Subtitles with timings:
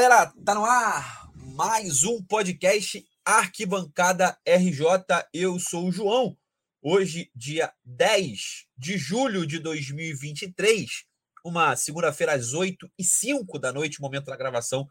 [0.00, 5.26] Galera, tá no ar mais um podcast Arquibancada RJ.
[5.34, 6.38] Eu sou o João.
[6.80, 11.04] Hoje, dia 10 de julho de 2023,
[11.44, 14.86] uma segunda-feira às 8 e 5 da noite, momento da gravação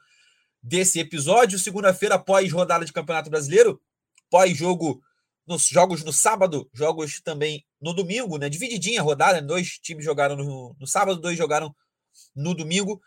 [0.61, 1.57] desse episódio.
[1.57, 3.81] Segunda-feira, após rodada de Campeonato Brasileiro,
[4.29, 5.01] pós-jogo
[5.47, 8.49] nos jogos no sábado, jogos também no domingo, né?
[8.49, 11.73] Divididinha a rodada, dois times jogaram no, no sábado, dois jogaram
[12.35, 13.01] no domingo.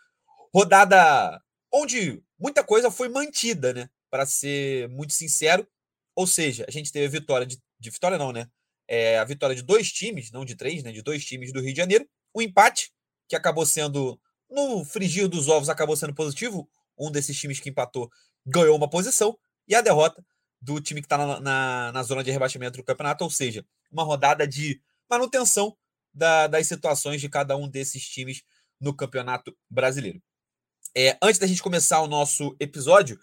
[0.51, 1.39] Rodada
[1.71, 3.89] onde muita coisa foi mantida, né?
[4.09, 5.67] Para ser muito sincero.
[6.15, 8.49] Ou seja, a gente teve a vitória de, de vitória, não, né?
[8.87, 10.91] É, a vitória de dois times, não de três, né?
[10.91, 12.07] De dois times do Rio de Janeiro.
[12.35, 12.91] Um empate,
[13.27, 16.69] que acabou sendo, no frigir dos ovos, acabou sendo positivo.
[16.97, 18.09] Um desses times que empatou
[18.45, 19.37] ganhou uma posição.
[19.67, 20.23] E a derrota
[20.61, 24.03] do time que está na, na, na, zona de rebaixamento do campeonato, ou seja, uma
[24.03, 25.75] rodada de manutenção
[26.13, 28.43] da, das situações de cada um desses times
[28.79, 30.21] no campeonato brasileiro.
[30.95, 33.17] É, antes da gente começar o nosso episódio,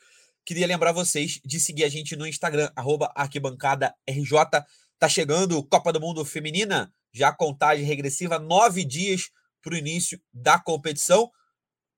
[0.45, 2.71] queria lembrar vocês de seguir a gente no Instagram,
[3.15, 4.65] arquibancada RJ.
[4.99, 9.31] Tá chegando Copa do Mundo Feminina, já contagem regressiva, nove dias
[9.63, 11.31] para o início da competição.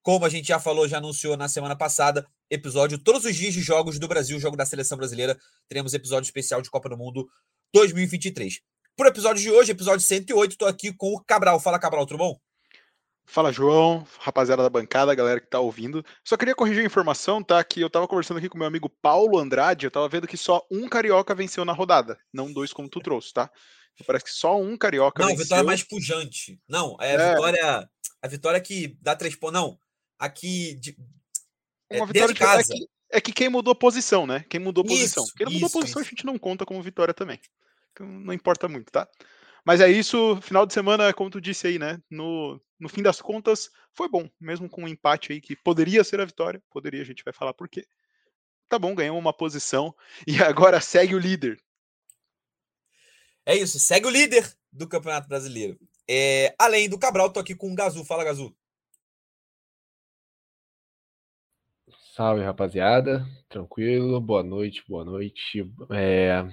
[0.03, 3.61] Como a gente já falou, já anunciou na semana passada, episódio todos os dias de
[3.61, 5.39] jogos do Brasil, jogo da seleção brasileira.
[5.69, 7.29] Teremos episódio especial de Copa do Mundo
[7.73, 8.61] 2023.
[8.97, 11.61] Por episódio de hoje, episódio 108, estou aqui com o Cabral.
[11.61, 12.50] Fala, Cabral, tudo bom?
[13.31, 16.05] Fala, João, rapaziada da bancada, galera que tá ouvindo.
[16.25, 17.63] Só queria corrigir a informação, tá?
[17.63, 20.67] Que eu tava conversando aqui com meu amigo Paulo Andrade, eu tava vendo que só
[20.69, 23.49] um carioca venceu na rodada, não dois como tu trouxe, tá?
[23.95, 25.43] Então, parece que só um carioca não, venceu.
[25.43, 26.61] Não, vitória mais pujante.
[26.69, 27.31] Não, é a é.
[27.31, 27.91] vitória.
[28.21, 29.61] A vitória que dá três pontos.
[29.61, 29.79] Não,
[30.19, 30.75] aqui.
[30.81, 30.99] De,
[31.89, 32.63] é, Uma vitória de casa.
[32.63, 34.45] É que, é que, quem mudou posição, né?
[34.51, 35.23] Quem mudou posição.
[35.23, 36.09] Isso, quem não mudou isso, posição, isso.
[36.09, 37.39] a gente não conta como vitória também.
[37.93, 39.07] Então, não importa muito, tá?
[39.65, 42.01] Mas é isso, final de semana, como tu disse aí, né?
[42.11, 46.21] No, no fim das contas, foi bom, mesmo com um empate aí que poderia ser
[46.21, 47.87] a vitória, poderia, a gente vai falar por quê.
[48.69, 49.95] Tá bom, ganhou uma posição
[50.27, 51.61] e agora segue o líder.
[53.45, 55.79] É isso, segue o líder do Campeonato Brasileiro.
[56.09, 58.05] É, além do Cabral, tô aqui com o Gazu.
[58.05, 58.55] Fala, Gazu.
[62.15, 63.27] Salve, rapaziada.
[63.49, 65.69] Tranquilo, boa noite, boa noite.
[65.91, 66.45] É,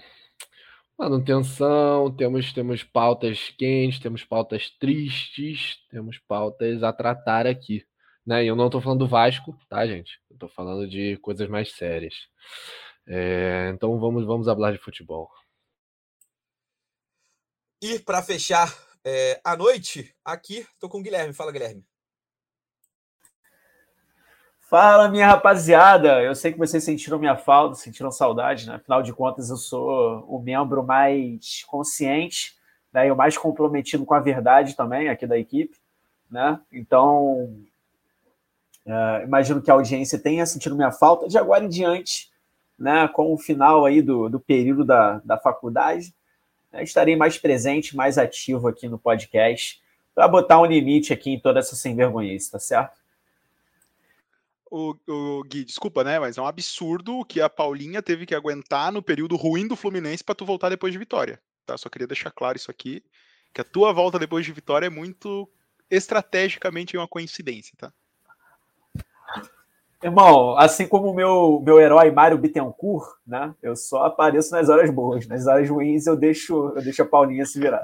[0.98, 7.86] Manutenção, temos, temos pautas quentes, temos pautas tristes, temos pautas a tratar aqui.
[8.26, 8.44] Né?
[8.44, 10.20] E eu não estou falando do Vasco, tá, gente?
[10.32, 12.16] Estou falando de coisas mais sérias.
[13.06, 15.30] É, então vamos, vamos falar de futebol.
[17.80, 21.32] E para fechar é, a noite, aqui estou com o Guilherme.
[21.32, 21.86] Fala, Guilherme.
[24.70, 26.22] Fala, minha rapaziada!
[26.22, 28.76] Eu sei que vocês sentiram minha falta, sentiram saudade, né?
[28.76, 32.54] Afinal de contas, eu sou o membro mais consciente
[32.92, 33.08] né?
[33.08, 35.78] e o mais comprometido com a verdade também aqui da equipe,
[36.30, 36.60] né?
[36.70, 37.46] Então,
[38.86, 41.30] uh, imagino que a audiência tenha sentido minha falta.
[41.30, 42.30] De agora em diante,
[42.78, 43.08] né?
[43.08, 46.14] Com o final aí do, do período da, da faculdade,
[46.74, 46.84] né?
[46.84, 49.82] estarei mais presente, mais ativo aqui no podcast
[50.14, 53.07] para botar um limite aqui em toda essa sem vergonha, tá certo?
[54.72, 56.20] O, o Gui, desculpa, né?
[56.20, 60.24] Mas é um absurdo que a Paulinha teve que aguentar no período ruim do Fluminense
[60.24, 61.40] para tu voltar depois de vitória.
[61.66, 61.78] Tá?
[61.78, 63.04] Só queria deixar claro isso aqui,
[63.54, 65.50] que a tua volta depois de vitória é muito
[65.90, 67.92] estrategicamente uma coincidência, tá?
[70.04, 73.54] Irmão, assim como o meu, meu herói Mário Bittencourt, né?
[73.64, 75.28] Eu só apareço nas horas boas.
[75.28, 77.82] Nas horas ruins eu deixo, eu deixo a Paulinha se virar.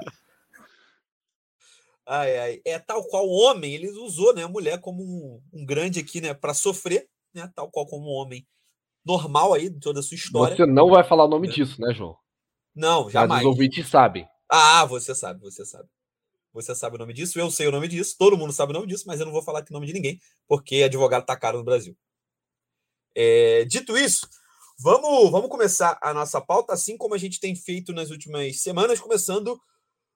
[2.06, 2.62] Ai, ai.
[2.64, 6.20] É tal qual o homem, ele usou né, a mulher como um, um grande aqui,
[6.20, 8.46] né, para sofrer, né, tal qual como um homem
[9.04, 10.56] normal aí, de toda a sua história.
[10.56, 11.54] Você não vai falar o nome né?
[11.54, 12.16] disso, né, João?
[12.74, 13.28] Não, jamais.
[13.28, 14.26] Mas os ouvintes sabem.
[14.50, 15.88] Ah, você sabe, você sabe.
[16.52, 18.86] Você sabe o nome disso, eu sei o nome disso, todo mundo sabe o nome
[18.86, 21.58] disso, mas eu não vou falar aqui o nome de ninguém, porque advogado tá caro
[21.58, 21.96] no Brasil.
[23.12, 24.28] É, dito isso,
[24.78, 29.00] vamos, vamos começar a nossa pauta, assim como a gente tem feito nas últimas semanas,
[29.00, 29.60] começando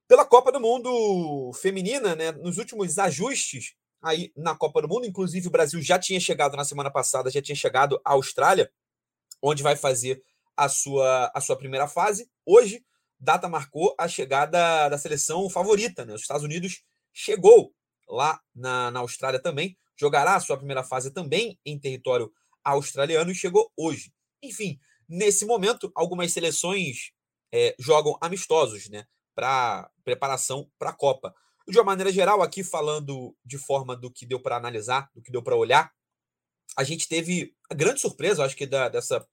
[0.08, 2.32] pela Copa do Mundo feminina, né?
[2.32, 6.64] Nos últimos ajustes aí na Copa do Mundo, inclusive o Brasil já tinha chegado na
[6.64, 8.72] semana passada, já tinha chegado à Austrália,
[9.42, 10.22] onde vai fazer
[10.56, 12.28] a sua, a sua primeira fase.
[12.46, 12.82] Hoje,
[13.20, 16.14] data marcou a chegada da seleção favorita, né?
[16.14, 16.82] Os Estados Unidos
[17.12, 17.74] chegou
[18.08, 22.32] lá na, na Austrália também, jogará a sua primeira fase também em território
[22.64, 24.10] australiano e chegou hoje.
[24.42, 27.12] Enfim, nesse momento, algumas seleções
[27.52, 29.04] é, jogam amistosos, né?
[29.38, 31.32] Para preparação para a Copa.
[31.68, 35.30] De uma maneira geral, aqui falando de forma do que deu para analisar, do que
[35.30, 35.92] deu para olhar,
[36.76, 39.24] a gente teve a grande surpresa, acho que da, dessa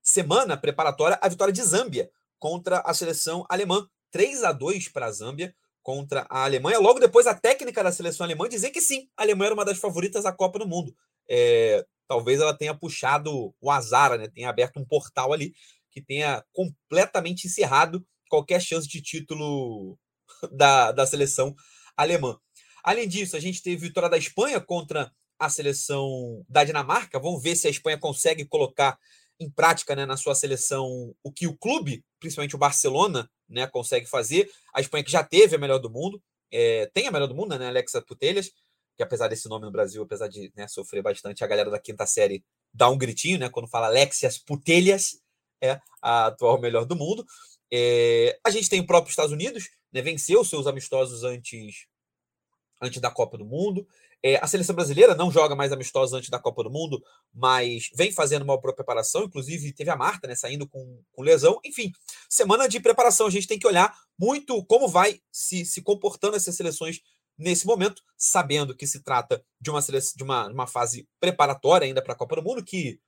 [0.00, 2.08] semana preparatória, a vitória de Zâmbia
[2.38, 3.84] contra a seleção alemã.
[4.12, 5.52] 3 a 2 para a Zâmbia
[5.82, 6.78] contra a Alemanha.
[6.78, 9.78] Logo depois, a técnica da seleção alemã dizer que sim, a Alemanha era uma das
[9.78, 10.94] favoritas à Copa do Mundo.
[11.28, 14.28] É, talvez ela tenha puxado o azar, né?
[14.28, 15.52] Tenha aberto um portal ali
[15.90, 19.98] que tenha completamente encerrado qualquer chance de título
[20.50, 21.54] da, da seleção
[21.94, 22.38] alemã.
[22.82, 27.20] Além disso, a gente teve vitória da Espanha contra a seleção da Dinamarca.
[27.20, 28.98] Vamos ver se a Espanha consegue colocar
[29.38, 34.06] em prática né, na sua seleção o que o clube, principalmente o Barcelona, né, consegue
[34.06, 34.50] fazer.
[34.74, 37.58] A Espanha que já teve a melhor do mundo, é, tem a melhor do mundo,
[37.58, 38.50] né, Alexa Putelhas,
[38.96, 42.06] que apesar desse nome no Brasil, apesar de né, sofrer bastante, a galera da quinta
[42.06, 42.42] série
[42.72, 45.20] dá um gritinho, né, quando fala Alexias Putelhas,
[45.62, 47.24] é a atual melhor do mundo.
[47.72, 51.86] É, a gente tem o próprio Estados Unidos, né, venceu seus amistosos antes,
[52.82, 53.86] antes da Copa do Mundo.
[54.22, 57.02] É, a seleção brasileira não joga mais amistosa antes da Copa do Mundo,
[57.34, 59.24] mas vem fazendo uma boa preparação.
[59.24, 61.58] Inclusive, teve a Marta né, saindo com, com lesão.
[61.64, 61.90] Enfim,
[62.28, 63.26] semana de preparação.
[63.26, 67.00] A gente tem que olhar muito como vai se, se comportando essas seleções
[67.38, 72.12] nesse momento, sabendo que se trata de uma, de uma, uma fase preparatória ainda para
[72.12, 73.00] a Copa do Mundo, que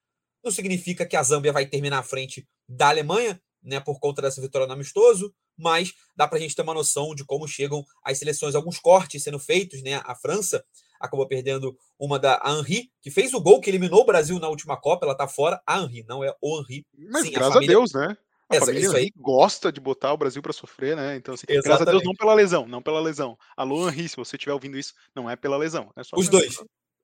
[0.42, 4.40] não significa que a Zâmbia vai terminar à frente da Alemanha, né, por conta dessa
[4.40, 8.18] vitória no amistoso, mas dá para a gente ter uma noção de como chegam as
[8.18, 10.02] seleções, alguns cortes sendo feitos, né?
[10.04, 10.64] A França
[11.00, 14.76] acabou perdendo uma da Henri, que fez o gol que eliminou o Brasil na última
[14.76, 15.60] Copa, ela tá fora.
[15.66, 16.86] A Henri, não é o Henri.
[17.10, 17.76] Mas Sim, graças a, família...
[17.76, 18.16] a Deus, né?
[18.48, 21.16] A Essa, isso aí gosta de botar o Brasil para sofrer, né?
[21.16, 23.38] Então, assim, graças a Deus, não pela lesão, não pela lesão.
[23.56, 25.90] Alô, Henri, se você estiver ouvindo isso, não é pela lesão.
[25.96, 26.58] É Os dois.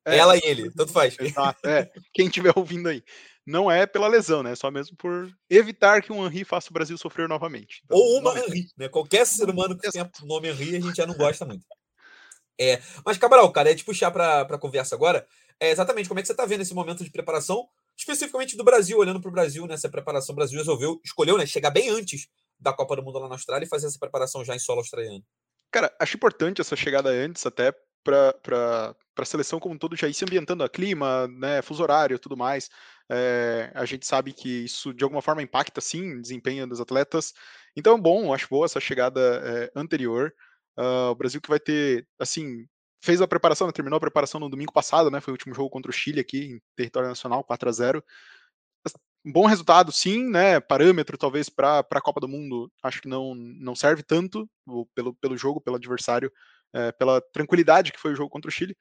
[0.04, 1.16] É, Ela e ele, tanto faz.
[1.20, 1.90] Exato, é.
[2.12, 3.02] Quem estiver ouvindo aí.
[3.46, 4.54] Não é pela lesão, né?
[4.54, 7.82] Só mesmo por evitar que um Henri faça o Brasil sofrer novamente.
[7.84, 8.88] Então, Ou uma Henri, né?
[8.88, 11.64] Qualquer ser humano que tenha o nome Henri, a gente já não gosta muito.
[12.60, 15.26] É, mas, Cabral, cara, é te puxar para a conversa agora.
[15.58, 17.66] É exatamente como é que você está vendo esse momento de preparação,
[17.96, 20.32] especificamente do Brasil, olhando para o Brasil, nessa né, preparação.
[20.32, 23.64] O Brasil resolveu, escolheu, né, chegar bem antes da Copa do Mundo lá na Austrália
[23.64, 25.24] e fazer essa preparação já em solo australiano.
[25.70, 30.14] Cara, acho importante essa chegada antes, até para a seleção como um todo já ir
[30.14, 32.70] se ambientando a clima, né, fuso horário tudo mais.
[33.10, 37.34] É, a gente sabe que isso de alguma forma impacta sim desempenho dos atletas.
[37.76, 40.32] Então, bom, acho boa essa chegada é, anterior.
[40.78, 42.66] Uh, o Brasil que vai ter, assim,
[43.02, 45.20] fez a preparação, né, terminou a preparação no domingo passado, né?
[45.20, 48.04] Foi o último jogo contra o Chile aqui em território nacional, 4 a 0
[49.24, 50.60] um bom resultado, sim, né?
[50.60, 54.48] Parâmetro, talvez, para a Copa do Mundo, acho que não, não serve tanto
[54.94, 56.32] pelo, pelo jogo, pelo adversário,
[56.72, 58.76] é, pela tranquilidade que foi o jogo contra o Chile.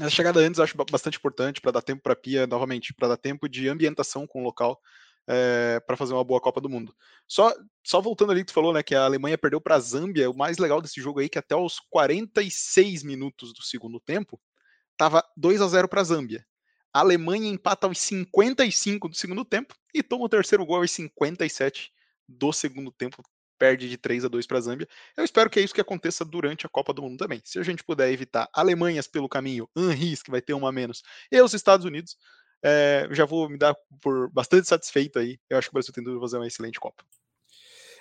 [0.00, 3.16] A chegada antes acho bastante importante para dar tempo para a Pia, novamente, para dar
[3.16, 4.80] tempo de ambientação com o local
[5.28, 6.94] é, eh, para fazer uma boa Copa do Mundo.
[7.28, 10.28] Só, só voltando ali que tu falou, né, que a Alemanha perdeu para a Zâmbia,
[10.28, 14.40] o mais legal desse jogo aí é que até os 46 minutos do segundo tempo
[14.96, 16.44] tava 2 a 0 para a Zâmbia.
[16.92, 21.92] A Alemanha empata aos 55 do segundo tempo e toma o terceiro gol aos 57
[22.28, 23.22] do segundo tempo,
[23.58, 24.88] perde de 3 a 2 para a Zâmbia.
[25.16, 27.40] Eu espero que é isso que aconteça durante a Copa do Mundo também.
[27.44, 31.02] Se a gente puder evitar Alemanhas pelo caminho, Henris, que vai ter uma a menos,
[31.30, 32.16] e os Estados Unidos,
[32.62, 35.38] é, já vou me dar por bastante satisfeito aí.
[35.50, 37.04] Eu acho que o Brasil tem tudo fazer uma excelente Copa.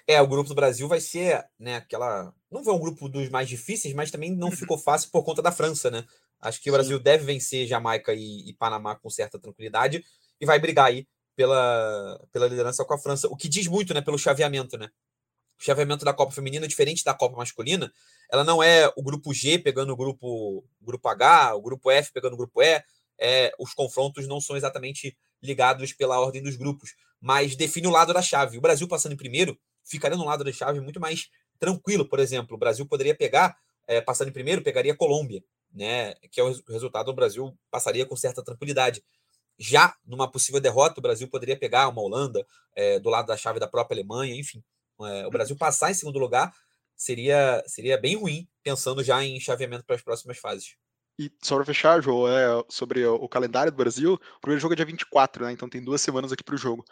[0.08, 2.34] É, o grupo do Brasil vai ser, né, aquela.
[2.52, 4.56] Não foi um grupo dos mais difíceis, mas também não uhum.
[4.56, 6.06] ficou fácil por conta da França, né?
[6.42, 10.04] Acho que o Brasil deve vencer Jamaica e, e, Panamá com certa tranquilidade
[10.42, 14.02] e vai brigar aí pela, pela liderança com a França, o que diz muito, né,
[14.02, 14.90] pelo chaveamento, né?
[15.64, 17.92] Chaveamento da Copa Feminina, diferente da Copa Masculina,
[18.32, 22.34] ela não é o grupo G pegando o grupo, grupo H, o grupo F pegando
[22.34, 22.84] o grupo E,
[23.18, 28.14] é, os confrontos não são exatamente ligados pela ordem dos grupos, mas define o lado
[28.14, 28.58] da chave.
[28.58, 31.30] O Brasil passando em primeiro ficaria no lado da chave muito mais
[31.60, 32.56] tranquilo, por exemplo.
[32.56, 35.44] O Brasil poderia pegar, é, passando em primeiro, pegaria a Colômbia,
[35.74, 36.16] né?
[36.32, 39.04] Que é o resultado, o Brasil passaria com certa tranquilidade.
[39.58, 43.60] Já numa possível derrota, o Brasil poderia pegar uma Holanda é, do lado da chave
[43.60, 44.64] da própria Alemanha, enfim.
[45.02, 46.54] É, o Brasil passar em segundo lugar
[46.96, 50.76] seria, seria bem ruim, pensando já em chaveamento para as próximas fases.
[51.20, 54.76] E só para fechar, João, é, sobre o calendário do Brasil, o primeiro jogo é
[54.76, 55.52] dia 24, né?
[55.52, 56.84] Então tem duas semanas aqui para o jogo.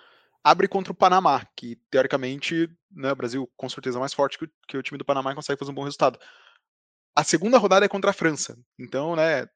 [0.43, 4.45] Abre contra o Panamá, que teoricamente né, o Brasil com certeza é mais forte que
[4.45, 6.19] o, que o time do Panamá consegue fazer um bom resultado.
[7.15, 8.57] A segunda rodada é contra a França.
[8.79, 9.47] Então, né, é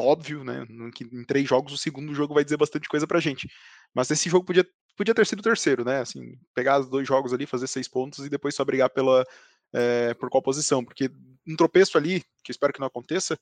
[0.00, 0.66] óbvio, né?
[0.94, 3.48] Que em três jogos o segundo jogo vai dizer bastante coisa pra gente.
[3.94, 6.00] Mas esse jogo podia, podia ter sido o terceiro, né?
[6.00, 9.24] Assim, pegar os dois jogos ali, fazer seis pontos e depois só brigar pela,
[9.72, 10.84] é, por qual posição.
[10.84, 11.10] Porque
[11.46, 13.38] um tropeço ali, que espero que não aconteça,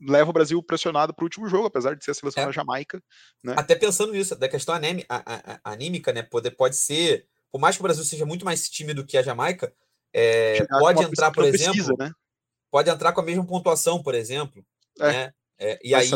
[0.00, 2.46] leva o Brasil pressionado para o último jogo, apesar de ser a seleção é.
[2.46, 3.02] da Jamaica.
[3.42, 3.54] Né?
[3.56, 4.74] Até pensando nisso, da questão
[5.64, 6.22] anímica, né?
[6.22, 9.72] Pode, pode ser, por mais que o Brasil seja muito mais tímido que a Jamaica,
[10.12, 12.10] é, pode entrar, por exemplo, pesquisa, né?
[12.70, 14.64] pode entrar com a mesma pontuação, por exemplo.
[15.00, 15.12] É.
[15.12, 15.32] Né?
[15.58, 16.08] É, e aí,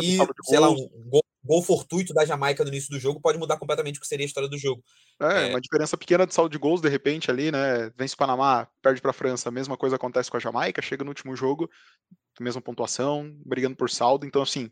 [0.43, 3.97] sei lá, um gol, gol, fortuito da Jamaica no início do jogo pode mudar completamente
[3.97, 4.83] o que seria a história do jogo.
[5.19, 7.91] É, é, uma diferença pequena de saldo de gols, de repente, ali, né?
[7.97, 11.03] Vence o Panamá, perde para a França, a mesma coisa acontece com a Jamaica, chega
[11.03, 11.69] no último jogo,
[12.39, 14.25] mesma pontuação, brigando por saldo.
[14.25, 14.71] Então, assim,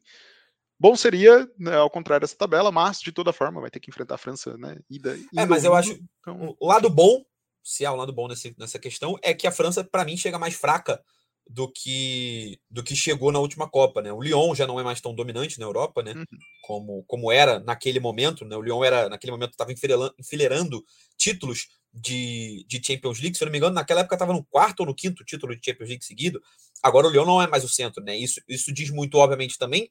[0.79, 4.15] Bom seria, né, ao contrário dessa tabela, mas de toda forma vai ter que enfrentar
[4.15, 4.77] a França, né?
[4.89, 6.55] Ida, é, mas eu acho então...
[6.57, 7.21] o lado bom,
[7.61, 10.39] se há um lado bom nesse, nessa questão, é que a França, para mim, chega
[10.39, 11.03] mais fraca
[11.49, 14.13] do que do que chegou na última Copa, né?
[14.13, 16.13] O Lyon já não é mais tão dominante na Europa, né?
[16.13, 16.25] Uhum.
[16.61, 18.55] Como, como era naquele momento, né?
[18.55, 20.85] O Lyon era naquele momento estava enfileirando
[21.17, 24.81] títulos de, de Champions League, se eu não me engano, naquela época estava no quarto
[24.81, 26.39] ou no quinto título de Champions League seguido.
[26.83, 28.15] Agora o Lyon não é mais o centro, né?
[28.15, 29.89] Isso, isso diz muito, obviamente, também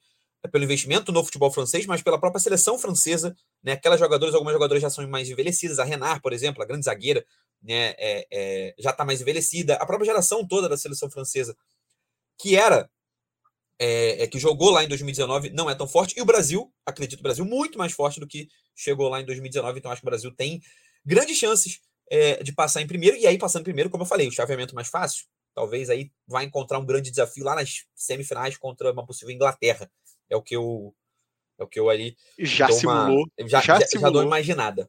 [0.50, 3.73] pelo investimento no futebol francês, mas pela própria seleção francesa, né?
[3.73, 7.25] Aquelas jogadoras, algumas jogadoras já são mais envelhecidas, a Renard, por exemplo, a grande zagueira,
[7.62, 7.95] né?
[7.99, 11.57] É, é, já está mais envelhecida, a própria geração toda da seleção francesa,
[12.38, 12.88] que era
[13.78, 16.18] é, é, que jogou lá em 2019 não é tão forte.
[16.18, 19.78] E o Brasil, acredito, o Brasil muito mais forte do que chegou lá em 2019.
[19.78, 20.61] Então acho que o Brasil tem
[21.04, 21.80] grandes chances
[22.11, 23.16] é, de passar em primeiro.
[23.16, 26.45] E aí, passando em primeiro, como eu falei, o chaveamento mais fácil, talvez aí vai
[26.45, 29.90] encontrar um grande desafio lá nas semifinais contra uma possível Inglaterra.
[30.31, 30.95] É o que eu.
[31.59, 32.17] É o que eu ali.
[32.39, 33.25] Já simulou.
[33.39, 34.09] Uma, já, já, já, simulou.
[34.09, 34.89] já dou imaginada.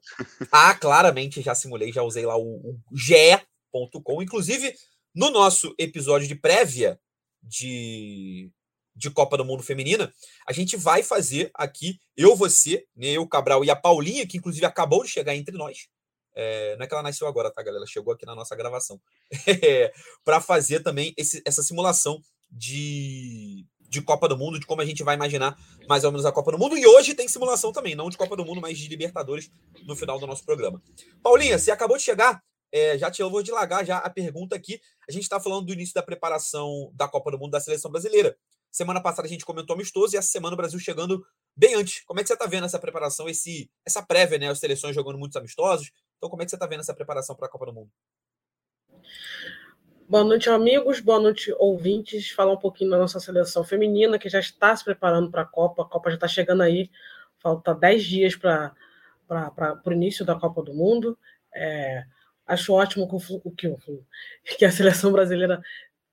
[0.52, 4.22] ah, claramente já simulei, já usei lá o, o ge.com.
[4.22, 4.76] Inclusive,
[5.16, 7.00] no nosso episódio de prévia
[7.42, 8.52] de,
[8.96, 10.14] de Copa do Mundo Feminina,
[10.48, 14.66] a gente vai fazer aqui, eu, você, né, eu, Cabral e a Paulinha, que inclusive
[14.66, 15.88] acabou de chegar entre nós.
[16.36, 17.80] É, não é que ela nasceu agora, tá, galera?
[17.80, 19.00] Ela chegou aqui na nossa gravação.
[19.62, 19.92] É,
[20.24, 25.04] para fazer também esse, essa simulação de, de Copa do Mundo, de como a gente
[25.04, 26.78] vai imaginar mais ou menos a Copa do Mundo.
[26.78, 29.52] E hoje tem simulação também, não de Copa do Mundo, mas de Libertadores
[29.86, 30.82] no final do nosso programa.
[31.24, 32.42] Paulinha, você acabou de chegar,
[32.72, 34.80] é, já te eu vou dilagar já a pergunta aqui.
[35.08, 38.38] A gente está falando do início da preparação da Copa do Mundo da seleção brasileira.
[38.72, 42.04] Semana passada a gente comentou amistoso e essa semana o Brasil chegando bem antes.
[42.06, 44.48] Como é que você está vendo essa preparação, esse, essa prévia, né?
[44.50, 45.92] As seleções jogando muitos amistosos.
[46.18, 47.90] Então, como é que você está vendo essa preparação para a Copa do Mundo?
[50.10, 51.00] Boa noite, amigos.
[51.00, 52.32] Boa noite, ouvintes.
[52.32, 55.84] Falar um pouquinho da nossa seleção feminina, que já está se preparando para a Copa.
[55.84, 56.90] A Copa já está chegando aí.
[57.38, 58.74] Falta 10 dias para
[59.86, 61.16] o início da Copa do Mundo.
[61.54, 62.06] É,
[62.48, 63.08] acho ótimo
[63.56, 65.62] que, que, que a seleção brasileira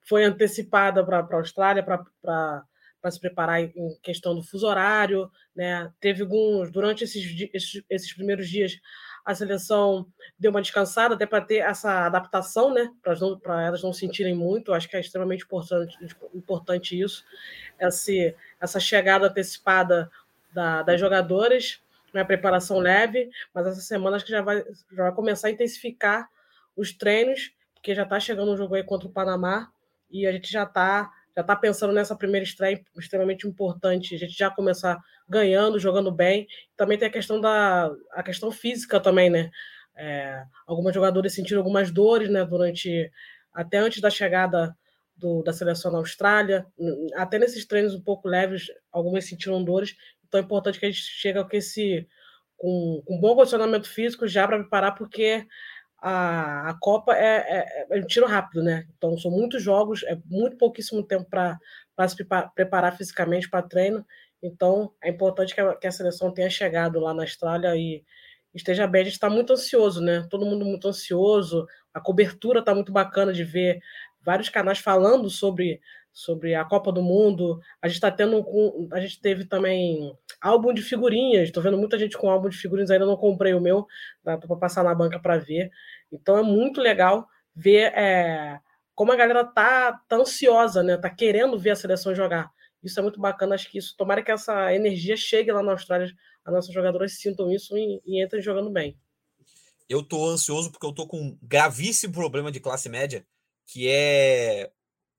[0.07, 5.31] foi antecipada para a Austrália para se preparar em questão do fuso horário.
[5.55, 5.91] Né?
[6.01, 8.79] Teve alguns, durante esses, esses, esses primeiros dias,
[9.27, 10.07] a seleção
[10.39, 12.93] deu uma descansada, até para ter essa adaptação, né?
[13.03, 14.73] para elas não sentirem muito.
[14.73, 15.99] Acho que é extremamente importante,
[16.33, 17.25] importante isso,
[17.81, 20.09] esse, essa chegada antecipada
[20.55, 21.83] da, das jogadoras,
[22.15, 22.23] né?
[22.23, 26.31] preparação leve, mas essa semana acho que já vai, já vai começar a intensificar
[26.77, 29.73] os treinos, porque já está chegando um jogo aí contra o Panamá
[30.09, 34.37] e a gente já está já tá pensando nessa primeira estreia extremamente importante, a gente
[34.37, 36.47] já começar ganhando, jogando bem.
[36.77, 39.51] Também tem a questão da a questão física também, né?
[39.95, 43.11] É, algumas jogadoras sentiram algumas dores, né, durante
[43.53, 44.77] até antes da chegada
[45.17, 46.67] do, da seleção na Austrália,
[47.15, 49.97] até nesses treinos um pouco leves, algumas sentiram dores.
[50.27, 52.07] Então é importante que a gente chegue com esse
[52.57, 55.47] com, com bom condicionamento físico já para preparar, porque
[56.09, 58.87] a, a Copa é, é, é, um tiro rápido, né?
[58.97, 61.59] Então são muitos jogos, é muito pouquíssimo tempo para
[62.09, 62.17] se
[62.55, 64.07] preparar fisicamente para treino.
[64.41, 68.05] Então é importante que a, que a, seleção tenha chegado lá na Austrália e
[68.55, 69.01] esteja bem.
[69.03, 70.25] A gente está muito ansioso, né?
[70.31, 71.67] Todo mundo muito ansioso.
[71.93, 73.81] A cobertura está muito bacana de ver
[74.23, 75.81] vários canais falando sobre
[76.17, 77.61] sobre a Copa do Mundo.
[77.83, 78.43] A gente está tendo
[78.91, 81.49] a gente teve também álbum de figurinhas.
[81.49, 82.91] Estou vendo muita gente com álbum de figurinhas.
[82.91, 83.87] Ainda não comprei o meu,
[84.25, 85.71] para passar na banca para ver.
[86.11, 88.61] Então é muito legal ver é,
[88.95, 90.97] como a galera tá, tá ansiosa, né?
[90.97, 92.51] Tá querendo ver a seleção jogar.
[92.83, 93.55] Isso é muito bacana.
[93.55, 96.13] Acho que isso, tomara que essa energia chegue lá na Austrália,
[96.45, 98.99] as nossas jogadoras sintam isso e, e entrem jogando bem.
[99.89, 103.27] Eu tô ansioso porque eu tô com um gravíssimo problema de classe média,
[103.67, 104.71] que é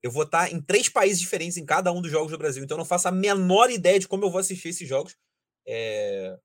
[0.02, 2.76] eu vou estar em três países diferentes em cada um dos jogos do Brasil, então
[2.76, 5.16] eu não faço a menor ideia de como eu vou assistir esses jogos.
[5.66, 6.38] É...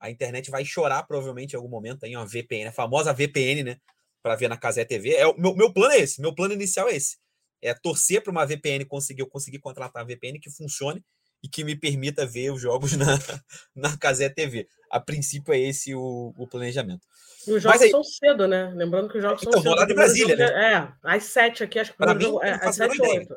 [0.00, 3.76] A internet vai chorar provavelmente em algum momento aí, uma VPN, a famosa VPN, né?
[4.22, 5.14] Para ver na Casé TV.
[5.14, 7.16] É, o meu, meu plano é esse, meu plano inicial é esse.
[7.62, 11.02] É torcer para uma VPN conseguir, eu conseguir contratar uma VPN que funcione
[11.42, 13.18] e que me permita ver os jogos na,
[13.74, 14.68] na Casé TV.
[14.90, 17.06] A princípio é esse o, o planejamento.
[17.46, 17.90] E os jogos aí...
[17.90, 18.72] são cedo, né?
[18.74, 19.86] Lembrando que os jogos então, são cedo.
[19.86, 20.74] de Brasília, né?
[20.74, 23.36] É, às sete aqui, acho que o jogo é às sete ou oito.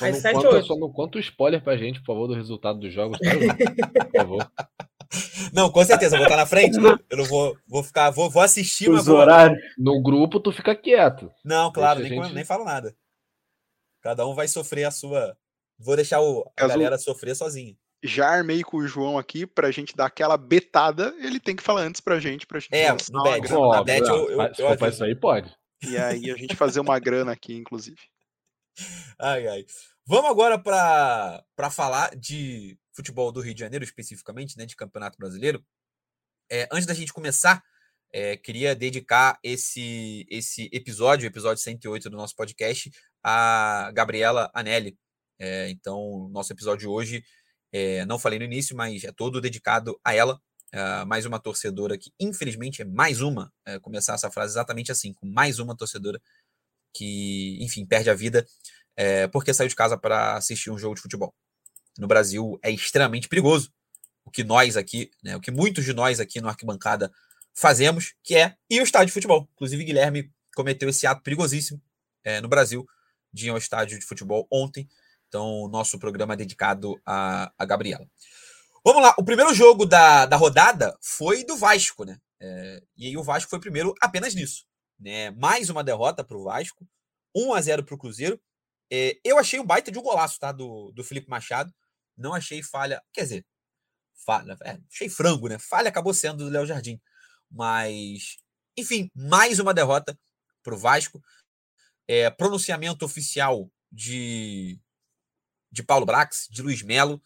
[0.00, 0.66] Às sete ou oito.
[0.66, 3.30] Só não conta o spoiler pra gente, por favor, do resultado dos jogos, tá?
[4.04, 4.52] por favor.
[5.52, 6.76] Não, com certeza, eu vou estar na frente.
[7.08, 9.58] Eu não vou, vou ficar, vou, vou assistir, Os horários.
[9.76, 11.32] No grupo, tu fica quieto.
[11.44, 12.34] Não, claro, nem, gente...
[12.34, 12.94] nem falo nada.
[14.02, 15.36] Cada um vai sofrer a sua.
[15.78, 16.68] Vou deixar o, a Caso...
[16.68, 21.40] galera sofrer sozinha já armei com o João aqui pra gente dar aquela betada, ele
[21.40, 24.40] tem que falar antes pra gente, pra gente É, no bet, na bet eu, eu,
[24.40, 25.52] eu, eu isso aí pode.
[25.82, 27.98] E aí a gente fazer uma grana aqui, inclusive.
[29.18, 29.64] Ai, ai.
[30.06, 35.64] Vamos agora para falar de futebol do Rio de Janeiro, especificamente, né, de Campeonato Brasileiro.
[36.50, 37.62] É, antes da gente começar,
[38.12, 42.90] é, queria dedicar esse, esse episódio, episódio 108 do nosso podcast,
[43.22, 44.98] a Gabriela Anelli.
[45.38, 47.22] É, então, nosso episódio hoje,
[47.72, 50.40] é, não falei no início, mas é todo dedicado a ela.
[50.72, 55.14] É, mais uma torcedora que, infelizmente, é mais uma, é, começar essa frase exatamente assim,
[55.14, 56.20] com mais uma torcedora
[56.92, 58.44] que, enfim, perde a vida
[58.98, 61.32] é, porque saiu de casa para assistir um jogo de futebol.
[61.98, 63.72] No Brasil é extremamente perigoso.
[64.24, 67.12] O que nós aqui, né, o que muitos de nós aqui no Arquibancada
[67.54, 69.48] fazemos, que é ir ao estádio de futebol.
[69.54, 71.82] Inclusive, Guilherme cometeu esse ato perigosíssimo
[72.22, 72.86] é, no Brasil
[73.32, 74.88] de ir ao estádio de futebol ontem.
[75.28, 78.06] Então, nosso programa é dedicado a, a Gabriela.
[78.84, 82.18] Vamos lá, o primeiro jogo da, da rodada foi do Vasco, né?
[82.40, 84.64] É, e aí o Vasco foi primeiro apenas nisso.
[84.98, 85.30] Né?
[85.32, 86.86] Mais uma derrota para o Vasco,
[87.34, 88.40] 1 a 0 para o Cruzeiro.
[88.90, 91.72] É, eu achei um baita de um golaço tá, do, do Felipe Machado.
[92.18, 93.46] Não achei falha, quer dizer,
[94.26, 95.58] falha, é, achei frango, né?
[95.58, 97.00] Falha acabou sendo do Léo Jardim.
[97.50, 98.36] Mas,
[98.76, 100.18] enfim, mais uma derrota
[100.62, 101.22] para o Vasco.
[102.06, 104.78] É, pronunciamento oficial de,
[105.70, 107.22] de Paulo Brax, de Luiz Melo.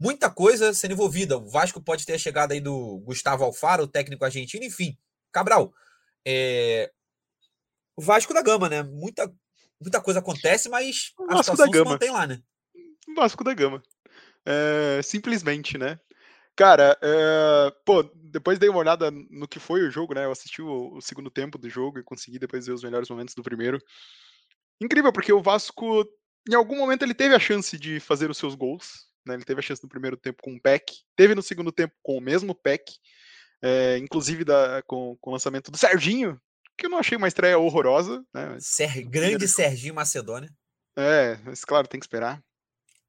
[0.00, 1.36] Muita coisa sendo envolvida.
[1.36, 4.98] O Vasco pode ter a chegada aí do Gustavo Alfaro, o técnico argentino, enfim.
[5.30, 5.72] Cabral,
[6.26, 6.92] é,
[7.96, 8.82] o Vasco da Gama, né?
[8.82, 9.32] Muita,
[9.80, 11.84] muita coisa acontece, mas a Vasco da Gama.
[11.84, 12.42] se mantém lá, né?
[13.14, 13.82] Vasco da Gama.
[14.46, 15.98] É, simplesmente, né?
[16.54, 20.24] Cara, é, pô, depois dei uma olhada no que foi o jogo, né?
[20.24, 23.34] Eu assisti o, o, segundo tempo do jogo e consegui depois ver os melhores momentos
[23.34, 23.78] do primeiro.
[24.80, 26.04] Incrível, porque o Vasco,
[26.48, 29.06] em algum momento, ele teve a chance de fazer os seus gols.
[29.24, 29.34] Né?
[29.34, 32.18] Ele teve a chance no primeiro tempo com o Peck, teve no segundo tempo com
[32.18, 32.92] o mesmo Peck,
[33.62, 36.38] é, inclusive da, com, com o lançamento do Serginho,
[36.76, 38.22] que eu não achei uma estreia horrorosa.
[38.34, 38.58] Né?
[38.60, 40.50] Ser, grande Serginho Macedônia.
[40.98, 42.42] É, mas claro, tem que esperar.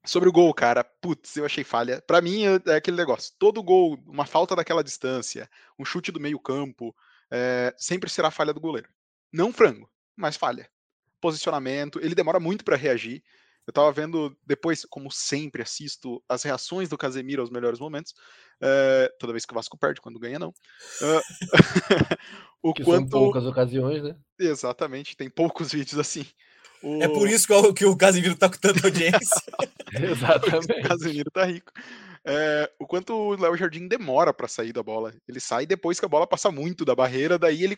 [0.06, 2.02] Sobre o gol, cara, putz, eu achei falha.
[2.06, 6.94] Para mim é, aquele negócio: todo gol, uma falta daquela distância, um chute do meio-campo,
[7.32, 8.90] é, sempre será falha do goleiro.
[9.32, 10.70] Não frango, mas falha.
[11.22, 13.24] Posicionamento, ele demora muito para reagir.
[13.66, 18.14] Eu tava vendo depois, como sempre, assisto as reações do Casemiro aos melhores momentos.
[18.62, 20.50] É, toda vez que o Vasco perde, quando ganha, não.
[20.50, 21.22] Uh,
[22.62, 23.10] o que quanto...
[23.10, 24.18] são poucas ocasiões, né?
[24.38, 26.26] Exatamente, tem poucos vídeos assim.
[26.84, 27.02] O...
[27.02, 29.42] É por isso que o, que o Casemiro tá com tanta audiência.
[29.94, 30.72] Exatamente.
[30.84, 31.72] o Casemiro tá rico.
[32.26, 35.14] É, o quanto o Léo Jardim demora para sair da bola.
[35.28, 37.78] Ele sai depois que a bola passa muito da barreira, daí ele.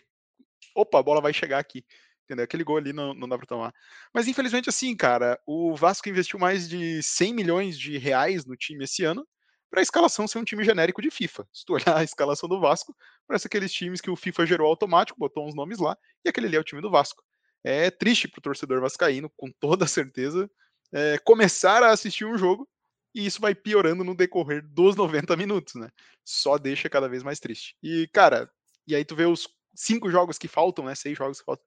[0.75, 1.85] Opa, a bola vai chegar aqui.
[2.23, 2.43] Entendeu?
[2.43, 3.73] Aquele gol ali não, não dá pra tomar.
[4.11, 8.85] Mas infelizmente, assim, cara, o Vasco investiu mais de 100 milhões de reais no time
[8.85, 9.25] esse ano
[9.69, 11.47] para a escalação ser um time genérico de FIFA.
[11.53, 12.95] Se tu olhar a escalação do Vasco,
[13.27, 16.55] parece aqueles times que o FIFA gerou automático, botou uns nomes lá, e aquele ali
[16.55, 17.21] é o time do Vasco
[17.65, 20.49] é triste para o torcedor vascaíno, com toda certeza,
[20.93, 22.69] é, começar a assistir um jogo
[23.13, 25.89] e isso vai piorando no decorrer dos 90 minutos, né?
[26.23, 27.75] Só deixa cada vez mais triste.
[27.81, 28.47] E, cara,
[28.87, 30.93] e aí tu vê os cinco jogos que faltam, né?
[30.93, 31.65] Seis jogos que faltam,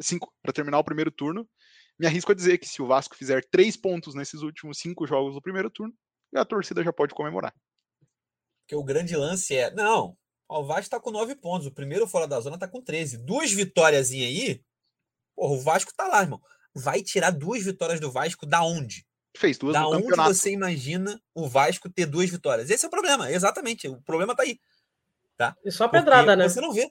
[0.00, 1.48] cinco para terminar o primeiro turno.
[1.98, 5.34] Me arrisco a dizer que se o Vasco fizer três pontos nesses últimos cinco jogos
[5.34, 5.94] do primeiro turno,
[6.34, 7.54] a torcida já pode comemorar.
[8.62, 12.26] Porque o grande lance é, não, o Vasco tá com nove pontos, o primeiro fora
[12.26, 13.18] da zona tá com 13.
[13.18, 14.60] Duas vitórias aí,
[15.36, 16.40] Porra, o Vasco tá lá, irmão.
[16.74, 19.06] Vai tirar duas vitórias do Vasco da onde?
[19.36, 20.34] Fez duas da no onde campeonato.
[20.34, 22.70] você imagina o Vasco ter duas vitórias?
[22.70, 23.86] Esse é o problema, exatamente.
[23.86, 24.58] O problema tá aí.
[25.36, 25.54] Tá?
[25.62, 26.48] E só pedrada, Porque né?
[26.48, 26.90] Você não vê.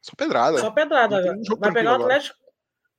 [0.00, 0.58] Só pedrada.
[0.58, 1.36] Só pedrada.
[1.58, 2.38] vai pegar o Atlético.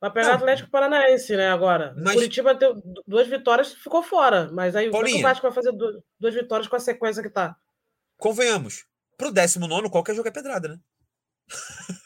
[0.01, 1.49] Vai pegar o Atlético Paranaense, né?
[1.49, 1.93] Agora.
[1.97, 2.15] Mas...
[2.15, 4.49] Curitiba deu duas vitórias ficou fora.
[4.51, 7.56] Mas aí Paulinha, o Vasco vai fazer duas, duas vitórias com a sequência que tá.
[8.17, 8.86] Convenhamos.
[9.17, 10.80] Pro 19, qualquer jogo é pedrada, né?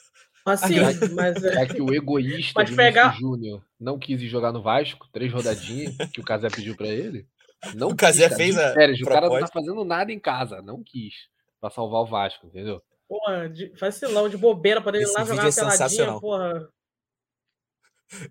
[0.45, 0.75] Assim,
[1.15, 1.63] mas é...
[1.63, 3.17] é que o egoísta pegar...
[3.17, 7.27] Júnior não quis ir jogar no Vasco, três rodadinhas, que o Casé pediu para ele.
[7.73, 8.73] Não o Casé fez a.
[8.73, 11.13] Sério, o cara não tá fazendo nada em casa, não quis.
[11.59, 12.79] Pra salvar o Vasco, entendeu?
[13.07, 16.69] Porra, de vacilão, de bobeira, pra ele ir lá jogar é uma peladinha, porra.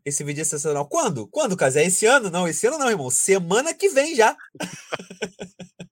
[0.04, 0.86] Esse vídeo é sensacional.
[0.86, 1.26] Quando?
[1.26, 1.84] Quando, Casé?
[1.84, 2.30] Esse ano?
[2.30, 3.10] Não, esse ano não, irmão.
[3.10, 4.36] Semana que vem já.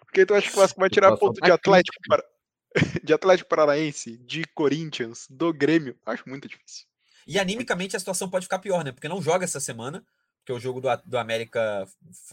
[0.00, 2.24] Porque tu acha que o Vasco vai tirar ponto de Atlético para,
[3.02, 6.86] de Atlético Paranaense, de Corinthians, do Grêmio, acho muito difícil.
[7.26, 8.92] E animicamente a situação pode ficar pior, né?
[8.92, 10.04] Porque não joga essa semana,
[10.38, 11.86] porque o jogo do, do América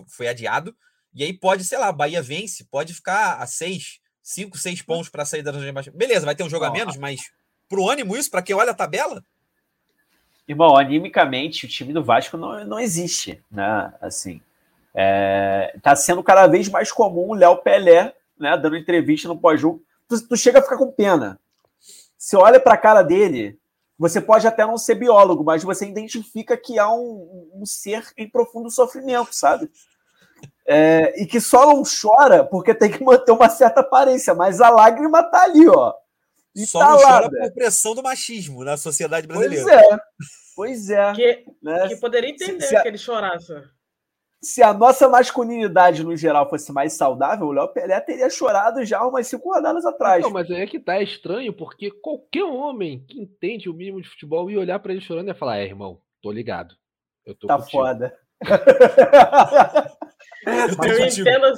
[0.08, 0.76] foi adiado.
[1.14, 5.26] E aí pode, sei lá, Bahia vence, pode ficar a seis, cinco, seis pontos para
[5.26, 5.92] sair da zona de baixo.
[5.92, 7.32] Beleza, vai ter um jogo a menos, mas
[7.68, 9.24] pro ânimo isso, para quem olha a tabela.
[10.48, 13.94] Irmão, animicamente o time do Vasco não, não existe, né?
[14.00, 14.42] Assim,
[14.96, 19.84] é, tá sendo cada vez mais comum o Léo Pelé, né, dando entrevista no pós-jogo
[20.08, 21.40] tu, tu chega a ficar com pena.
[22.18, 23.60] Você olha para a cara dele,
[23.98, 28.30] você pode até não ser biólogo, mas você identifica que há um, um ser em
[28.30, 29.70] profundo sofrimento, sabe?
[30.66, 34.70] É, e que só não chora porque tem que manter uma certa aparência, mas a
[34.70, 35.94] lágrima tá ali, ó.
[36.56, 39.64] E só tá não lá, chora por pressão do machismo na sociedade brasileira.
[39.64, 40.00] Pois é,
[40.56, 41.14] pois é.
[41.14, 41.88] Que, né?
[41.88, 43.54] que poderia entender se, se a, que ele chorasse.
[44.42, 49.04] Se a nossa masculinidade, no geral, fosse mais saudável, o Léo Pelé teria chorado já
[49.04, 50.24] umas cinco rodadas atrás.
[50.24, 54.00] Não, mas aí é que tá é estranho, porque qualquer homem que entende o mínimo
[54.02, 56.76] de futebol ia olhar para ele chorando e ia falar: É, irmão, tô ligado.
[57.26, 57.72] Eu tô tá contigo.
[57.72, 58.18] foda.
[60.86, 61.54] eu, entendo,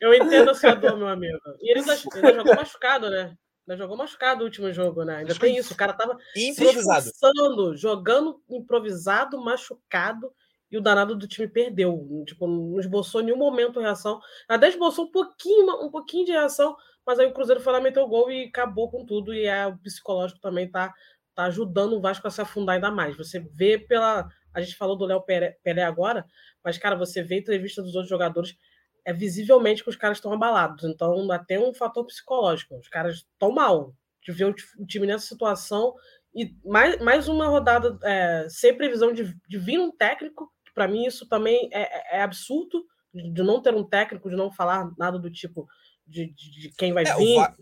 [0.00, 1.38] eu entendo a sua dor, meu amigo.
[1.60, 1.96] E ele ainda,
[2.34, 3.34] jogou machucado, né?
[3.66, 5.16] Ainda jogou machucado o último jogo, né?
[5.16, 5.72] Ainda tem isso.
[5.72, 7.02] O cara tava improvisado.
[7.02, 10.32] se esforçando, jogando improvisado, machucado,
[10.70, 12.24] e o danado do time perdeu.
[12.26, 14.20] Tipo, não esboçou nenhum momento reação.
[14.48, 18.04] Até esboçou um pouquinho, um pouquinho de reação, mas aí o Cruzeiro foi lá, meteu
[18.04, 19.34] o gol e acabou com tudo.
[19.34, 20.92] E é, o psicológico também tá,
[21.34, 23.16] tá ajudando o Vasco a se afundar ainda mais.
[23.16, 26.26] Você vê pela a gente falou do Léo Pelé agora,
[26.62, 28.56] mas, cara, você vê a entrevista dos outros jogadores,
[29.04, 30.84] é visivelmente que os caras estão abalados.
[30.84, 32.76] Então, até um fator psicológico.
[32.76, 35.94] Os caras estão mal de ver o time nessa situação.
[36.34, 41.04] E mais, mais uma rodada é, sem previsão de, de vir um técnico, para mim
[41.04, 45.18] isso também é, é, é absurdo, de, não ter um técnico, de não falar nada
[45.18, 45.66] do tipo
[46.06, 47.36] de, de, de quem vai é, vir.
[47.36, 47.56] Va...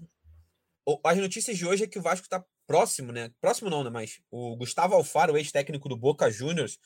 [1.04, 3.30] As notícias de hoje é que o Vasco está próximo, né?
[3.40, 3.90] Próximo não, né?
[3.90, 6.78] Mas o Gustavo Alfaro, ex-técnico do Boca Juniors,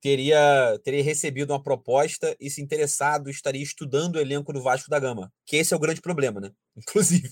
[0.00, 4.98] teria, teria recebido uma proposta e se interessado estaria estudando o elenco do Vasco da
[4.98, 5.32] Gama.
[5.46, 6.50] Que esse é o grande problema, né?
[6.76, 7.30] Inclusive,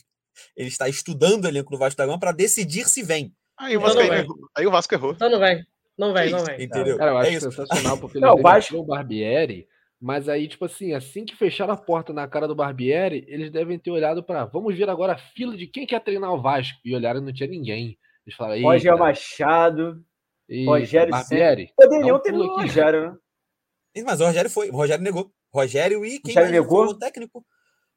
[0.56, 3.34] ele está estudando o elenco do Vasco da Gama para decidir se vem.
[3.58, 4.36] Aí o Vasco, errou.
[4.56, 5.12] Aí o Vasco errou.
[5.12, 5.66] Então não vem.
[5.98, 6.62] Não vem, não vem.
[6.62, 6.96] Entendeu?
[6.96, 8.76] Cara, eu acho é sensacional porque ele não, o Vasco...
[8.76, 9.66] o Barbieri
[10.00, 13.78] mas aí, tipo assim, assim que fecharam a porta na cara do Barbieri, eles devem
[13.78, 16.78] ter olhado para vamos ver agora a fila de quem quer treinar o Vasco.
[16.84, 17.98] E olharam e não tinha ninguém.
[18.24, 20.04] Eles falaram, Roger Machado,
[20.48, 21.72] Eita, Rogério Barbieri.
[21.76, 24.02] Poderiam ter o Rogério, né?
[24.04, 25.32] Mas o Rogério foi, o Rogério negou.
[25.52, 26.84] Rogério e quem Rogério negou?
[26.84, 27.44] Foi o técnico?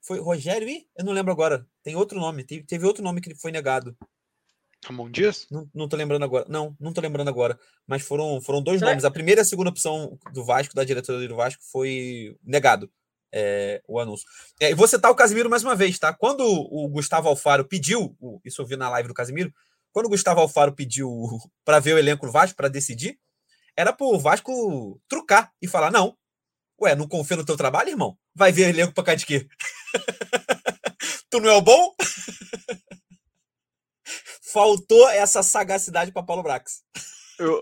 [0.01, 0.87] Foi Rogério e?
[0.97, 1.67] Eu não lembro agora.
[1.83, 2.43] Tem outro nome.
[2.43, 3.95] Teve, teve outro nome que foi negado.
[4.85, 5.45] Ramon Dias?
[5.51, 6.45] Não, não tô lembrando agora.
[6.49, 7.59] Não, não tô lembrando agora.
[7.87, 9.05] Mas foram, foram dois nomes.
[9.05, 12.89] A primeira e a segunda opção do Vasco, da diretoria do Vasco, foi negado
[13.33, 14.27] é, o anúncio.
[14.59, 16.13] É, e vou citar o Casimiro mais uma vez, tá?
[16.13, 19.53] Quando o Gustavo Alfaro pediu, isso eu vi na live do Casimiro,
[19.91, 21.09] quando o Gustavo Alfaro pediu
[21.63, 23.17] para ver o elenco do Vasco, para decidir,
[23.75, 26.17] era pro Vasco trucar e falar: não,
[26.81, 28.17] ué, não confia no teu trabalho, irmão?
[28.35, 29.47] Vai ver elenco pra cá de quê?
[31.29, 31.93] tu não é o bom?
[34.51, 36.83] faltou essa sagacidade para Paulo Brax.
[37.39, 37.59] Eu,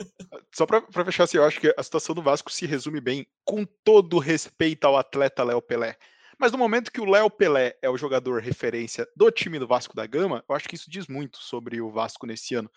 [0.54, 3.66] só para fechar assim, eu acho que a situação do Vasco se resume bem, com
[3.84, 5.96] todo respeito ao atleta Léo Pelé.
[6.38, 9.96] Mas no momento que o Léo Pelé é o jogador referência do time do Vasco
[9.96, 12.70] da Gama, eu acho que isso diz muito sobre o Vasco nesse ano.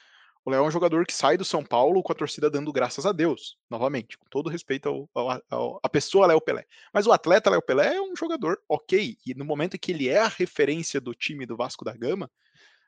[0.45, 3.07] O Léo é um jogador que sai do São Paulo com a torcida dando graças
[3.07, 6.65] a Deus, novamente, com todo respeito ao, ao, ao, à pessoa Léo Pelé.
[6.93, 10.19] Mas o atleta Léo Pelé é um jogador ok, e no momento que ele é
[10.19, 12.29] a referência do time do Vasco da Gama,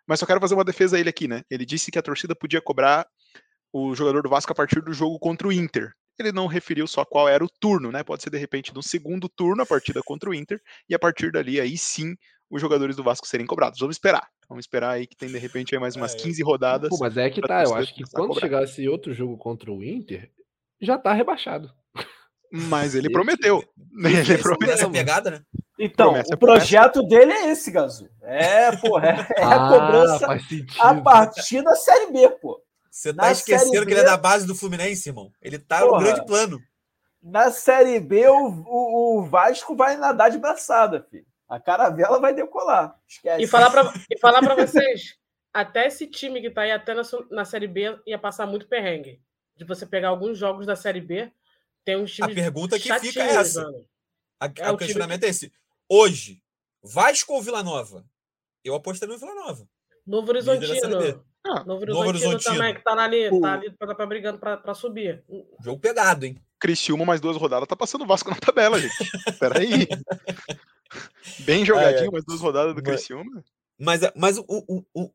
[0.07, 1.43] mas só quero fazer uma defesa a ele aqui, né?
[1.51, 3.07] Ele disse que a torcida podia cobrar
[3.73, 5.93] o jogador do Vasco a partir do jogo contra o Inter.
[6.19, 8.05] Ele não referiu só qual era o turno, né?
[8.05, 11.33] Pode ser de repente no segundo turno a partida contra o Inter e a partir
[11.33, 12.15] dali aí sim
[12.49, 13.81] os jogadores do Vasco serem cobrados.
[13.81, 14.29] Vamos esperar.
[14.49, 16.45] Vamos esperar aí que tem de repente aí mais umas 15 é.
[16.45, 16.91] rodadas.
[16.91, 19.83] Pô, mas é que tá, eu acho que quando chegar esse outro jogo contra o
[19.83, 20.31] Inter,
[20.81, 21.73] já tá rebaixado.
[22.57, 23.65] Mas ele prometeu.
[23.97, 24.75] Ele prometeu.
[24.75, 25.43] Essa pegada, né?
[25.77, 27.19] Então, promessa, o projeto promessa.
[27.19, 28.09] dele é esse, Gazu.
[28.23, 30.27] É, porra, é, é ah, a cobrança
[30.79, 32.63] a partir da Série B, pô.
[32.89, 35.33] Você tá Na esquecendo que ele é da base do Fluminense, irmão.
[35.43, 36.63] Ele tá porra, no grande plano.
[37.21, 41.27] Na Série B, o, o, o, Vasco vai nadar de braçada, filho.
[41.49, 42.95] A caravela vai decolar.
[43.09, 43.43] Esquece.
[43.43, 45.17] E falar pra, e falar pra vocês,
[45.53, 49.21] até esse time que tá aí até na, na Série B ia passar muito perrengue.
[49.57, 51.33] De você pegar alguns jogos da Série B,
[51.85, 53.69] tem uns times A pergunta que fica é essa.
[54.41, 55.27] A, é o questionamento que...
[55.27, 55.53] é esse
[55.89, 56.43] Hoje,
[56.83, 58.05] Vasco ou Vila Nova?
[58.65, 59.69] Eu apostei no Vila Nova.
[60.07, 61.25] Novo Horizontino.
[61.47, 63.41] Ah, Novo Horizontino, Novo Horizontino também, que tá ali, o...
[63.41, 65.23] tá ali pra, pra brigando pra, pra, subir.
[65.63, 66.39] Jogo pegado, hein?
[66.59, 68.95] Criciúma mais duas rodadas tá passando o Vasco na tabela, gente.
[69.39, 69.87] Peraí.
[71.41, 72.11] Bem jogadinho, é, é.
[72.11, 73.45] mais duas rodadas do mas, Criciúma.
[73.79, 75.11] Mas, mas o, o, o,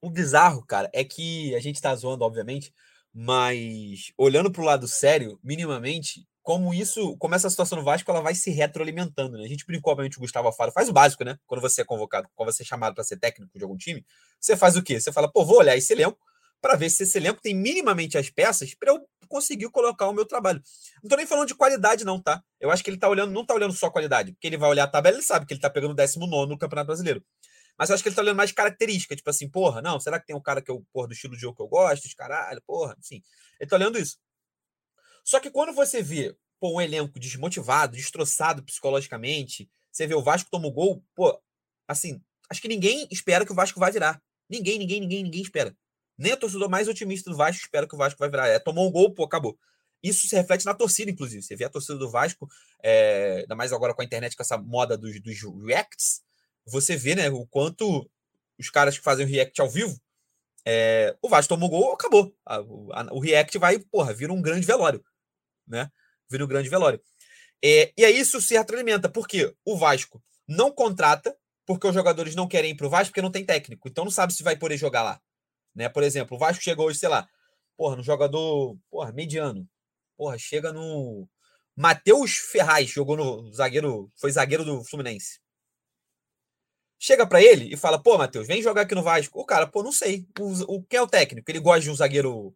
[0.00, 2.72] o bizarro, cara, é que a gente tá zoando, obviamente,
[3.14, 8.34] mas olhando pro lado sério, minimamente, como isso, como essa situação no Vasco, ela vai
[8.34, 9.44] se retroalimentando, né?
[9.44, 11.38] A gente brincou, obviamente, o Gustavo Afaro faz o básico, né?
[11.46, 14.04] Quando você é convocado, quando você é chamado para ser técnico de algum time,
[14.40, 14.98] você faz o quê?
[15.00, 16.18] Você fala, pô, vou olhar esse elenco
[16.60, 20.24] para ver se esse elenco tem minimamente as peças para eu conseguir colocar o meu
[20.24, 20.62] trabalho.
[21.02, 22.42] Não tô nem falando de qualidade, não, tá?
[22.60, 24.84] Eu acho que ele tá olhando, não tá olhando só qualidade, porque ele vai olhar
[24.84, 27.24] a tabela, ele sabe que ele tá pegando o 19 no Campeonato Brasileiro.
[27.82, 30.26] Mas eu acho que ele tá olhando mais característica, tipo assim, porra, não, será que
[30.26, 32.62] tem um cara que o porra do estilo de jogo que eu gosto, de caralho,
[32.64, 33.20] porra, enfim.
[33.58, 34.18] Ele tá olhando isso.
[35.24, 39.68] Só que quando você vê pô, um elenco desmotivado, destroçado psicologicamente.
[39.90, 41.36] Você vê o Vasco toma o gol, pô,
[41.88, 44.22] assim, acho que ninguém espera que o Vasco vai virar.
[44.48, 45.76] Ninguém, ninguém, ninguém, ninguém espera.
[46.16, 48.46] Nem o torcedor mais otimista do Vasco espera que o Vasco vai virar.
[48.46, 49.58] É, tomou um gol, pô, acabou.
[50.00, 51.42] Isso se reflete na torcida, inclusive.
[51.42, 52.48] Você vê a torcida do Vasco,
[52.80, 56.22] é, ainda mais agora com a internet, com essa moda dos, dos reacts,
[56.66, 58.08] você vê, né, o quanto
[58.58, 60.00] os caras que fazem o react ao vivo,
[60.64, 62.34] é, o Vasco tomou gol, acabou.
[62.46, 65.04] A, a, o react vai, porra, vira um grande velório,
[65.66, 65.90] né?
[66.30, 67.00] Vira um grande velório.
[67.64, 72.48] É, e aí isso se retroalimenta, porque o Vasco não contrata, porque os jogadores não
[72.48, 73.88] querem ir pro Vasco, porque não tem técnico.
[73.88, 75.20] Então não sabe se vai poder jogar lá.
[75.74, 75.88] Né?
[75.88, 77.28] Por exemplo, o Vasco chegou hoje, sei lá,
[77.76, 79.68] porra, no jogador, porra, mediano.
[80.16, 81.28] Porra, chega no.
[81.74, 85.40] Matheus Ferraz jogou no zagueiro, foi zagueiro do Fluminense.
[87.04, 89.40] Chega para ele e fala: pô, Matheus, vem jogar aqui no Vasco.
[89.40, 90.24] O cara, pô, não sei.
[90.38, 91.50] O, o, quem é o técnico?
[91.50, 92.54] Ele gosta de um zagueiro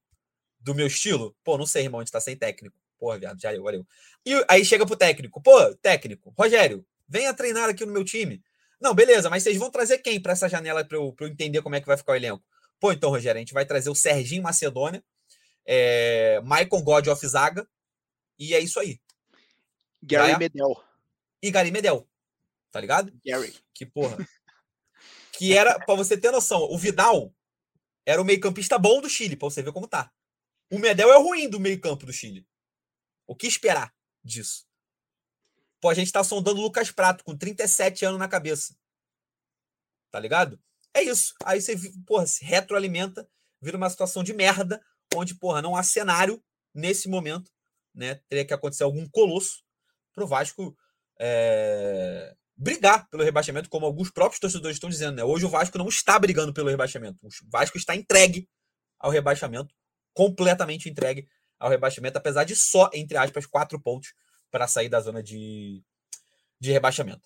[0.60, 1.34] do meu estilo?
[1.42, 2.76] Pô, não sei, irmão, a gente tá sem técnico.
[2.96, 3.84] Porra, viado, já valeu.
[4.24, 8.40] E aí chega pro técnico: pô, técnico, Rogério, venha treinar aqui no meu time.
[8.80, 11.74] Não, beleza, mas vocês vão trazer quem para essa janela para eu, eu entender como
[11.74, 12.44] é que vai ficar o elenco?
[12.78, 15.02] Pô, então, Rogério, a gente vai trazer o Serginho Macedônia,
[15.66, 17.66] é, Michael God of Zaga,
[18.38, 19.00] e é isso aí.
[20.00, 20.80] Gary vai, Medel.
[21.42, 22.06] E Gary Medel.
[22.70, 23.12] Tá ligado?
[23.24, 23.52] Gary.
[23.74, 24.16] Que porra.
[25.36, 27.34] Que era, para você ter noção, o Vidal
[28.06, 30.10] era o meio-campista bom do Chile, para você ver como tá.
[30.70, 32.46] O Medel é o ruim do meio-campo do Chile.
[33.26, 33.94] O que esperar
[34.24, 34.66] disso?
[35.80, 38.74] Pô, a gente tá sondando o Lucas Prato com 37 anos na cabeça.
[40.10, 40.58] Tá ligado?
[40.94, 41.34] É isso.
[41.44, 43.28] Aí você, porra, se retroalimenta,
[43.60, 44.82] vira uma situação de merda,
[45.14, 46.42] onde, porra, não há cenário
[46.74, 47.52] nesse momento,
[47.94, 48.16] né?
[48.28, 49.62] Teria que acontecer algum colosso
[50.14, 50.76] pro Vasco
[51.20, 55.24] é, brigar pelo rebaixamento, como alguns próprios torcedores estão dizendo, né?
[55.24, 57.18] Hoje o Vasco não está brigando pelo rebaixamento.
[57.22, 58.48] O Vasco está entregue
[58.98, 59.74] ao rebaixamento,
[60.14, 64.14] completamente entregue ao rebaixamento, apesar de só, entre aspas, quatro pontos
[64.50, 65.82] para sair da zona de,
[66.58, 67.22] de rebaixamento.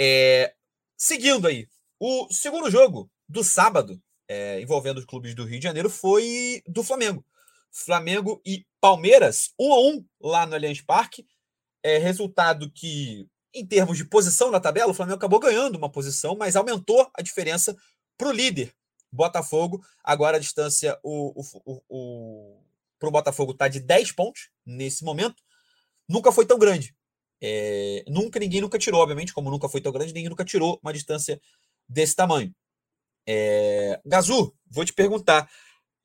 [0.00, 0.54] É,
[0.96, 1.68] seguindo aí,
[2.00, 6.82] o segundo jogo do sábado, é, envolvendo os clubes do Rio de Janeiro, foi do
[6.82, 7.24] Flamengo.
[7.70, 11.26] Flamengo e Palmeiras, um a um lá no Allianz Parque.
[11.82, 16.36] É, resultado que, em termos de posição na tabela, o Flamengo acabou ganhando uma posição,
[16.36, 17.76] mas aumentou a diferença
[18.16, 18.74] para o líder,
[19.10, 19.84] Botafogo.
[20.02, 22.62] Agora a distância o, o, o,
[22.98, 25.42] para o Botafogo está de 10 pontos nesse momento.
[26.08, 26.94] Nunca foi tão grande.
[27.40, 30.92] É, nunca, ninguém nunca tirou, obviamente, como nunca foi tão grande, ninguém nunca tirou uma
[30.92, 31.40] distância
[31.88, 32.54] desse tamanho.
[33.26, 34.00] É...
[34.06, 35.50] Gazu, vou te perguntar.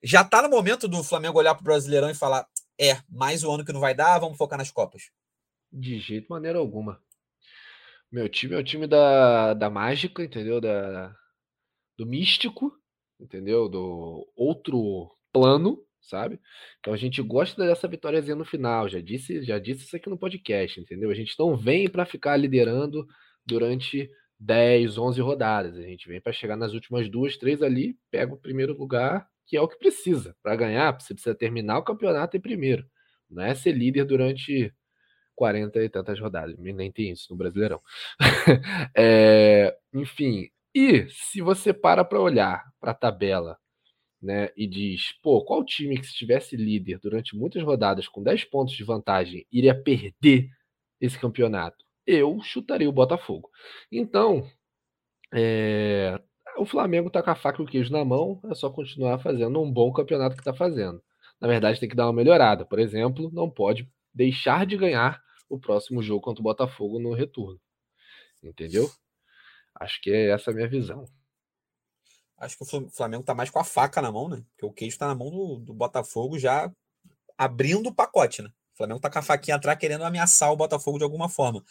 [0.03, 2.47] Já está no momento do Flamengo olhar para o Brasileirão e falar:
[2.79, 5.10] é, mais um ano que não vai dar, vamos focar nas Copas?
[5.71, 7.01] De jeito maneira alguma.
[8.12, 10.62] Meu time é o time da, da mágica, entendeu?
[10.62, 11.13] Da,
[11.98, 12.72] do místico,
[13.20, 13.67] entendeu?
[13.67, 16.39] Do outro plano, sabe?
[16.80, 18.88] Então a gente gosta dessa vitóriazinha no final.
[18.88, 21.10] Já disse, já disse isso aqui no podcast, entendeu?
[21.10, 23.06] A gente não vem para ficar liderando
[23.46, 25.78] durante 10, 11 rodadas.
[25.78, 29.58] A gente vem para chegar nas últimas duas, três ali, pega o primeiro lugar, que
[29.58, 30.36] é o que precisa.
[30.41, 32.86] Para ganhar, você precisa terminar o campeonato em primeiro.
[33.30, 34.74] Não é ser líder durante
[35.38, 36.58] 40 e tantas rodadas.
[36.58, 37.82] Nem tem isso no Brasileirão.
[38.95, 43.58] é, enfim, e se você para para olhar para a tabela
[44.21, 48.43] né, e diz, pô, qual time que se tivesse líder durante muitas rodadas com 10
[48.45, 50.50] pontos de vantagem iria perder
[51.00, 51.88] esse campeonato?
[52.08, 53.50] eu chutaria o Botafogo.
[53.91, 54.47] Então,
[55.34, 56.19] é,
[56.58, 59.62] o Flamengo está com a faca e o queijo na mão, é só continuar fazendo
[59.62, 61.02] um bom campeonato que está fazendo.
[61.41, 62.65] Na verdade, tem que dar uma melhorada.
[62.65, 67.60] Por exemplo, não pode deixar de ganhar o próximo jogo contra o Botafogo no retorno.
[68.43, 68.91] Entendeu?
[69.75, 71.05] Acho que é essa a minha visão.
[72.38, 74.43] Acho que o Flamengo está mais com a faca na mão, né?
[74.51, 76.71] Porque o queijo está na mão do, do Botafogo já
[77.38, 78.49] abrindo o pacote, né?
[78.73, 81.63] O Flamengo está com a faquinha atrás querendo ameaçar o Botafogo de alguma forma.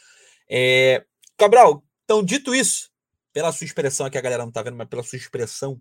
[0.48, 1.04] É...
[1.36, 2.90] Cabral, então, dito isso,
[3.32, 5.80] pela sua expressão aqui, a galera não tá vendo, mas pela sua expressão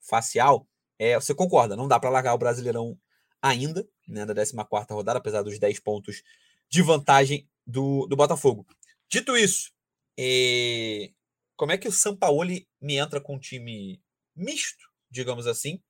[0.00, 0.66] facial,
[0.98, 2.98] é, você concorda, não dá para largar o Brasileirão
[3.40, 6.22] ainda, né, da 14 rodada, apesar dos 10 pontos
[6.70, 8.66] de vantagem do, do Botafogo.
[9.10, 9.70] Dito isso,
[10.18, 11.10] é,
[11.56, 14.00] como é que o Sampaoli me entra com um time
[14.34, 15.82] misto, digamos assim,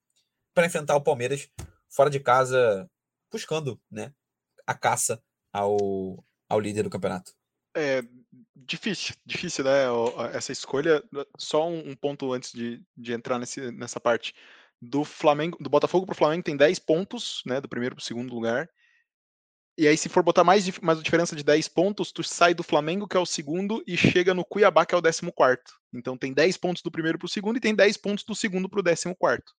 [0.54, 1.48] para enfrentar o Palmeiras
[1.88, 2.88] fora de casa,
[3.30, 4.12] buscando né,
[4.66, 7.32] a caça ao, ao líder do campeonato?
[7.74, 8.02] É
[8.54, 9.84] difícil, difícil, né?
[10.32, 11.02] Essa escolha.
[11.38, 14.34] Só um, ponto antes de, de entrar nesse, nessa parte.
[14.80, 17.60] Do Flamengo, do Botafogo para o Flamengo tem 10 pontos, né?
[17.60, 18.68] Do primeiro para o segundo lugar.
[19.78, 23.06] E aí, se for botar mais, mais diferença de 10 pontos, tu sai do Flamengo,
[23.06, 25.72] que é o segundo, e chega no Cuiabá, que é o décimo quarto.
[25.92, 28.70] Então tem 10 pontos do primeiro para o segundo e tem 10 pontos do segundo
[28.70, 29.52] para o décimo quarto.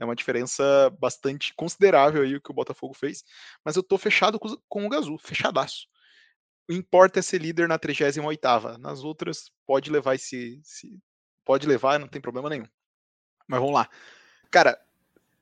[0.00, 3.22] É uma diferença bastante considerável aí o que o Botafogo fez.
[3.64, 5.86] Mas eu tô fechado com, o Gazul, fechadaço.
[6.68, 10.98] o importa é ser líder na 38 Nas outras, pode levar esse, esse,
[11.44, 12.66] Pode levar, não tem problema nenhum.
[13.46, 13.88] Mas vamos lá.
[14.50, 14.80] Cara,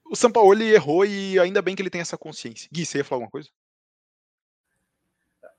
[0.05, 0.17] o
[0.53, 2.69] ele errou e ainda bem que ele tem essa consciência.
[2.73, 3.51] Gui, você ia falar alguma coisa?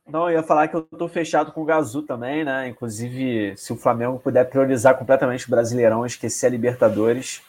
[0.09, 2.67] Não, eu ia falar que eu tô fechado com o Gazu também, né?
[2.67, 7.43] Inclusive, se o Flamengo puder priorizar completamente o Brasileirão, esquecer a Libertadores,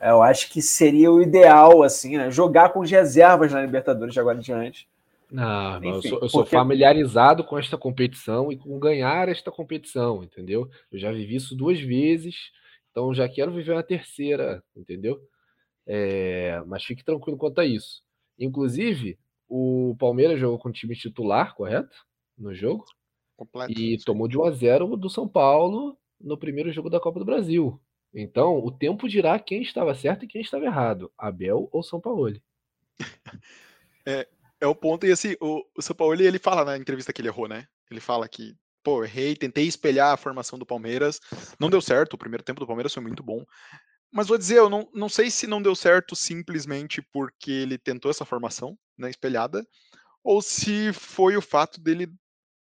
[0.00, 2.30] é, eu acho que seria o ideal, assim, né?
[2.30, 4.88] Jogar com as reservas na Libertadores de agora em diante.
[5.30, 6.56] Não, Enfim, eu, sou, eu sou porque...
[6.56, 10.70] familiarizado com esta competição e com ganhar esta competição, entendeu?
[10.90, 12.52] Eu já vivi isso duas vezes,
[12.90, 15.20] então já quero viver uma terceira, entendeu?
[15.86, 18.02] É, mas fique tranquilo quanto a isso.
[18.38, 22.05] Inclusive, o Palmeiras jogou com o time titular, correto?
[22.36, 22.84] No jogo.
[23.36, 23.72] Completo.
[23.72, 27.24] E tomou de 1 a 0 do São Paulo no primeiro jogo da Copa do
[27.24, 27.80] Brasil.
[28.14, 32.40] Então, o tempo dirá quem estava certo e quem estava errado, Abel ou São Paulo.
[34.08, 34.24] É,
[34.60, 37.26] é o ponto, e assim, o, o São Paulo ele fala na entrevista que ele
[37.26, 37.66] errou, né?
[37.90, 41.20] Ele fala que, pô, errei, tentei espelhar a formação do Palmeiras,
[41.58, 43.44] não deu certo, o primeiro tempo do Palmeiras foi muito bom.
[44.12, 48.12] Mas vou dizer, eu não, não sei se não deu certo simplesmente porque ele tentou
[48.12, 49.66] essa formação, né, espelhada,
[50.22, 52.08] ou se foi o fato dele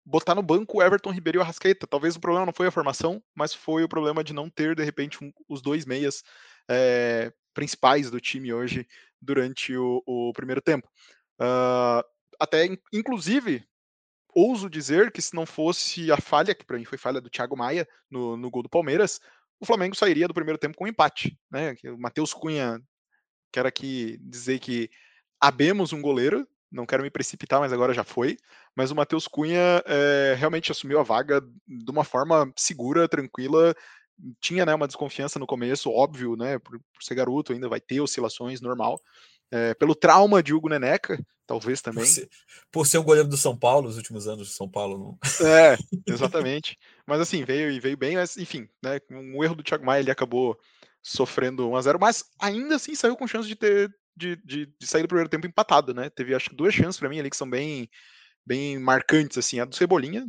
[0.07, 1.87] botar no banco o Everton Ribeiro e o Arrascaeta.
[1.87, 4.85] Talvez o problema não foi a formação, mas foi o problema de não ter, de
[4.85, 6.23] repente, um, os dois meias
[6.71, 8.87] é, principais do time hoje
[9.21, 10.89] durante o, o primeiro tempo.
[11.41, 12.07] Uh,
[12.39, 13.67] até, inclusive,
[14.33, 17.57] ouso dizer que se não fosse a falha, que para mim foi falha do Thiago
[17.57, 19.21] Maia no, no gol do Palmeiras,
[19.59, 21.37] o Flamengo sairia do primeiro tempo com um empate.
[21.51, 21.75] Né?
[21.87, 22.81] O Matheus Cunha,
[23.53, 24.89] quero aqui dizer que
[25.41, 28.37] abemos um goleiro, não quero me precipitar, mas agora já foi.
[28.75, 33.75] Mas o Matheus Cunha é, realmente assumiu a vaga de uma forma segura, tranquila.
[34.41, 36.59] Tinha né, uma desconfiança no começo, óbvio, né?
[36.59, 39.01] Por, por ser garoto, ainda vai ter oscilações, normal
[39.51, 42.05] é, pelo trauma de Hugo Neneca, talvez também.
[42.05, 42.29] Por ser,
[42.73, 44.99] por ser um goleiro do São Paulo, nos últimos anos do São Paulo.
[44.99, 45.47] Não...
[45.47, 46.79] É, exatamente.
[47.07, 50.11] mas assim, veio e veio bem, mas enfim, né, um erro do Thiago Maia, ele
[50.11, 50.59] acabou
[51.03, 54.87] sofrendo 1 a 0 mas ainda assim saiu com chance de ter de, de, de
[54.87, 56.09] sair do primeiro tempo empatado, né?
[56.11, 57.89] Teve acho que duas chances para mim ali que são bem
[58.47, 60.25] bem marcantes assim, a do Cebolinha,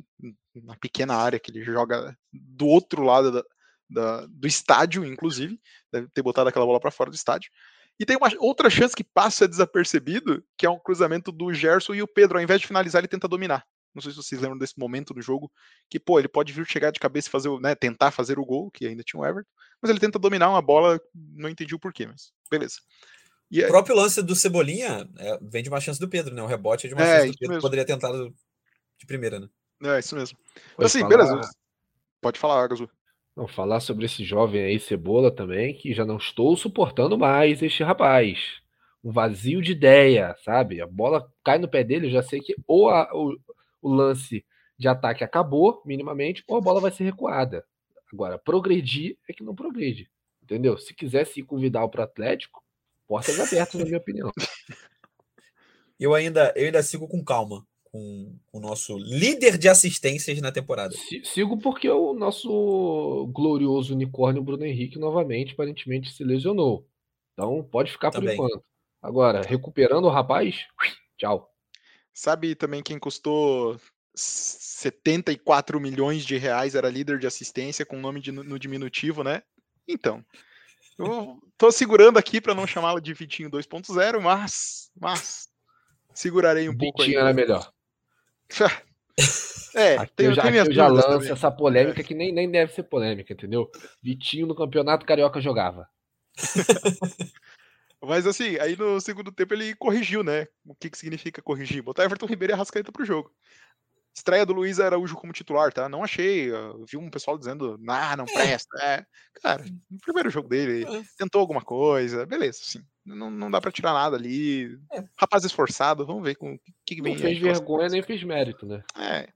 [0.55, 3.43] na pequena área que ele joga do outro lado da,
[3.87, 5.59] da, do estádio, inclusive,
[5.91, 7.51] deve ter botado aquela bola para fora do estádio.
[7.99, 12.01] E tem uma outra chance que passa desapercebido, que é um cruzamento do Gerson e
[12.01, 13.63] o Pedro, ao invés de finalizar, ele tenta dominar.
[13.93, 15.51] Não sei se vocês lembram desse momento no jogo,
[15.89, 18.69] que, pô, ele pode vir chegar de cabeça e fazer, né, tentar fazer o gol,
[18.69, 19.49] que ainda tinha o Everton,
[19.81, 22.75] mas ele tenta dominar uma bola, não entendi o porquê, mas beleza.
[23.49, 26.41] E o próprio lance do Cebolinha é, vem de uma chance do Pedro, né?
[26.41, 27.61] O rebote é de uma é, chance do Pedro, mesmo.
[27.61, 29.49] poderia tentar de primeira, né?
[29.83, 30.37] É, isso mesmo.
[30.73, 31.09] Então, assim, falar...
[31.09, 31.49] beleza.
[32.21, 32.89] Pode falar, Gazu.
[33.35, 37.83] Não, falar sobre esse jovem aí, Cebola, também, que já não estou suportando mais este
[37.83, 38.39] rapaz.
[39.03, 40.81] Um vazio de ideia, sabe?
[40.81, 43.37] A bola cai no pé dele, eu já sei que ou a, o,
[43.81, 44.43] o lance
[44.77, 47.63] de ataque acabou, minimamente, ou a bola vai ser recuada.
[48.11, 50.09] Agora, progredir é que não progride.
[50.41, 50.77] Entendeu?
[50.77, 52.63] Se quisesse ir com o Vidal para o Atlético,
[53.07, 54.31] portas abertas, na minha opinião.
[55.99, 60.93] Eu ainda, eu ainda sigo com calma com o nosso líder de assistências na temporada.
[61.23, 66.87] Sigo porque o nosso glorioso unicórnio Bruno Henrique novamente aparentemente se lesionou.
[67.33, 68.35] Então pode ficar também.
[68.37, 68.63] por enquanto.
[69.01, 70.65] Agora, recuperando o rapaz,
[71.17, 71.51] tchau.
[72.13, 73.79] Sabe também quem custou
[74.15, 79.43] 74 milhões de reais, era líder de assistência com nome de, no diminutivo, né?
[79.87, 80.25] Então,
[80.97, 85.47] eu tô segurando aqui para não chamá-lo de Vitinho 2.0, mas, mas
[86.13, 87.03] segurarei um Vitinho pouco.
[87.03, 87.71] Vitinho era melhor.
[89.75, 91.31] É, aqui tem, eu já, eu já lanço também.
[91.31, 92.03] essa polêmica é.
[92.03, 93.69] que nem, nem deve ser polêmica, entendeu?
[94.01, 95.87] Vitinho no campeonato carioca jogava.
[98.01, 100.47] Mas assim, aí no segundo tempo ele corrigiu, né?
[100.65, 101.83] O que, que significa corrigir?
[101.83, 103.31] Botar Everton Ribeiro e Arrascaeta pro jogo.
[104.17, 105.87] Estreia do Luiz Araújo como titular, tá?
[105.87, 106.49] Não achei.
[106.89, 108.33] Vi um pessoal dizendo, ah, não é.
[108.33, 108.75] presta.
[108.81, 109.05] É.
[109.43, 111.03] Cara, no primeiro jogo dele, é.
[111.15, 112.81] tentou alguma coisa, beleza, sim.
[113.05, 114.75] Não, não dá para tirar nada ali.
[114.91, 115.03] É.
[115.15, 117.13] Rapaz esforçado, vamos ver com o que, que vem.
[117.13, 118.83] Não fez vergonha nem fez mérito, né?
[118.97, 119.29] É.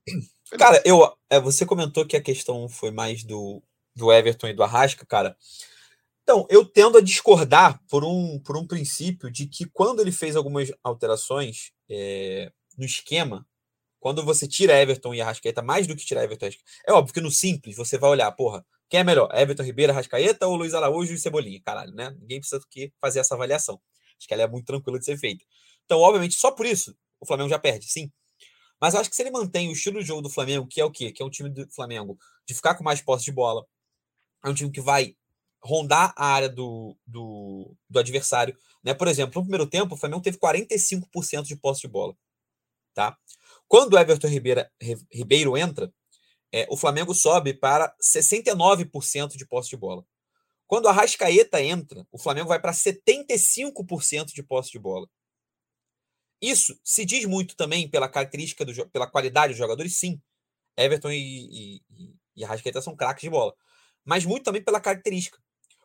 [0.57, 3.61] Cara, eu, é, você comentou que a questão foi mais do,
[3.95, 5.37] do Everton e do Arrasca, cara.
[6.23, 10.35] Então, eu tendo a discordar por um, por um princípio de que quando ele fez
[10.35, 13.45] algumas alterações é, no esquema,
[14.01, 16.49] quando você tira Everton e Arrascaeta, mais do que tirar Everton
[16.85, 19.29] É óbvio que no simples você vai olhar, porra, quem é melhor?
[19.33, 21.61] Everton Ribeiro, Arrascaeta ou Luiz Araújo e Cebolinha?
[21.63, 22.09] Caralho, né?
[22.19, 23.79] Ninguém precisa que fazer essa avaliação.
[24.17, 25.45] Acho que ela é muito tranquila de ser feita.
[25.85, 28.11] Então, obviamente, só por isso o Flamengo já perde, sim.
[28.81, 30.85] Mas eu acho que se ele mantém o estilo de jogo do Flamengo, que é
[30.85, 31.11] o quê?
[31.11, 33.63] Que é um time do Flamengo de ficar com mais posse de bola,
[34.43, 35.15] é um time que vai
[35.63, 38.57] rondar a área do, do, do adversário.
[38.83, 38.95] Né?
[38.95, 42.17] Por exemplo, no primeiro tempo, o Flamengo teve 45% de posse de bola.
[42.95, 43.15] Tá?
[43.71, 44.69] Quando o Everton Ribeira,
[45.09, 45.89] Ribeiro entra,
[46.51, 50.05] é, o Flamengo sobe para 69% de posse de bola.
[50.67, 55.07] Quando a Rascaeta entra, o Flamengo vai para 75% de posse de bola.
[56.41, 60.21] Isso se diz muito também pela característica, do, pela qualidade dos jogadores, sim.
[60.75, 63.55] Everton e, e, e são craques de bola.
[64.03, 65.39] Mas muito também pela característica.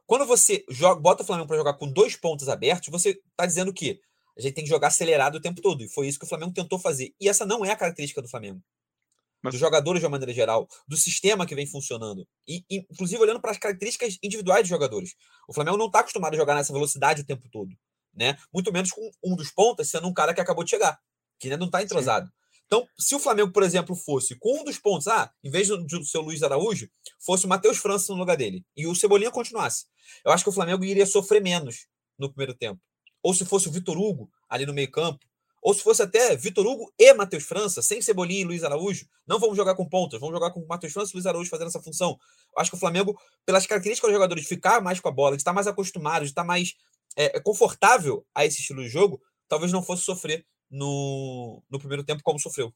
[0.06, 3.72] Quando você joga, bota o Flamengo para jogar com dois pontos abertos, você está dizendo
[3.72, 4.00] que
[4.36, 5.82] a gente tem que jogar acelerado o tempo todo.
[5.82, 7.14] E foi isso que o Flamengo tentou fazer.
[7.20, 8.62] E essa não é a característica do Flamengo.
[9.42, 9.54] Mas...
[9.54, 12.26] Dos jogadores de uma maneira geral, do sistema que vem funcionando.
[12.46, 15.14] E, inclusive, olhando para as características individuais dos jogadores.
[15.48, 17.70] O Flamengo não está acostumado a jogar nessa velocidade o tempo todo.
[18.14, 18.36] Né?
[18.52, 20.98] Muito menos com um dos pontas sendo um cara que acabou de chegar,
[21.38, 22.26] que ainda não está entrosado.
[22.26, 22.32] Sim.
[22.66, 25.84] Então, se o Flamengo, por exemplo, fosse com um dos pontos, ah, em vez do,
[25.84, 26.88] do seu Luiz Araújo,
[27.20, 29.84] fosse o Matheus França no lugar dele e o Cebolinha continuasse,
[30.24, 31.86] eu acho que o Flamengo iria sofrer menos
[32.18, 32.80] no primeiro tempo.
[33.26, 35.18] Ou se fosse o Vitor Hugo ali no meio-campo,
[35.60, 39.40] ou se fosse até Vitor Hugo e Matheus França, sem Cebolinha e Luiz Araújo, não
[39.40, 42.16] vamos jogar com pontas, vamos jogar com Matheus França e Luiz Araújo fazendo essa função.
[42.56, 45.40] Acho que o Flamengo, pelas características dos jogadores, de ficar mais com a bola, de
[45.40, 46.76] estar mais acostumado, de estar mais
[47.16, 52.22] é, confortável a esse estilo de jogo, talvez não fosse sofrer no, no primeiro tempo
[52.22, 52.72] como sofreu.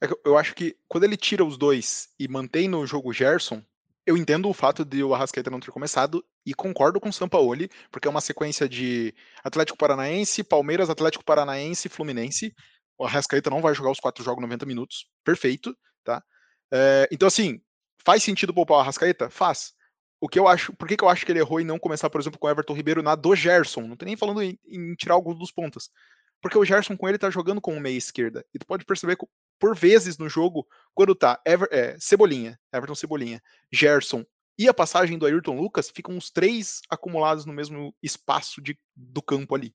[0.00, 3.62] É eu acho que quando ele tira os dois e mantém no jogo Gerson,
[4.04, 7.70] eu entendo o fato de o Arrascaeta não ter começado e concordo com o Sampaoli,
[7.90, 9.14] porque é uma sequência de
[9.44, 12.54] Atlético Paranaense, Palmeiras, Atlético Paranaense e Fluminense.
[12.98, 16.22] O Arrascaeta não vai jogar os quatro jogos 90 minutos, perfeito, tá?
[16.72, 17.60] É, então, assim,
[18.04, 19.30] faz sentido poupar o Arrascaeta?
[19.30, 19.72] Faz.
[20.20, 22.08] O que eu acho, por que, que eu acho que ele errou em não começar,
[22.08, 23.82] por exemplo, com o Everton Ribeiro na do Gerson?
[23.82, 25.90] Não tô nem falando em, em tirar alguns dos pontos.
[26.40, 28.44] Porque o Gerson com ele tá jogando com meia esquerda.
[28.54, 29.26] E tu pode perceber que,
[29.58, 33.40] por vezes no jogo, quando tá Ever, é, Cebolinha, Everton Cebolinha,
[33.72, 34.24] Gerson
[34.58, 39.22] e a passagem do Ayrton Lucas, ficam os três acumulados no mesmo espaço de, do
[39.22, 39.74] campo ali.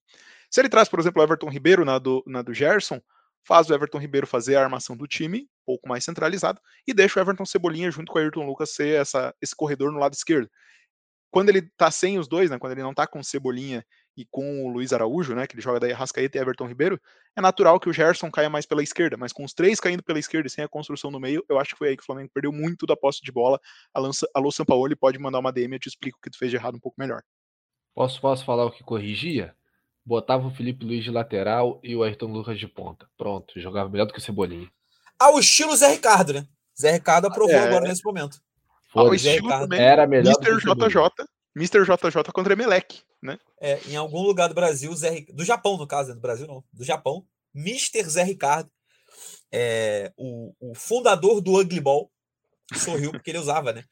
[0.49, 3.01] Se ele traz, por exemplo, o Everton Ribeiro na do, na do Gerson,
[3.43, 7.19] faz o Everton Ribeiro fazer a armação do time, um pouco mais centralizado, e deixa
[7.19, 10.49] o Everton Cebolinha junto com o Ayrton Lucas ser essa, esse corredor no lado esquerdo.
[11.31, 13.85] Quando ele tá sem os dois, né, quando ele não tá com Cebolinha
[14.17, 16.99] e com o Luiz Araújo, né, que ele joga daí Rascaeta e Everton Ribeiro,
[17.35, 20.17] é natural que o Gerson caia mais pela esquerda, mas com os três caindo pela
[20.17, 22.31] esquerda e sem a construção no meio, eu acho que foi aí que o Flamengo
[22.33, 23.59] perdeu muito da posse de bola.
[24.33, 26.75] Alô Sampaoli pode mandar uma DM, eu te explico o que tu fez de errado
[26.75, 27.21] um pouco melhor.
[27.93, 29.55] Posso, posso falar o que corrigia?
[30.03, 33.07] Botava o Felipe Luiz de lateral e o Ayrton Lucas de ponta.
[33.17, 34.67] Pronto, jogava melhor do que o Cebolinha.
[35.19, 36.47] Ao estilo Zé Ricardo, né?
[36.79, 37.67] Zé Ricardo aprovou é...
[37.67, 38.39] agora nesse momento.
[38.95, 39.79] Ao estilo também.
[39.79, 40.59] Era melhor Mr.
[40.59, 41.27] JJ.
[41.57, 41.83] Mr.
[41.83, 43.39] JJ contra Emelec, né?
[43.59, 46.15] É, em algum lugar do Brasil, Zé, do Japão, no caso, né?
[46.15, 48.03] do Brasil não, do Japão, Mr.
[48.03, 48.69] Zé Ricardo,
[49.51, 52.11] é, o, o fundador do Ugly Ball,
[52.75, 53.83] sorriu porque ele usava, né?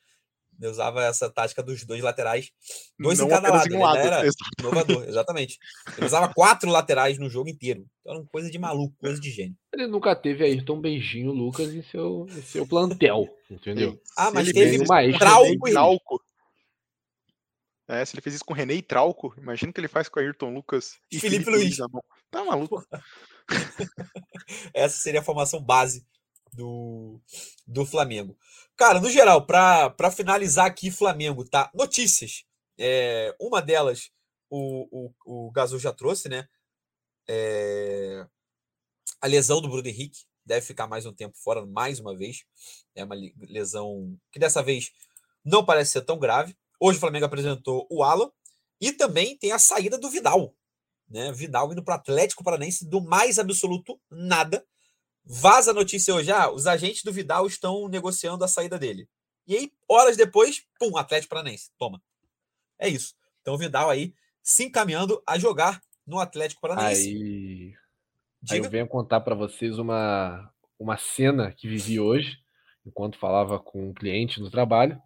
[0.62, 2.52] Ele usava essa tática dos dois laterais,
[2.98, 3.74] dois não em cada lado.
[3.74, 4.24] Em um lado era
[4.60, 5.58] inovador, exatamente.
[5.98, 7.86] Ele usava quatro laterais no jogo inteiro.
[8.00, 9.58] Então era uma coisa de maluco, coisa de gênio.
[9.74, 14.00] Ele nunca teve Ayrton Beijinho Lucas em seu, em seu plantel, entendeu?
[14.16, 16.25] Ah, mas ele teve mais Trauco, Trauco.
[17.88, 20.20] É, se ele fez isso com René e Trauco, imagina o que ele faz com
[20.20, 21.78] Ayrton Lucas e Felipe, Felipe Luiz.
[21.78, 21.92] Luiz
[22.32, 22.86] tá maluco.
[24.74, 26.06] Essa seria a formação base
[26.54, 27.22] do,
[27.68, 28.38] do Flamengo.
[28.76, 31.70] Cara, no geral, para finalizar aqui, Flamengo, tá?
[31.74, 32.44] Notícias.
[32.78, 34.10] É, uma delas,
[34.50, 36.48] o, o, o Gazul já trouxe, né?
[37.28, 38.26] É,
[39.22, 42.46] a lesão do Bruno Henrique deve ficar mais um tempo fora, mais uma vez.
[42.94, 43.16] É uma
[43.48, 44.92] lesão que dessa vez
[45.44, 46.56] não parece ser tão grave.
[46.80, 48.30] Hoje o Flamengo apresentou o Alan
[48.80, 50.54] e também tem a saída do Vidal.
[51.10, 51.32] Né?
[51.32, 54.66] Vidal indo para o Atlético Paranaense do mais absoluto nada.
[55.24, 59.10] Vaza a notícia hoje, ah, os agentes do Vidal estão negociando a saída dele.
[59.48, 62.02] E aí, horas depois, pum, Atlético Paranaense, toma.
[62.80, 63.16] É isso.
[63.42, 64.14] Então o Vidal aí
[64.44, 67.10] se encaminhando a jogar no Atlético Paranaense.
[67.10, 67.74] Aí,
[68.52, 72.38] aí eu venho contar para vocês uma, uma cena que vivi hoje,
[72.86, 75.02] enquanto falava com um cliente no trabalho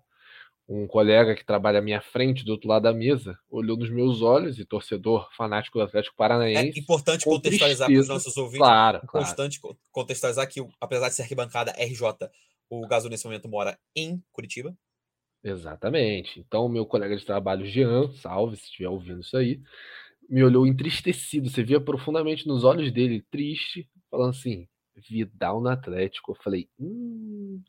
[0.70, 4.22] um colega que trabalha à minha frente, do outro lado da mesa, olhou nos meus
[4.22, 6.78] olhos, e torcedor fanático do Atlético Paranaense.
[6.78, 8.60] É importante contextualizar para os nossos ouvintes.
[8.60, 9.78] Claro, importante claro.
[9.92, 12.30] contextualizar que, apesar de ser arquibancada RJ,
[12.70, 14.78] o Gaso nesse momento mora em Curitiba.
[15.44, 16.40] Exatamente.
[16.40, 19.60] Então, meu colega de trabalho, Jean, salve se estiver ouvindo isso aí,
[20.30, 21.50] me olhou entristecido.
[21.50, 26.34] Você via profundamente nos olhos dele, triste, falando assim: Vidal no Atlético.
[26.34, 27.60] Eu falei: hum,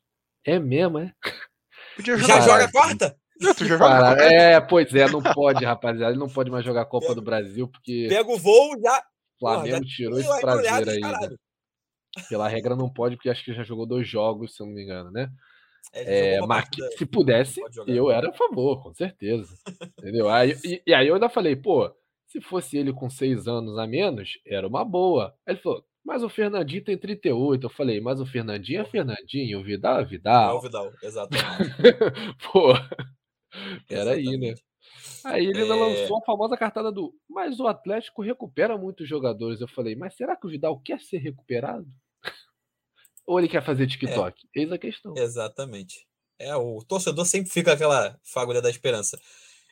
[0.44, 1.14] é mesmo, é?
[2.00, 2.40] Podia jogar.
[2.40, 3.16] Já joga quarta?
[3.60, 6.12] joga É, pois é, não pode, rapaziada.
[6.12, 8.06] Ele não pode mais jogar a Copa do Brasil, porque.
[8.08, 9.04] Pega o voo já.
[9.38, 11.00] Flamengo já tirou esse prazer aí.
[11.00, 11.36] Né?
[12.28, 14.82] Pela regra não pode, porque acho que já jogou dois jogos, se eu não me
[14.82, 15.30] engano, né?
[15.94, 16.66] É, é mas
[16.98, 19.48] se pudesse, eu era a favor, com certeza.
[19.98, 20.28] Entendeu?
[20.28, 21.90] Aí, e, e, aí eu ainda falei, pô,
[22.26, 25.34] se fosse ele com seis anos a menos, era uma boa.
[25.46, 27.64] Aí ele falou, mas o Fernandinho tem 38.
[27.64, 30.56] Eu falei, mas o Fernandinho é Fernandinho, o Vidal é Vidal.
[30.56, 31.46] É o Vidal, exatamente.
[32.52, 32.72] Pô,
[33.86, 34.56] peraí, né?
[35.24, 35.64] Aí ele é...
[35.64, 39.60] lançou a famosa cartada do mas o Atlético recupera muitos jogadores.
[39.60, 41.86] Eu falei, mas será que o Vidal quer ser recuperado?
[43.24, 44.48] Ou ele quer fazer TikTok?
[44.56, 45.14] É, Eis a questão.
[45.16, 46.08] Exatamente.
[46.40, 49.16] É, o torcedor sempre fica aquela fagulha da esperança.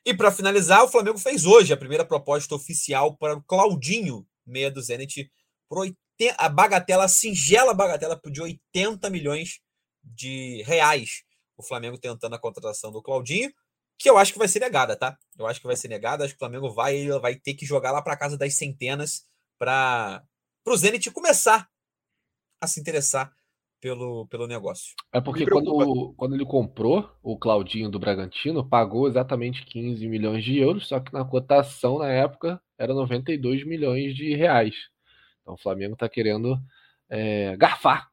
[0.06, 4.70] E para finalizar, o Flamengo fez hoje a primeira proposta oficial para o Claudinho, meia
[4.70, 5.28] do Zenit,
[5.68, 9.60] por 80, a bagatela, a singela bagatela de 80 milhões
[10.02, 11.22] de reais.
[11.56, 13.52] O Flamengo tentando a contratação do Claudinho,
[13.98, 15.18] que eu acho que vai ser negada, tá?
[15.36, 17.90] Eu acho que vai ser negada, acho que o Flamengo vai, vai ter que jogar
[17.90, 19.26] lá para casa das centenas
[19.58, 20.24] para
[20.66, 21.68] o Zenit começar
[22.60, 23.32] a se interessar
[23.80, 24.94] pelo, pelo negócio.
[25.12, 30.58] É porque quando, quando ele comprou o Claudinho do Bragantino, pagou exatamente 15 milhões de
[30.58, 34.74] euros, só que na cotação na época era 92 milhões de reais.
[35.48, 36.60] Então o Flamengo está querendo
[37.08, 38.10] é, garfar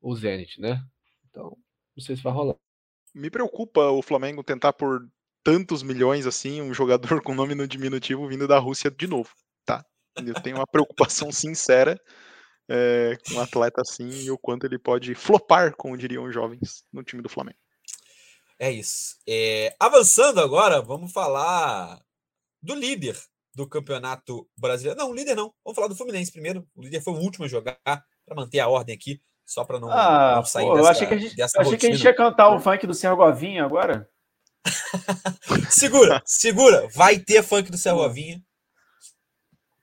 [0.00, 0.82] o Zenit, né?
[1.28, 1.54] Então,
[1.94, 2.56] não sei se vai rolar.
[3.14, 5.06] Me preocupa o Flamengo tentar por
[5.44, 9.28] tantos milhões assim um jogador com nome no diminutivo vindo da Rússia de novo,
[9.66, 9.84] tá?
[10.16, 12.00] Eu tenho uma preocupação sincera
[12.66, 16.86] é, com um atleta assim e o quanto ele pode flopar, como diriam os jovens,
[16.90, 17.58] no time do Flamengo.
[18.58, 19.18] É isso.
[19.28, 22.00] É, avançando agora, vamos falar
[22.62, 23.18] do líder
[23.54, 24.98] do campeonato brasileiro.
[24.98, 25.52] Não, líder não.
[25.64, 26.66] Vamos falar do Fluminense primeiro.
[26.74, 29.90] O líder foi o último a jogar, para manter a ordem aqui, só para não,
[29.90, 32.04] ah, não sair pô, dessa, eu achei que a gente, eu achei que a gente
[32.04, 34.08] ia cantar o funk do Sergovinha agora.
[35.70, 36.88] segura, segura.
[36.94, 38.42] Vai ter funk do Sergovinha.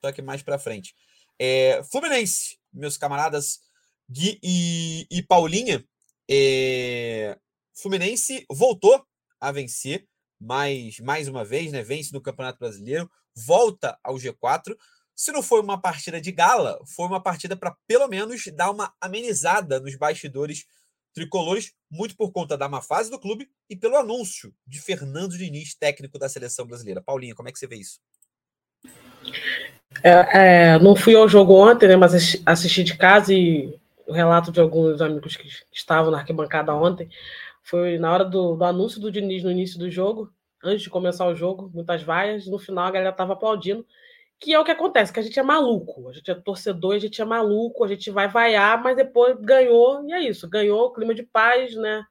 [0.04, 0.96] Só aqui mais para frente.
[1.38, 3.60] É, Fluminense meus camaradas
[4.10, 5.84] Gui e, e Paulinha,
[6.30, 7.38] é,
[7.76, 9.04] Fluminense voltou
[9.40, 10.08] a vencer
[10.40, 11.84] mais, mais uma vez, né?
[11.84, 14.76] Vence no Campeonato Brasileiro, volta ao G4.
[15.16, 18.94] Se não foi uma partida de gala, foi uma partida para pelo menos dar uma
[19.02, 20.66] amenizada nos bastidores
[21.14, 25.76] tricolores, muito por conta da má fase do clube e pelo anúncio de Fernando Diniz,
[25.76, 27.02] técnico da seleção brasileira.
[27.02, 28.00] Paulinha, como é que você vê isso?
[30.04, 32.14] É, é, não fui ao jogo ontem, né, mas
[32.46, 33.78] assisti de casa e
[34.08, 37.10] o relato de alguns amigos que estavam na arquibancada ontem
[37.70, 40.32] foi na hora do, do anúncio do Diniz no início do jogo,
[40.64, 43.86] antes de começar o jogo, muitas vaias, no final a galera estava aplaudindo,
[44.40, 47.00] que é o que acontece, que a gente é maluco, a gente é torcedor, a
[47.00, 51.14] gente é maluco, a gente vai vaiar, mas depois ganhou, e é isso, ganhou, clima
[51.14, 52.04] de paz, né,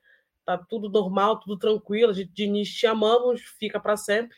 [0.45, 4.37] tá tudo normal, tudo tranquilo, a gente, Diniz, te amamos, fica para sempre,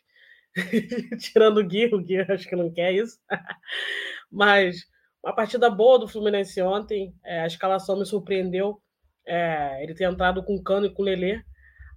[1.20, 3.18] Tirando o Gui, o Gui acho que não quer isso.
[4.30, 4.86] Mas
[5.22, 7.14] uma partida boa do Fluminense ontem.
[7.24, 8.80] É, a escalação me surpreendeu.
[9.32, 11.40] É, ele ter entrado com Cano e com Lelê.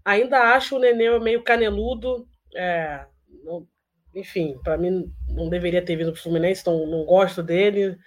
[0.06, 2.28] Ainda acho o Nenê meio caneludo.
[2.56, 3.08] É,
[3.44, 3.68] não,
[4.14, 7.98] enfim, para mim não deveria ter vindo para o Fluminense, então não gosto dele.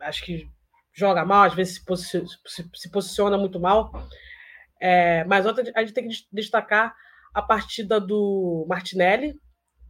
[0.00, 0.46] Acho que
[0.92, 3.90] joga mal, às vezes se, posiciona, se, se posiciona muito mal.
[4.80, 6.94] É, mas ontem a gente tem que destacar
[7.32, 9.34] a partida do Martinelli,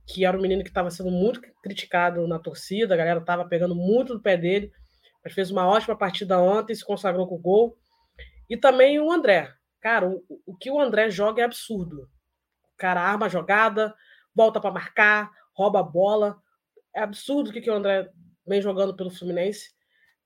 [0.06, 3.74] que era um menino que estava sendo muito criticado na torcida, a galera estava pegando
[3.74, 4.70] muito do pé dele,
[5.24, 7.76] mas fez uma ótima partida ontem, se consagrou com o gol.
[8.48, 9.52] E também o André.
[9.80, 12.08] Cara, o, o que o André joga é absurdo.
[12.74, 13.94] O cara arma a jogada,
[14.34, 16.40] volta para marcar, rouba a bola.
[16.94, 18.10] É absurdo o que, que o André
[18.46, 19.70] vem jogando pelo Fluminense.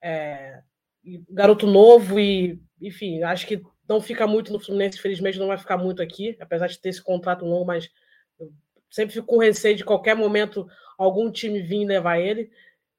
[0.01, 0.63] É,
[1.31, 5.77] garoto novo e, enfim, acho que não fica muito no Fluminense, infelizmente não vai ficar
[5.77, 7.91] muito aqui, apesar de ter esse contrato longo, mas
[8.91, 10.67] sempre fico com receio de qualquer momento
[10.97, 12.51] algum time vir levar ele.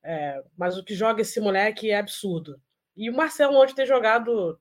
[0.03, 2.59] É, mas o que joga esse moleque é absurdo.
[2.95, 4.59] E o Marcelo ontem ter jogado,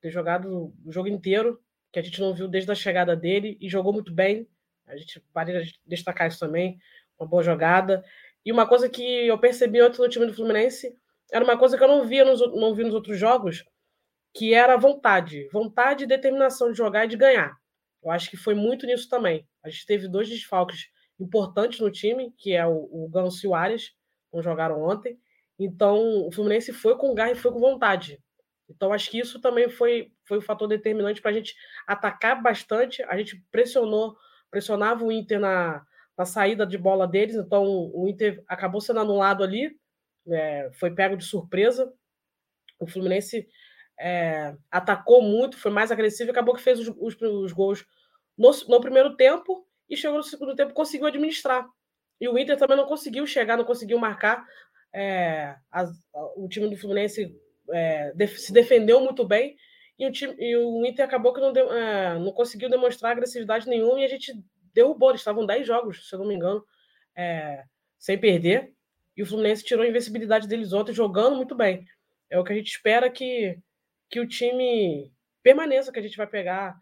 [0.00, 1.60] ter jogado o jogo inteiro,
[1.92, 4.48] que a gente não viu desde a chegada dele, e jogou muito bem.
[4.86, 6.78] A gente vale destacar isso também,
[7.18, 8.04] uma boa jogada.
[8.44, 10.96] E uma coisa que eu percebi ontem no time do Fluminense
[11.30, 13.64] era uma coisa que eu não via nos, não vi nos outros jogos,
[14.34, 15.48] que era vontade.
[15.52, 17.56] Vontade e determinação de jogar e de ganhar.
[18.02, 19.46] Eu acho que foi muito nisso também.
[19.62, 20.88] A gente teve dois desfalques
[21.18, 23.92] importantes no time, que é o, o Ganso e o Arias,
[24.32, 25.18] não jogaram ontem.
[25.58, 28.22] Então, o Fluminense foi com garra e foi com vontade.
[28.68, 31.54] Então, acho que isso também foi, foi um fator determinante para a gente
[31.86, 33.02] atacar bastante.
[33.04, 34.16] A gente pressionou,
[34.50, 35.82] pressionava o Inter na,
[36.16, 37.64] na saída de bola deles, então
[37.94, 39.74] o Inter acabou sendo anulado ali,
[40.28, 41.90] é, foi pego de surpresa.
[42.78, 43.48] O Fluminense
[43.98, 47.84] é, atacou muito, foi mais agressivo acabou que fez os, os, os gols
[48.36, 51.66] no, no, primeiro tempo e chegou no segundo tempo conseguiu administrar.
[52.20, 54.44] E o Inter também não conseguiu chegar, não conseguiu marcar.
[54.92, 55.56] É,
[56.36, 57.32] o time do Fluminense
[57.72, 59.56] é, se defendeu muito bem
[59.98, 63.66] e o, time, e o Inter acabou que não, de, é, não conseguiu demonstrar agressividade
[63.66, 64.32] nenhuma e a gente
[64.72, 65.10] derrubou.
[65.10, 66.64] Eles estavam 10 jogos, se eu não me engano,
[67.16, 67.64] é,
[67.98, 68.72] sem perder.
[69.16, 71.84] E o Fluminense tirou a invencibilidade deles ontem, jogando muito bem.
[72.30, 73.58] é o que a gente espera que,
[74.08, 75.12] que o time
[75.42, 76.78] permaneça, que a gente vai pegar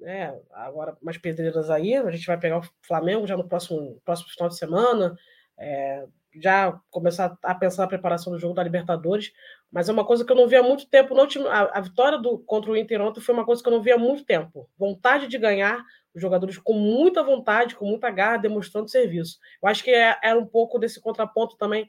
[0.00, 4.30] né, agora mais pedreiras aí, a gente vai pegar o Flamengo já no próximo, próximo
[4.30, 5.16] final de semana,
[5.58, 6.06] é,
[6.40, 9.32] já começar a pensar na preparação do jogo da Libertadores,
[9.70, 11.14] mas é uma coisa que eu não vi há muito tempo.
[11.50, 13.98] A, vitória do, contra o Inter ontem foi uma coisa que eu não vi há
[13.98, 14.70] muito tempo.
[14.78, 19.38] Vontade de ganhar, os jogadores com muita vontade, com muita garra, demonstrando serviço.
[19.62, 21.88] Eu acho que é, era um pouco desse contraponto também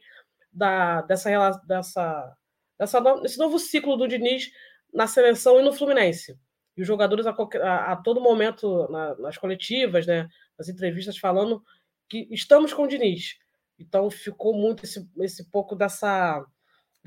[0.51, 2.35] da, dessa, dessa,
[2.77, 4.51] dessa, desse novo ciclo do Diniz
[4.93, 6.37] na seleção e no Fluminense.
[6.75, 7.31] E os jogadores a,
[7.63, 11.63] a, a todo momento na, nas coletivas, né, nas entrevistas, falando
[12.09, 13.35] que estamos com o Diniz.
[13.79, 16.43] Então ficou muito esse, esse pouco dessa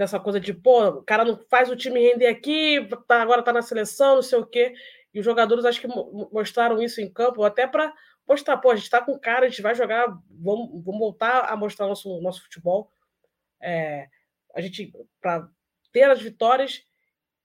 [0.00, 3.52] dessa coisa de, pô, o cara não faz o time render aqui, tá, agora tá
[3.52, 4.72] na seleção, não sei o quê.
[5.12, 5.88] E os jogadores acho que
[6.32, 7.92] mostraram isso em campo, até para
[8.26, 11.54] mostrar, pô, a gente tá com cara, a gente vai jogar, vamos, vamos voltar a
[11.54, 12.90] mostrar nosso, nosso futebol.
[13.60, 14.08] É,
[14.54, 14.90] a gente,
[15.20, 15.46] para
[15.92, 16.82] ter as vitórias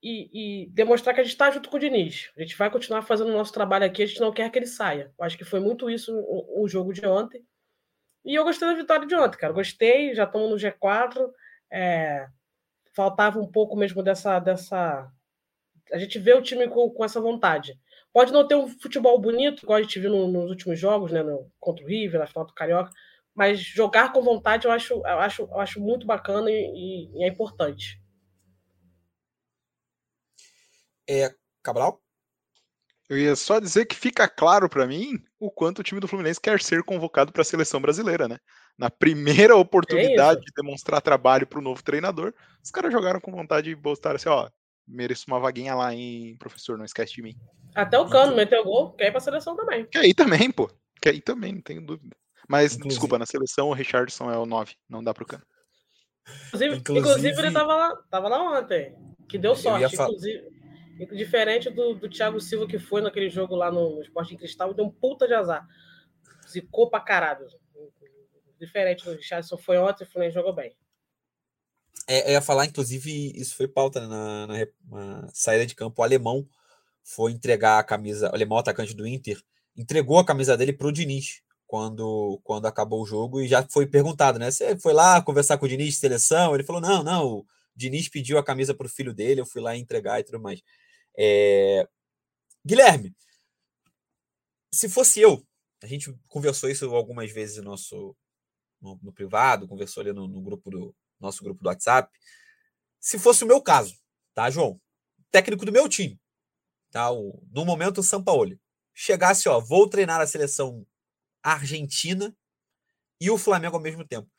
[0.02, 2.32] e, e, demonstrar que a gente está junto com o Diniz.
[2.38, 4.66] A gente vai continuar fazendo o nosso trabalho aqui, a gente não quer que ele
[4.66, 5.12] saia.
[5.18, 7.46] Eu acho que foi muito isso o, o jogo de ontem.
[8.24, 9.52] E eu gostei da vitória de ontem, cara.
[9.52, 11.30] Gostei, já estamos no G4.
[11.70, 12.28] É,
[12.96, 14.40] faltava um pouco mesmo dessa.
[14.40, 15.12] dessa...
[15.92, 17.80] A gente vê o time com, com essa vontade.
[18.12, 21.22] Pode não ter um futebol bonito, igual a gente viu no, nos últimos jogos, né?
[21.22, 22.92] No, contra o River, na final do Carioca,
[23.36, 27.24] mas jogar com vontade eu acho, eu acho, eu acho muito bacana e, e, e
[27.24, 28.02] é importante.
[31.08, 32.02] É, Cabral?
[33.08, 36.42] Eu ia só dizer que fica claro para mim o quanto o time do Fluminense
[36.42, 38.40] quer ser convocado para a seleção brasileira, né?
[38.78, 43.32] Na primeira oportunidade é de demonstrar trabalho para o novo treinador, os caras jogaram com
[43.32, 44.50] vontade de botar assim, ó,
[44.88, 47.36] mereço uma vaguinha lá, hein, professor, não esquece de mim.
[47.74, 49.86] Até o Cano meteu gol, quer ir para a seleção também.
[49.88, 50.70] Quer ir também, pô.
[51.02, 52.16] Quer ir também, não tenho dúvida.
[52.48, 52.90] Mas, inclusive.
[52.90, 55.44] desculpa, na seleção o Richardson é o 9, não dá pro Cano.
[56.48, 57.10] Inclusive, inclusive...
[57.10, 58.96] inclusive ele tava lá, tava lá ontem,
[59.28, 60.56] que deu sorte, inclusive.
[61.12, 64.74] Diferente do, do Thiago Silva, que foi naquele jogo lá no, no Esporte em Cristal,
[64.74, 65.68] deu um puta de azar.
[66.48, 67.46] Zicou pra caralho.
[68.60, 70.76] Diferente do Richardson foi ontem, o Fluminense jogou bem.
[72.08, 74.54] É, eu ia falar, inclusive, isso foi pauta na, na,
[74.88, 76.02] na, saída de campo.
[76.02, 76.48] O alemão
[77.04, 79.42] foi entregar a camisa, o alemão atacante do Inter,
[79.76, 84.40] entregou a camisa dele pro Diniz quando, quando acabou o jogo e já foi perguntado,
[84.40, 84.52] né?
[84.52, 86.54] Você foi lá conversar com o Diniz de seleção?
[86.54, 87.46] Ele falou: não, não, o
[87.76, 90.62] Diniz pediu a camisa pro filho dele, eu fui lá entregar e tudo mais.
[91.18, 91.88] É...
[92.66, 93.16] Guilherme,
[94.72, 95.46] se fosse eu,
[95.82, 98.16] a gente conversou isso algumas vezes no nosso
[98.82, 102.12] no, no privado, conversou ali no, no, grupo do nosso grupo do WhatsApp.
[103.00, 103.96] Se fosse o meu caso,
[104.34, 104.80] tá, João?
[105.32, 106.20] Técnico do meu time,
[106.92, 107.12] tá?
[107.12, 108.60] O, no momento o Sampaoli
[108.94, 110.86] chegasse, ó, vou treinar a seleção
[111.44, 112.36] argentina
[113.20, 114.30] e o Flamengo ao mesmo tempo.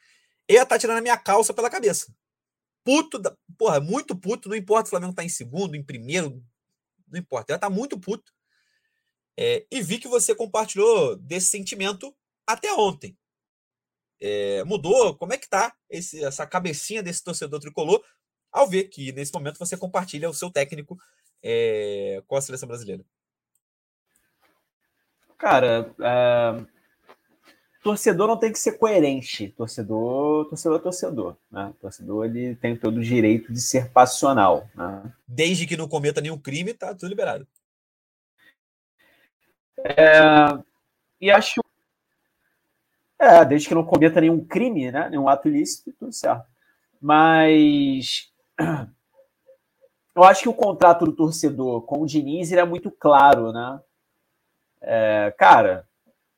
[0.49, 2.14] Ia tá tirando a minha calça pela cabeça.
[2.84, 6.43] Puto, da, porra, muito puto, não importa se o Flamengo tá em segundo, em primeiro,
[7.09, 7.53] não importa.
[7.53, 8.32] Ela tá muito puto.
[9.39, 12.16] É, e vi que você compartilhou desse sentimento
[12.47, 13.16] até ontem.
[14.20, 15.14] É, mudou?
[15.16, 18.02] Como é que tá esse, essa cabecinha desse torcedor tricolor
[18.50, 20.98] ao ver que nesse momento você compartilha o seu técnico
[21.42, 23.04] é, com a seleção brasileira?
[25.38, 26.66] Cara, é,
[27.82, 29.48] torcedor não tem que ser coerente.
[29.50, 31.36] Torcedor, torcedor é torcedor.
[31.50, 31.72] Né?
[31.80, 34.68] Torcedor ele tem todo o direito de ser passional.
[34.74, 35.12] Né?
[35.28, 37.46] Desde que não cometa nenhum crime, tá tudo liberado.
[39.78, 40.16] É,
[41.20, 41.60] e acho.
[43.18, 45.08] É, desde que não cometa nenhum crime, né?
[45.08, 46.46] nenhum ato ilícito, tudo certo.
[47.00, 48.32] Mas.
[50.14, 53.78] Eu acho que o contrato do torcedor com o Diniz é muito claro, né?
[54.80, 55.86] É, cara,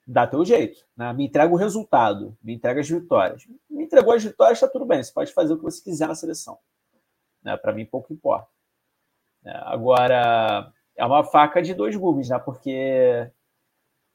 [0.04, 1.12] dá teu jeito, né?
[1.12, 3.46] Me entrega o resultado, me entrega as vitórias.
[3.70, 6.16] Me entregou as vitórias, está tudo bem, você pode fazer o que você quiser na
[6.16, 6.58] seleção.
[7.40, 7.56] Né?
[7.56, 8.48] Para mim, pouco importa.
[9.44, 12.38] É, agora, é uma faca de dois gumes, né?
[12.40, 13.30] Porque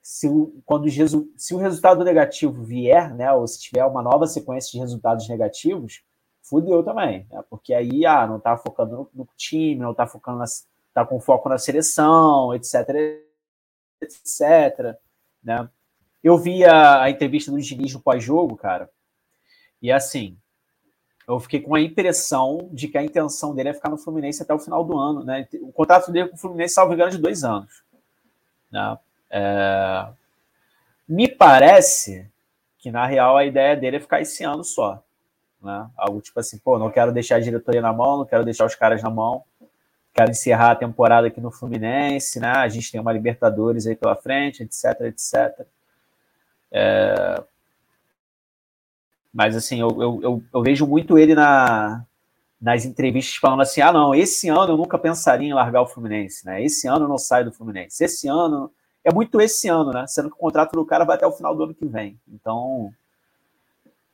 [0.03, 3.31] se o, quando o, se o resultado negativo vier, né?
[3.31, 6.03] Ou se tiver uma nova sequência de resultados negativos,
[6.41, 7.41] fudeu também, né?
[7.49, 10.45] Porque aí, ah, não tá focando no, no time, não tá focando na,
[10.93, 12.89] tá com foco na seleção, etc,
[14.01, 14.99] etc,
[15.41, 15.69] né?
[16.21, 18.89] Eu vi a, a entrevista do Diniz no pós-jogo, cara,
[19.81, 20.37] e assim,
[21.25, 24.53] eu fiquei com a impressão de que a intenção dele é ficar no Fluminense até
[24.53, 25.47] o final do ano, né?
[25.61, 27.83] O contrato dele com o Fluminense, salvo engano, é de dois anos.
[28.69, 28.97] Né?
[29.33, 30.07] É...
[31.09, 32.29] Me parece
[32.77, 35.03] que, na real, a ideia dele é ficar esse ano só.
[35.61, 35.89] Né?
[35.97, 38.75] Algo tipo assim, pô, não quero deixar a diretoria na mão, não quero deixar os
[38.75, 39.43] caras na mão,
[40.13, 42.51] quero encerrar a temporada aqui no Fluminense, né?
[42.51, 45.65] A gente tem uma Libertadores aí pela frente, etc, etc.
[46.71, 47.43] É...
[49.33, 52.05] Mas, assim, eu, eu, eu, eu, vejo muito ele na,
[52.61, 56.45] nas entrevistas falando assim: ah, não, esse ano eu nunca pensaria em largar o Fluminense,
[56.45, 56.63] né?
[56.63, 58.03] Esse ano eu não saio do Fluminense.
[58.03, 58.71] Esse ano.
[59.03, 60.07] É muito esse ano, né?
[60.07, 62.19] Sendo que o contrato do cara vai até o final do ano que vem.
[62.27, 62.93] Então,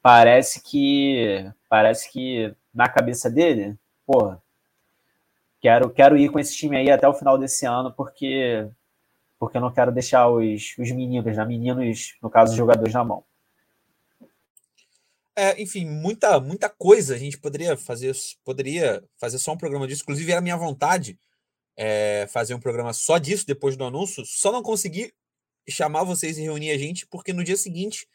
[0.01, 1.49] parece que.
[1.67, 4.41] Parece que na cabeça dele, porra,
[5.61, 8.67] quero, quero ir com esse time aí até o final desse ano, porque.
[9.37, 11.45] Porque eu não quero deixar os, os meninos, né?
[11.45, 13.23] Meninos, no caso, os jogadores na mão.
[15.35, 18.13] É, enfim, muita, muita coisa a gente poderia fazer,
[18.43, 20.01] poderia fazer só um programa disso.
[20.01, 21.17] Inclusive, era minha vontade
[21.82, 24.25] é, fazer um programa só disso depois do anúncio.
[24.25, 25.13] Só não consegui
[25.69, 28.05] chamar vocês e reunir a gente, porque no dia seguinte,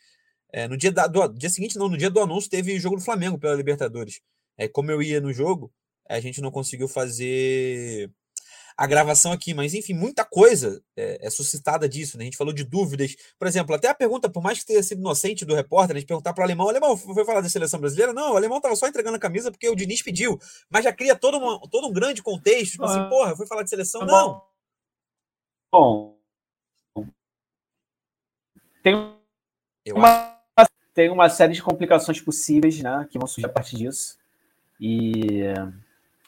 [0.52, 3.02] é, no dia, da, do dia seguinte, não, no dia do anúncio, teve jogo do
[3.02, 4.20] Flamengo pela Libertadores.
[4.58, 5.72] É, como eu ia no jogo,
[6.06, 8.10] a gente não conseguiu fazer
[8.76, 12.24] a gravação aqui, mas enfim, muita coisa é, é, suscitada disso, né?
[12.24, 13.14] A gente falou de dúvidas.
[13.38, 16.08] Por exemplo, até a pergunta, por mais que tenha sido inocente do repórter, a gente
[16.08, 18.12] perguntar para o alemão: o alemão foi falar da seleção brasileira?
[18.12, 21.14] Não, o alemão estava só entregando a camisa porque o Diniz pediu, mas já cria
[21.14, 22.72] todo, uma, todo um grande contexto.
[22.72, 24.00] Tipo assim, porra, foi falar de seleção?
[24.00, 24.42] Tá não.
[25.72, 26.14] Bom,
[28.84, 28.94] tem
[29.92, 30.38] uma,
[30.92, 34.18] tem uma série de complicações possíveis, né, que vão surgir a partir disso.
[34.78, 35.42] E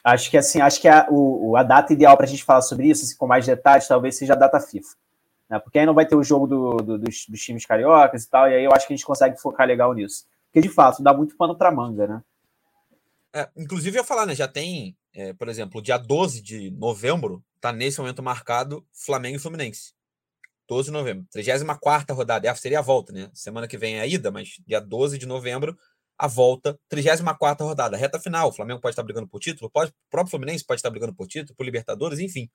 [0.09, 2.87] Acho que assim, acho que a, o, a data ideal para a gente falar sobre
[2.87, 4.95] isso, assim, com mais detalhes, talvez seja a data FIFA.
[5.49, 5.59] Né?
[5.59, 8.49] Porque aí não vai ter o jogo do, do, dos, dos, times cariocas e tal,
[8.49, 10.25] e aí eu acho que a gente consegue focar legal nisso.
[10.45, 12.23] Porque, de fato, dá muito pano para manga, né?
[13.35, 14.33] É, inclusive, eu ia falar, né?
[14.33, 19.39] Já tem, é, por exemplo, dia 12 de novembro, tá nesse momento marcado Flamengo e
[19.39, 19.93] Fluminense.
[20.69, 22.47] 12 de novembro, 34 rodada.
[22.47, 23.29] É, seria a volta, né?
[23.33, 25.77] Semana que vem é a ida, mas dia 12 de novembro
[26.17, 28.49] a volta, 34 rodada, reta final.
[28.49, 31.27] O Flamengo pode estar brigando por título, pode, o próprio Fluminense pode estar brigando por
[31.27, 32.49] título, por Libertadores, enfim.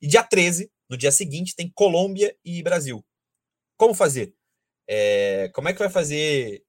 [0.00, 3.04] E dia 13, no dia seguinte, tem Colômbia e Brasil.
[3.76, 4.34] Como fazer?
[4.86, 6.62] É, como é que vai fazer?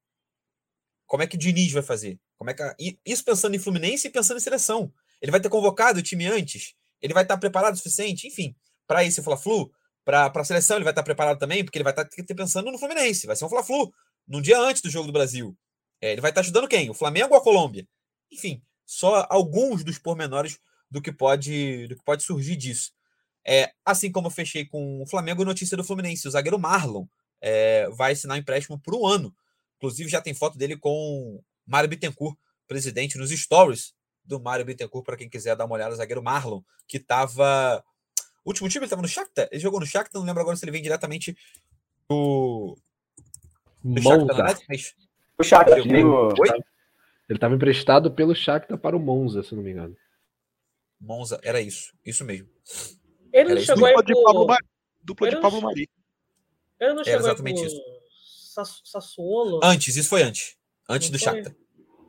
[1.06, 2.20] Como é que o Diniz vai fazer?
[2.38, 2.76] Como é que a,
[3.06, 4.94] isso pensando em Fluminense e pensando em seleção.
[5.22, 6.74] Ele vai ter convocado o time antes?
[7.02, 8.28] Ele vai estar preparado o suficiente?
[8.28, 8.56] Enfim,
[8.88, 9.72] para esse Fla-Flu,
[10.06, 13.28] para a seleção ele vai estar preparado também, porque ele vai estar pensando no Fluminense.
[13.28, 13.92] Vai ser um Fla-Flu,
[14.28, 15.58] num dia antes do jogo do Brasil.
[16.02, 16.90] É, ele vai estar ajudando quem?
[16.90, 17.88] O Flamengo ou a Colômbia?
[18.32, 22.92] Enfim, só alguns dos pormenores do que pode, do que pode surgir disso.
[23.46, 26.28] É, assim como eu fechei com o Flamengo, notícia do Fluminense.
[26.28, 27.06] O zagueiro Marlon
[27.42, 29.36] é, vai assinar empréstimo por um ano.
[29.78, 32.38] Inclusive, já tem foto dele com Mário Bittencourt,
[32.68, 33.94] presidente, nos stories
[34.24, 35.94] do Mário Bittencourt, para quem quiser dar uma olhada.
[35.94, 37.84] O zagueiro Marlon, que estava.
[38.44, 39.48] O último time ele estava no Shakhtar?
[39.52, 41.38] Ele jogou no Shakhtar, não lembro agora se ele vem diretamente
[42.10, 42.78] do.
[43.84, 44.94] do Shakhtar, mas
[45.40, 45.80] o Shakhtar.
[45.80, 49.96] Ele estava emprestado pelo Shakhtar para o Monza, se não me engano.
[51.00, 51.94] Monza, era isso.
[52.06, 52.50] Isso mesmo.
[53.32, 54.58] Ele não chegou dupla, de Pablo,
[55.04, 55.90] dupla de Pablo Mari.
[56.80, 57.80] Ele não chegou exatamente isso.
[58.84, 59.62] Sassuolo?
[59.64, 60.58] Antes, isso foi antes.
[60.90, 61.34] Antes não do foi?
[61.34, 61.56] Shakhtar.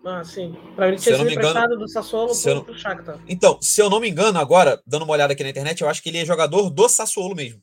[0.04, 0.56] Ah, sim.
[0.74, 3.22] Para ele ter sido emprestado do Sassuolo pro, pro Shakhtar.
[3.28, 6.02] Então, se eu não me engano, agora, dando uma olhada aqui na internet, eu acho
[6.02, 7.62] que ele é jogador do Sassuolo mesmo.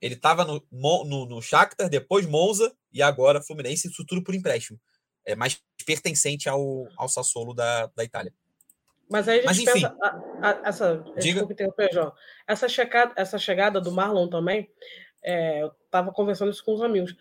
[0.00, 4.78] Ele estava no, no, no Shakhtar, depois Monza e agora Fluminense, isso tudo por empréstimo
[5.24, 8.32] é mais pertencente ao, ao Sassuolo da, da Itália.
[9.10, 9.96] Mas aí a gente Mas, enfim, pensa,
[10.40, 11.44] a, a, essa, diga.
[11.44, 12.14] Desculpa
[12.46, 14.70] essa chegada, essa chegada do Marlon também,
[15.22, 17.14] é, eu estava conversando isso com os amigos.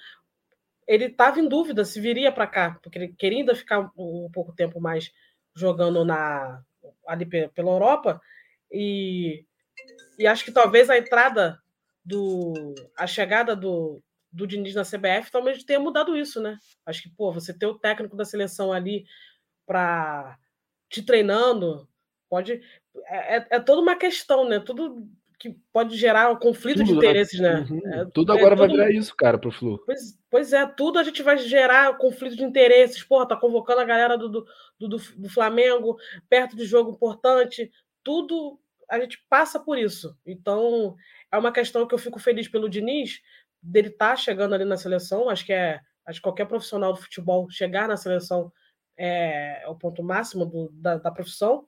[0.87, 4.31] Ele estava em dúvida se viria para cá, porque ele queria ainda ficar um, um
[4.31, 5.11] pouco tempo mais
[5.53, 6.63] jogando na
[7.05, 8.21] ali pela Europa
[8.71, 9.45] e,
[10.17, 11.61] e acho que talvez a entrada
[12.03, 14.01] do a chegada do,
[14.31, 16.57] do Diniz na CBF talvez tenha mudado isso, né?
[16.85, 19.05] Acho que, pô, você ter o técnico da seleção ali
[19.65, 20.37] para
[20.89, 21.87] te treinando,
[22.29, 22.61] pode.
[23.05, 24.59] É, é, é, toda uma questão, né?
[24.59, 25.07] Tudo
[25.39, 26.97] que pode gerar um conflito tudo, de né?
[26.97, 27.65] interesses, né?
[27.69, 27.93] Uhum.
[27.93, 29.81] É, tudo agora tudo, vai virar isso, cara, pro Flu.
[29.85, 33.03] Pois, pois é, tudo a gente vai gerar conflito de interesses.
[33.03, 34.45] Porra, tá convocando a galera do, do,
[34.79, 35.97] do, do Flamengo
[36.29, 37.71] perto de jogo importante.
[38.03, 40.15] Tudo a gente passa por isso.
[40.25, 40.95] Então,
[41.31, 43.21] é uma questão que eu fico feliz pelo Diniz,
[43.61, 45.29] dele estar tá chegando ali na seleção.
[45.29, 48.51] Acho que é acho que qualquer profissional do futebol chegar na seleção
[48.97, 51.67] é, é o ponto máximo do, da, da, profissão.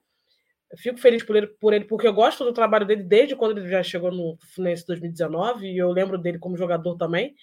[0.70, 3.58] Eu fico feliz por ele, por ele, porque eu gosto do trabalho dele desde quando
[3.58, 7.34] ele já chegou no Fluminense 2019 e eu lembro dele como jogador também.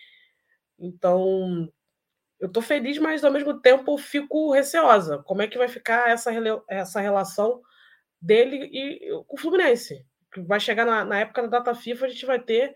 [0.78, 1.72] Então,
[2.40, 5.20] eu tô feliz, mas ao mesmo tempo fico receosa.
[5.20, 6.32] Como é que vai ficar essa,
[6.68, 7.62] essa relação
[8.20, 10.06] dele e com o Fluminense?
[10.38, 12.74] Vai chegar na, na época da data FIFA, a gente vai ter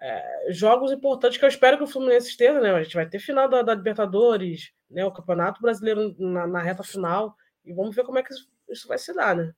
[0.00, 2.72] é, jogos importantes que eu espero que o Fluminense esteja, né?
[2.72, 5.04] A gente vai ter final da, da Libertadores, né?
[5.04, 7.34] O Campeonato Brasileiro na, na, reta final
[7.64, 9.52] e vamos ver como é que isso, isso vai se dar, né?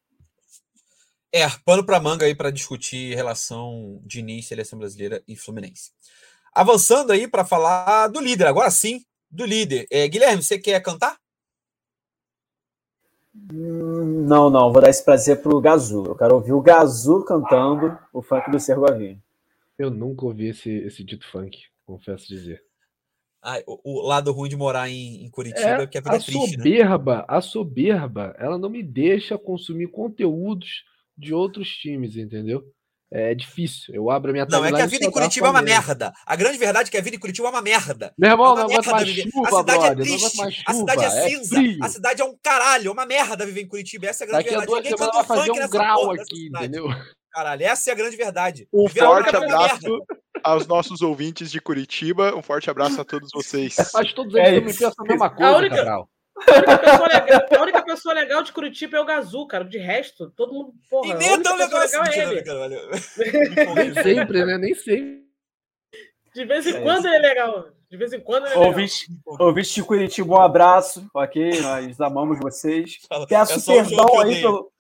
[1.33, 5.93] É, pano para manga aí para discutir relação de início, seleção brasileira e Fluminense.
[6.53, 9.87] Avançando aí para falar do líder, agora sim, do líder.
[9.91, 11.19] É, Guilherme, você quer cantar?
[13.53, 16.05] Hum, não, não, vou dar esse prazer pro Gazu.
[16.07, 19.23] Eu quero ouvir o Gazu cantando o funk do Sergovinho.
[19.79, 22.63] Eu nunca ouvi esse, esse dito funk, confesso dizer.
[23.43, 26.13] Ah, o, o, lado ruim de morar em, em Curitiba é, é que a vida
[26.13, 26.65] a é triste, né?
[26.65, 27.25] soberba, né?
[27.29, 30.85] A soberba, ela não me deixa consumir conteúdos
[31.17, 32.65] de outros times, entendeu?
[33.13, 33.95] É difícil.
[33.95, 36.13] Eu abro a minha Não, é que a vida em Curitiba é uma merda.
[36.27, 38.13] A grande verdade é que a vida em Curitiba é uma merda.
[38.19, 40.37] Meu irmão, é não gosto mais chuva, A cidade brother, é triste.
[40.37, 41.57] Chuva, a cidade é, é cinza.
[41.57, 41.85] Frio.
[41.85, 42.89] A cidade é um caralho.
[42.89, 44.07] É uma merda viver em Curitiba.
[44.07, 44.67] Essa é a grande Daqui verdade.
[44.67, 46.89] A duas Ninguém vai fazer um grau aqui, entendeu?
[47.37, 48.67] Caralho, essa é a grande verdade.
[48.73, 50.07] Um forte abraço
[50.43, 52.35] aos nossos ouvintes de Curitiba.
[52.35, 53.77] Um forte abraço a todos vocês.
[53.93, 55.83] Mas todos eles também pensam a mesma coisa, a única.
[55.93, 56.07] A
[56.57, 59.65] única, pessoa legal, a única pessoa legal de Curitiba é o Gazu, cara.
[59.65, 60.73] De resto, todo mundo.
[60.89, 62.43] Porra, e nem é tão legal assim, é ele.
[63.77, 64.57] Nem sempre, né?
[64.57, 65.27] Nem sempre.
[66.35, 67.69] De vez em é quando ele é legal.
[67.91, 68.57] De vez em quando é.
[68.57, 71.07] Ouvinte de Curitiba, um abraço.
[71.13, 72.99] Ok, nós amamos vocês.
[73.29, 74.73] Peço é perdão aí pelo.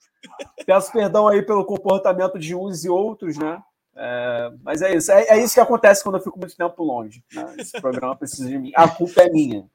[0.64, 3.62] Peço perdão aí pelo comportamento de uns e outros, né?
[3.94, 5.10] É, mas é isso.
[5.10, 7.24] É, é, isso que acontece quando eu fico muito tempo longe.
[7.32, 7.56] Né?
[7.58, 8.72] Esse programa precisa de mim.
[8.74, 9.68] A culpa é minha.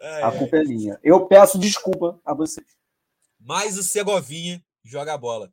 [0.00, 0.62] Ai, a culpa ai.
[0.62, 1.00] é minha.
[1.02, 2.66] Eu peço desculpa a vocês.
[3.38, 5.52] Mas o Segovinha joga a bola.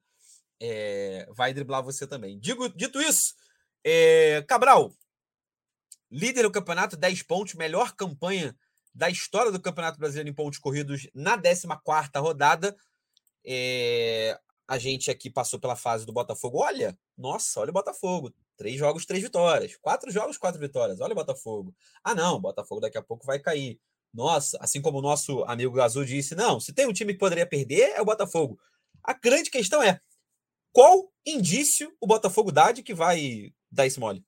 [0.62, 2.39] É, vai driblar você também.
[2.39, 3.34] Digo, dito isso,
[3.84, 4.93] é, Cabral,
[6.10, 8.56] líder do campeonato, 10 pontos, melhor campanha
[8.93, 11.68] da história do Campeonato Brasileiro em pontos corridos na 14
[12.18, 12.76] rodada.
[13.46, 16.60] É, a gente aqui passou pela fase do Botafogo.
[16.60, 18.34] Olha, nossa, olha o Botafogo.
[18.56, 19.76] Três jogos, três vitórias.
[19.78, 21.00] Quatro jogos, quatro vitórias.
[21.00, 21.76] Olha o Botafogo.
[22.04, 23.80] Ah, não, o Botafogo daqui a pouco vai cair.
[24.14, 27.48] Nossa, assim como o nosso amigo Azul disse, não, se tem um time que poderia
[27.48, 28.60] perder, é o Botafogo.
[29.04, 30.00] A grande questão é
[30.72, 34.24] qual indício o Botafogo dá de que vai dar esse mole?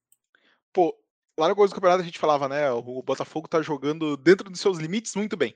[0.74, 0.96] Pô,
[1.38, 2.72] lá no começo do campeonato a gente falava, né?
[2.72, 5.56] O Botafogo tá jogando dentro dos seus limites muito bem.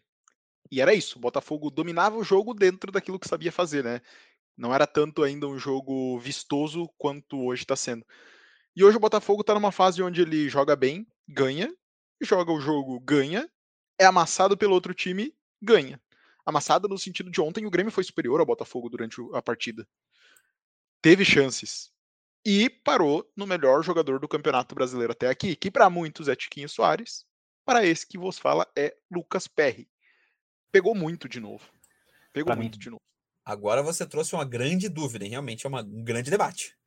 [0.72, 4.02] E era isso, o Botafogo dominava o jogo dentro daquilo que sabia fazer, né?
[4.56, 8.06] Não era tanto ainda um jogo vistoso quanto hoje está sendo.
[8.76, 11.74] E hoje o Botafogo está numa fase onde ele joga bem, ganha,
[12.22, 13.50] joga o jogo, ganha,
[14.00, 16.00] é amassado pelo outro time, ganha.
[16.46, 19.88] Amassado no sentido de ontem o Grêmio foi superior ao Botafogo durante a partida.
[21.02, 21.92] Teve chances.
[22.46, 26.70] E parou no melhor jogador do Campeonato Brasileiro até aqui, que para muitos é Tiquinho
[26.70, 27.26] Soares,
[27.66, 29.90] para esse que vos fala é Lucas Perry.
[30.72, 31.64] Pegou muito de novo.
[32.34, 32.80] Pegou pra muito mim.
[32.80, 33.02] de novo.
[33.46, 35.32] Agora você trouxe uma grande dúvida, hein?
[35.32, 36.78] realmente é uma, um grande debate.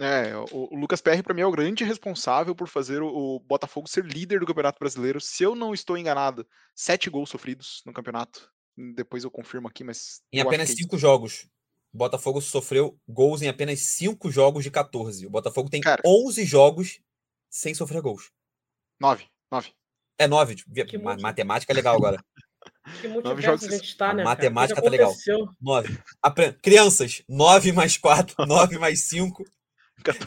[0.00, 3.40] É, o, o Lucas Perry, para mim, é o grande responsável por fazer o, o,
[3.40, 5.20] Botafogo ser líder do Campeonato Brasileiro.
[5.20, 8.50] Se eu não estou enganado, sete gols sofridos no campeonato.
[8.96, 10.22] Depois eu confirmo aqui, mas.
[10.32, 11.46] Em apenas é cinco jogos.
[11.92, 15.26] O Botafogo sofreu gols em apenas cinco jogos de 14.
[15.26, 17.00] O Botafogo tem Cara, 11 jogos
[17.50, 18.30] sem sofrer gols.
[18.98, 19.28] Nove.
[19.50, 19.72] Nove.
[20.18, 20.56] É nove.
[21.20, 22.24] Matemática é legal agora.
[23.00, 24.24] Que a gente está, né?
[24.24, 25.14] Matemática tá legal.
[25.60, 25.98] Nove.
[26.62, 29.44] Crianças, nove mais quatro, nove mais cinco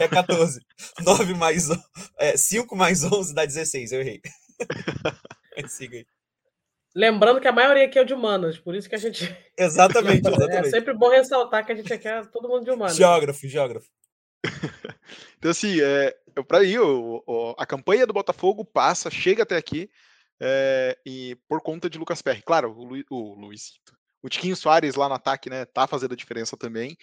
[0.00, 0.60] é 14.
[1.04, 1.68] 9 mais
[2.18, 3.92] é, 5 mais 11 dá 16.
[3.92, 4.20] Eu errei.
[5.68, 6.06] Siga aí.
[6.94, 9.24] Lembrando que a maioria aqui é de humanas, por isso que a gente.
[9.58, 10.68] Exatamente, exatamente.
[10.68, 12.96] É sempre bom ressaltar que a gente aqui é todo mundo de humanas.
[12.96, 13.88] Geógrafo, geógrafo.
[15.36, 16.14] então, assim, é,
[16.48, 19.90] para ir, o, o, a campanha do Botafogo passa, chega até aqui,
[20.40, 22.42] é, e por conta de Lucas Perry.
[22.42, 23.96] Claro, o, Lu, o Luizito.
[24.22, 26.96] O Tiquinho Soares lá no ataque, né, tá fazendo a diferença também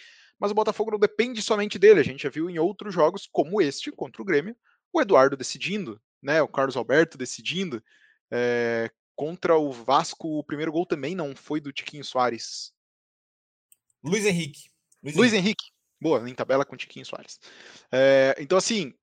[0.43, 2.01] mas o Botafogo não depende somente dele.
[2.01, 4.53] A gente já viu em outros jogos, como este, contra o Grêmio,
[4.91, 7.81] o Eduardo decidindo, né, o Carlos Alberto decidindo.
[8.29, 12.73] É, contra o Vasco, o primeiro gol também não foi do Tiquinho Soares.
[14.03, 14.63] Luiz Henrique.
[15.01, 15.63] Luiz, Luiz Henrique.
[15.63, 15.73] Henrique.
[16.01, 17.39] Boa, em tabela com o Tiquinho Soares.
[17.89, 18.93] É, então, assim,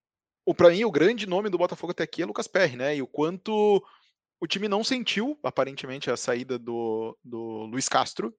[0.56, 2.96] para mim, o grande nome do Botafogo até aqui é Lucas Perry, né?
[2.96, 3.82] E o quanto
[4.40, 8.34] o time não sentiu, aparentemente, a saída do, do Luiz Castro.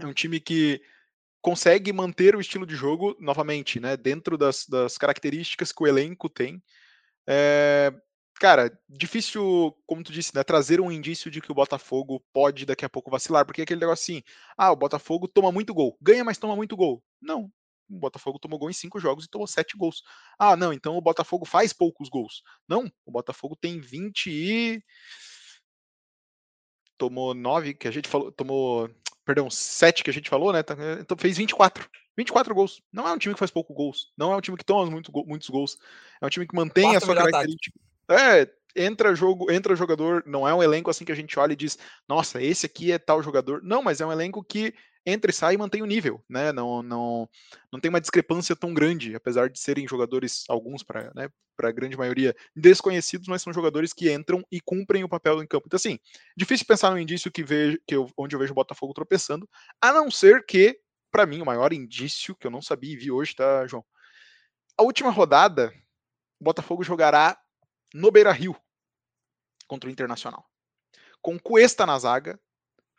[0.00, 0.82] É um time que
[1.40, 3.96] consegue manter o estilo de jogo novamente, né?
[3.96, 6.62] Dentro das, das características que o elenco tem.
[7.28, 7.92] É,
[8.40, 10.42] cara, difícil, como tu disse, né?
[10.42, 13.80] Trazer um indício de que o Botafogo pode daqui a pouco vacilar, porque é aquele
[13.80, 14.22] negócio assim:
[14.58, 17.02] ah, o Botafogo toma muito gol, ganha, mas toma muito gol.
[17.20, 17.50] Não.
[17.90, 20.02] O Botafogo tomou gol em cinco jogos e tomou sete gols.
[20.38, 22.42] Ah, não, então o Botafogo faz poucos gols.
[22.68, 24.82] Não, o Botafogo tem 20 e.
[26.96, 28.30] Tomou nove, que a gente falou.
[28.30, 28.90] Tomou
[29.24, 30.62] perdão, 7 que a gente falou, né?
[30.62, 31.88] Tá, então fez 24.
[32.16, 32.82] 24 gols.
[32.92, 34.12] Não é um time que faz pouco gols.
[34.16, 35.78] Não é um time que toma muito, muitos gols.
[36.20, 37.78] É um time que mantém Quarto a sua característica.
[38.08, 41.56] É, entra jogo, entra jogador, não é um elenco assim que a gente olha e
[41.56, 41.78] diz,
[42.08, 43.62] nossa, esse aqui é tal jogador.
[43.62, 44.74] Não, mas é um elenco que
[45.04, 46.52] entra e sai e mantém o nível, né?
[46.52, 47.28] Não, não,
[47.72, 51.28] não tem uma discrepância tão grande, apesar de serem jogadores, alguns para né,
[51.58, 55.66] a grande maioria, desconhecidos, mas são jogadores que entram e cumprem o papel em campo.
[55.66, 55.98] Então, assim,
[56.36, 59.48] difícil pensar no indício que vejo, que eu, onde eu vejo o Botafogo tropeçando,
[59.80, 60.78] a não ser que,
[61.10, 63.84] para mim, o maior indício que eu não sabia e vi hoje, tá, João?
[64.76, 65.72] A última rodada,
[66.40, 67.38] o Botafogo jogará
[67.92, 68.56] no Beira Rio
[69.66, 70.48] contra o Internacional.
[71.20, 72.40] Com Cuesta na zaga,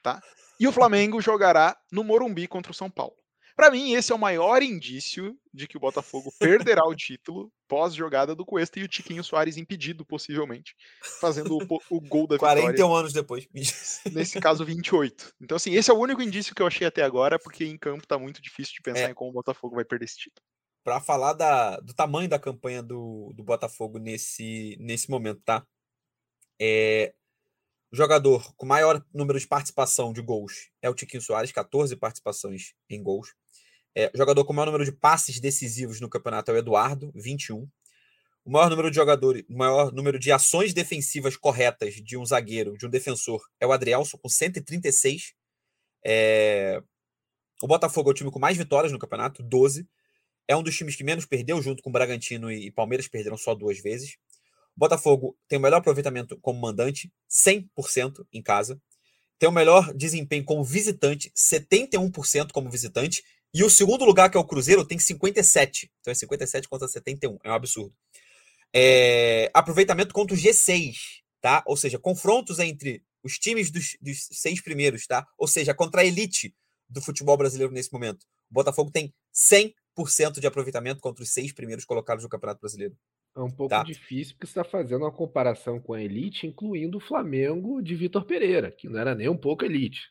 [0.03, 0.21] tá?
[0.61, 3.15] E o Flamengo jogará no Morumbi contra o São Paulo.
[3.55, 8.35] Para mim, esse é o maior indício de que o Botafogo perderá o título pós-jogada
[8.35, 10.75] do Cuesta e o Tiquinho Soares impedido, possivelmente,
[11.19, 12.77] fazendo o, o gol da 41 vitória.
[12.77, 13.47] 41 anos depois.
[14.13, 15.33] Nesse caso, 28.
[15.41, 18.05] Então, assim, esse é o único indício que eu achei até agora, porque em campo
[18.05, 19.11] tá muito difícil de pensar é.
[19.11, 20.45] em como o Botafogo vai perder esse título.
[20.83, 25.65] Para falar da, do tamanho da campanha do, do Botafogo nesse, nesse momento, tá?
[26.59, 27.11] É,
[27.91, 32.73] o jogador com maior número de participação de gols é o Tiquinho Soares, 14 participações
[32.89, 33.33] em gols.
[33.93, 37.67] É, o jogador com maior número de passes decisivos no campeonato é o Eduardo, 21.
[38.45, 42.77] O maior número de jogadores, o maior número de ações defensivas corretas de um zagueiro,
[42.77, 45.33] de um defensor, é o Adrielson, com 136.
[46.05, 46.81] É...
[47.61, 49.85] O Botafogo é o time com mais vitórias no campeonato, 12.
[50.47, 53.53] É um dos times que menos perdeu, junto com o Bragantino e Palmeiras, perderam só
[53.53, 54.17] duas vezes.
[54.79, 58.81] Botafogo tem o melhor aproveitamento como mandante, 100% em casa.
[59.37, 63.23] Tem o melhor desempenho como visitante, 71% como visitante.
[63.53, 65.91] E o segundo lugar, que é o Cruzeiro, tem 57.
[65.99, 67.37] Então é 57 contra 71.
[67.43, 67.93] É um absurdo.
[68.73, 70.95] É, aproveitamento contra o G6,
[71.41, 71.61] tá?
[71.65, 75.27] Ou seja, confrontos entre os times dos, dos seis primeiros, tá?
[75.37, 76.55] Ou seja, contra a elite
[76.89, 78.23] do futebol brasileiro nesse momento.
[78.49, 82.95] O Botafogo tem 100% de aproveitamento contra os seis primeiros colocados no Campeonato Brasileiro.
[83.35, 83.83] É um pouco tá.
[83.83, 88.25] difícil porque você está fazendo uma comparação com a elite, incluindo o Flamengo de Vitor
[88.25, 90.01] Pereira, que não era nem um pouco elite.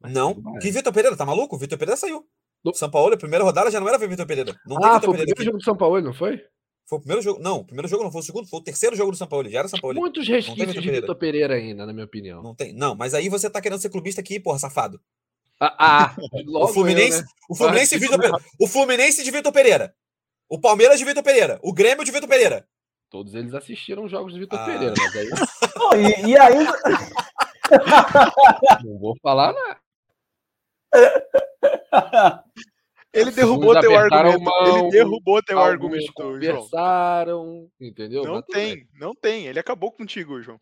[0.00, 1.56] não, que Vitor Pereira, tá maluco?
[1.56, 2.24] O Vitor Pereira saiu.
[2.64, 2.74] Do...
[2.74, 4.54] São Paulo, a primeira rodada já não era Vitor Pereira.
[4.66, 5.44] Não ah, foi o primeiro aqui.
[5.44, 6.40] jogo do São Paulo, não foi?
[6.88, 7.40] Foi o primeiro jogo.
[7.40, 9.48] Não, o primeiro jogo não foi o segundo, foi o terceiro jogo do São Paulo.
[9.48, 10.00] Já era São Paulo.
[10.00, 12.42] Muitos resquícios de Vitor Pereira ainda, na minha opinião.
[12.42, 12.72] Não tem.
[12.72, 15.00] Não, mas aí você tá querendo ser clubista aqui, porra, safado.
[15.60, 16.16] Ah, ah
[16.62, 17.28] o Fluminense, eu, né?
[17.50, 18.44] o Fluminense, ah, Vitor Pereira.
[18.58, 19.94] O Fluminense de Vitor Pereira.
[20.48, 21.58] O Palmeiras de Vitor Pereira.
[21.62, 22.66] O Grêmio de Vitor Pereira.
[23.10, 24.64] Todos eles assistiram os jogos de Vitor ah.
[24.64, 25.28] Pereira, mas aí.
[26.24, 26.72] e, e ainda.
[28.84, 29.80] Não vou falar nada.
[33.12, 34.40] Ele derrubou teu argumento.
[34.42, 37.70] Mão, ele derrubou teu argumento, conversaram, João.
[37.80, 38.22] entendeu?
[38.22, 39.46] Não tem, não tem.
[39.46, 40.60] Ele acabou contigo, João.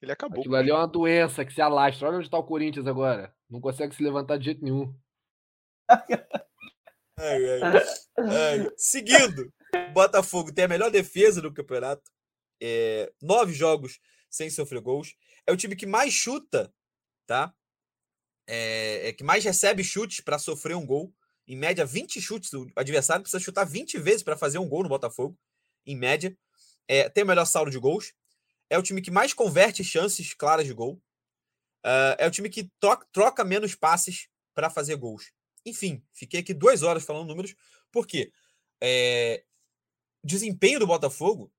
[0.00, 0.40] Ele acabou.
[0.40, 2.08] Aquilo ali é uma doença que se alastra.
[2.08, 3.34] Olha onde está o Corinthians agora.
[3.50, 4.94] Não consegue se levantar de jeito nenhum.
[7.18, 7.60] Ai, ai,
[8.18, 8.70] ai.
[8.76, 9.52] Seguindo,
[9.92, 12.10] Botafogo tem a melhor defesa do campeonato.
[12.60, 13.98] É, nove jogos
[14.30, 15.14] sem sofrer gols.
[15.46, 16.72] É o time que mais chuta,
[17.26, 17.54] tá?
[18.46, 21.12] É, é que mais recebe chutes para sofrer um gol.
[21.48, 22.52] Em média, 20 chutes.
[22.52, 25.38] O adversário precisa chutar 20 vezes para fazer um gol no Botafogo,
[25.86, 26.36] em média.
[26.88, 28.12] É, tem o melhor saldo de gols.
[28.68, 31.00] É o time que mais converte chances claras de gol.
[31.84, 35.32] Uh, é o time que troca, troca menos passes para fazer gols.
[35.66, 37.56] Enfim, fiquei aqui duas horas falando números,
[37.90, 38.32] porque
[38.80, 39.42] é,
[40.22, 41.52] desempenho do Botafogo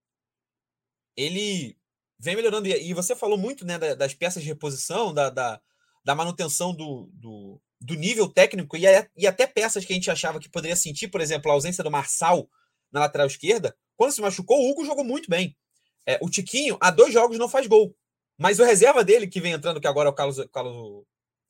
[1.15, 1.77] ele
[2.17, 2.69] vem melhorando.
[2.69, 5.61] E, você falou muito né, das peças de reposição, da, da,
[6.05, 8.83] da manutenção do, do, do, nível técnico e,
[9.17, 11.91] e até peças que a gente achava que poderia sentir, por exemplo, a ausência do
[11.91, 12.49] Marçal
[12.89, 13.75] na lateral esquerda.
[13.97, 15.57] Quando se machucou, o Hugo jogou muito bem.
[16.05, 17.93] É, o Tiquinho, há dois jogos, não faz gol.
[18.37, 21.03] Mas o reserva dele, que vem entrando, que agora é o Carlos, Carlos,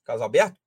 [0.03, 0.59] Carlos Alberto,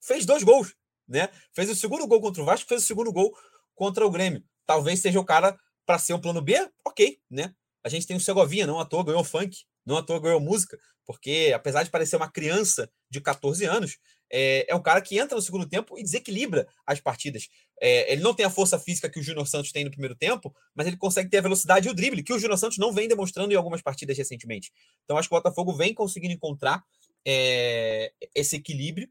[0.00, 0.74] fez dois gols
[1.10, 1.28] né?
[1.52, 3.36] Fez o segundo gol contra o Vasco, fez o segundo gol
[3.74, 4.42] contra o Grêmio.
[4.64, 6.54] Talvez seja o cara para ser um plano B,
[6.86, 7.52] ok, né?
[7.82, 10.78] A gente tem o Segovinha, não à toa ganhou funk, não à toa ganhou música,
[11.04, 13.98] porque apesar de parecer uma criança de 14 anos,
[14.32, 17.48] é, é um cara que entra no segundo tempo e desequilibra as partidas.
[17.80, 20.54] É, ele não tem a força física que o Júnior Santos tem no primeiro tempo,
[20.74, 23.08] mas ele consegue ter a velocidade e o drible, que o Júnior Santos não vem
[23.08, 24.70] demonstrando em algumas partidas recentemente.
[25.04, 26.84] Então acho que o Botafogo vem conseguindo encontrar
[27.26, 29.08] é, esse equilíbrio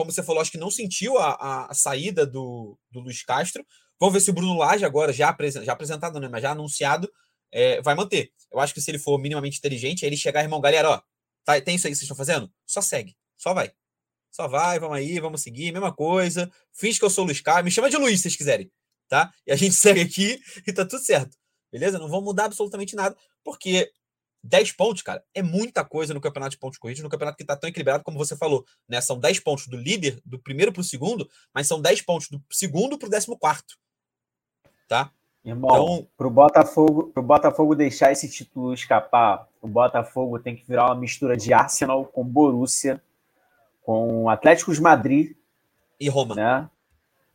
[0.00, 3.62] como você falou, acho que não sentiu a, a, a saída do, do Luiz Castro.
[4.00, 7.12] Vamos ver se o Bruno Lage, agora já, já apresentado, né, mas já anunciado,
[7.52, 8.32] é, vai manter.
[8.50, 11.02] Eu acho que se ele for minimamente inteligente, ele chegar, irmão, galera, ó,
[11.44, 12.50] tá, tem isso aí que vocês estão fazendo?
[12.64, 13.70] Só segue, só vai.
[14.30, 16.50] Só vai, vamos aí, vamos seguir, mesma coisa.
[16.72, 18.72] Fiz que eu sou o Luiz Carlos, me chama de Luiz se vocês quiserem,
[19.06, 19.30] tá?
[19.46, 21.36] E a gente segue aqui e tá tudo certo,
[21.70, 21.98] beleza?
[21.98, 23.92] Não vamos mudar absolutamente nada, porque
[24.42, 27.56] 10 pontos, cara, é muita coisa no campeonato de pontos corridos, no campeonato que está
[27.56, 28.64] tão equilibrado como você falou.
[28.88, 29.00] Né?
[29.00, 32.42] São 10 pontos do líder, do primeiro para o segundo, mas são 10 pontos do
[32.50, 33.76] segundo para o décimo quarto.
[34.88, 35.10] Tá?
[35.44, 40.86] Irmão, então, pro Botafogo, pro Botafogo deixar esse título escapar, o Botafogo tem que virar
[40.86, 43.02] uma mistura de Arsenal com Borussia,
[43.82, 45.34] com Atlético de Madrid
[45.98, 46.34] E Roma.
[46.34, 46.70] Né?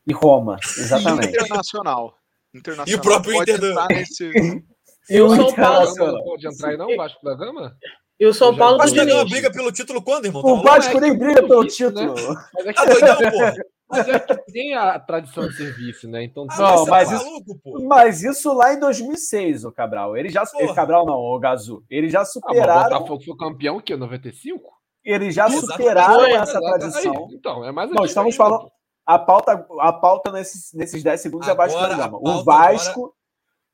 [0.05, 1.29] E Roma, exatamente.
[1.29, 2.17] Internacional.
[2.53, 2.87] Internacional.
[2.87, 3.73] E o próprio Inter do...
[3.87, 4.63] Nesse...
[5.09, 7.77] E o São Paulo não pode entrar aí, não, Vasco da Gama?
[8.19, 10.41] E o São Paulo Mas da Gama briga pelo título quando, irmão?
[10.43, 12.15] O Vasco nem briga pelo título.
[12.53, 12.85] Mas é que...
[12.85, 13.53] Tá doidão, porra?
[13.89, 16.23] Mas é que tem a tradição de serviço, né?
[16.23, 20.17] Então, ah, não, mas, tá isso, mas isso lá em 2006, o Cabral.
[20.17, 20.43] Ele já.
[20.45, 20.73] Porra.
[20.73, 21.83] Cabral não, o Gazu.
[21.89, 22.73] Eles já superaram.
[22.73, 23.95] Ah, o Botafogo foi campeão o quê?
[23.95, 24.73] 95?
[25.03, 27.27] Eles já superaram foi, essa tradição.
[27.29, 28.71] Aí, então, é mais Não, estamos falando.
[29.05, 32.17] A pauta, a pauta nesses, nesses 10 segundos agora, é Vasco da Gama.
[32.19, 32.99] O Vasco.
[33.01, 33.13] Agora...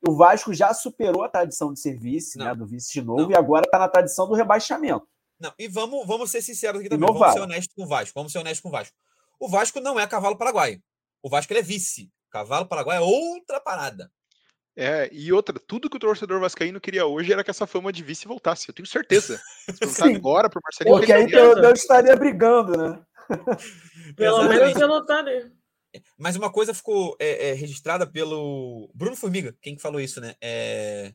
[0.06, 2.54] O Vasco já superou a tradição de serviço, né?
[2.54, 3.30] Do vice de novo, não.
[3.30, 5.06] e agora está na tradição do rebaixamento.
[5.38, 7.08] Não, e vamos, vamos ser sinceros aqui também.
[7.08, 8.12] Vamos ser honestos com o Vasco.
[8.14, 8.96] Vamos ser honestos com o Vasco.
[9.40, 10.80] O Vasco não é cavalo paraguaio.
[11.22, 12.10] O Vasco é vice.
[12.30, 14.10] Cavalo paraguaio é outra parada.
[14.74, 18.02] É, e outra, tudo que o torcedor vascaíno queria hoje era que essa fama de
[18.02, 18.68] vice voltasse.
[18.68, 19.40] Eu tenho certeza.
[19.86, 20.96] Se agora pro Marcelinho.
[20.96, 23.00] Porque aí eu, eu estaria brigando, né?
[24.16, 25.52] Pelo menos eu não estaria.
[26.16, 30.34] Mas uma coisa ficou é, é, registrada pelo Bruno Formiga, quem que falou isso, né?
[30.40, 31.12] É...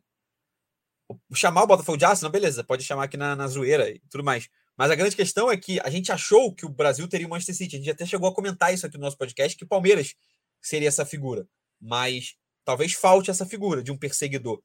[1.33, 4.23] Chamar o Botafogo de aço, não, beleza, pode chamar aqui na, na zoeira e tudo
[4.23, 4.49] mais.
[4.77, 7.55] Mas a grande questão é que a gente achou que o Brasil teria o Manchester
[7.55, 7.75] City.
[7.75, 10.13] A gente até chegou a comentar isso aqui no nosso podcast, que o Palmeiras
[10.61, 11.47] seria essa figura.
[11.81, 14.61] Mas talvez falte essa figura de um perseguidor.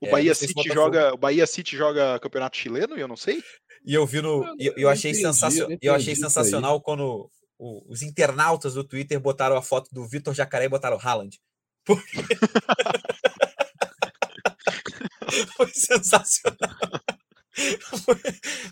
[0.00, 3.42] O é, Bahia, City joga, o Bahia City joga campeonato chileno, eu não sei.
[3.84, 4.44] E eu vi no.
[4.58, 9.88] Eu, eu achei, sensacional, eu achei sensacional quando os internautas do Twitter botaram a foto
[9.92, 11.40] do Vitor Jacaré e botaram Haaland.
[11.84, 12.06] Porque...
[15.56, 16.56] Foi sensacional.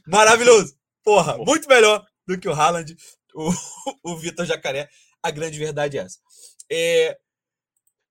[0.06, 0.76] Maravilhoso.
[1.02, 2.96] Porra, muito melhor do que o Haaland,
[3.34, 3.50] o,
[4.02, 4.88] o Vitor Jacaré.
[5.22, 6.18] A grande verdade é essa.
[6.70, 7.18] É,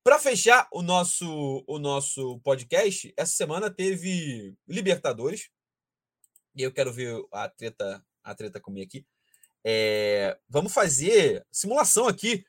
[0.04, 5.50] Para fechar o nosso, o nosso podcast, essa semana teve Libertadores.
[6.56, 9.06] E eu quero ver a treta, a treta comigo aqui.
[9.66, 12.46] É, vamos fazer simulação aqui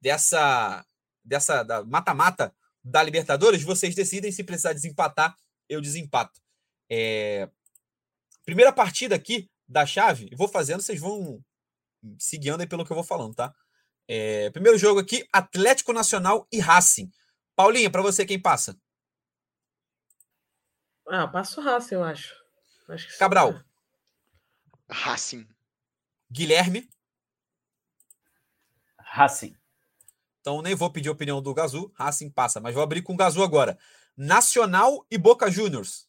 [0.00, 0.84] dessa
[1.24, 3.62] dessa da mata-mata da Libertadores.
[3.62, 5.36] Vocês decidem se precisar desempatar,
[5.68, 6.40] eu desempato.
[6.90, 7.48] É,
[8.48, 11.44] Primeira partida aqui da chave, vou fazendo, vocês vão
[12.18, 13.54] seguindo aí pelo que eu vou falando, tá?
[14.08, 17.12] É, primeiro jogo aqui, Atlético Nacional e Racing.
[17.54, 18.74] Paulinha, para você quem passa?
[21.06, 22.34] Ah, passo Racing, eu acho.
[22.88, 23.52] acho Cabral.
[23.52, 23.64] Sim.
[24.88, 25.48] Racing.
[26.30, 26.88] Guilherme.
[28.98, 29.56] Racing.
[30.40, 31.92] Então nem vou pedir a opinião do Gazu.
[31.94, 33.78] Racing passa, mas vou abrir com o Gazu agora.
[34.16, 36.08] Nacional e Boca Juniors.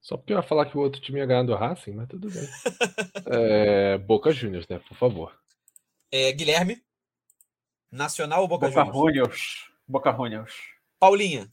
[0.00, 2.30] Só porque eu ia falar que o outro time ia ganhar do Racing, mas tudo
[2.30, 2.48] bem.
[3.26, 4.78] é, Boca Juniors, né?
[4.78, 5.38] Por favor.
[6.10, 6.82] É, Guilherme.
[7.90, 9.70] Nacional ou Boca, Boca Juniors?
[9.86, 10.54] Boca Juniors.
[10.98, 11.48] Paulinha.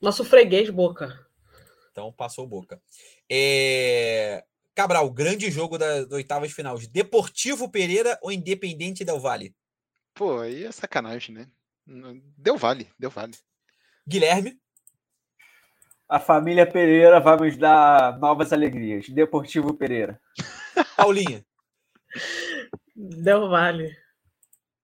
[0.00, 1.26] Nosso freguês, Boca.
[1.90, 2.80] Então passou Boca.
[3.30, 4.44] É...
[4.74, 6.78] Cabral, grande jogo das oitavas de final.
[6.90, 9.54] Deportivo Pereira ou Independente Del Vale?
[10.14, 11.48] Pô, aí é sacanagem, né?
[12.36, 13.36] Deu Vale, deu Vale.
[14.06, 14.60] Guilherme
[16.12, 19.08] a família Pereira vai nos dar novas alegrias.
[19.08, 20.20] Deportivo Pereira.
[20.94, 21.42] Paulinha.
[22.94, 23.96] Del Vale.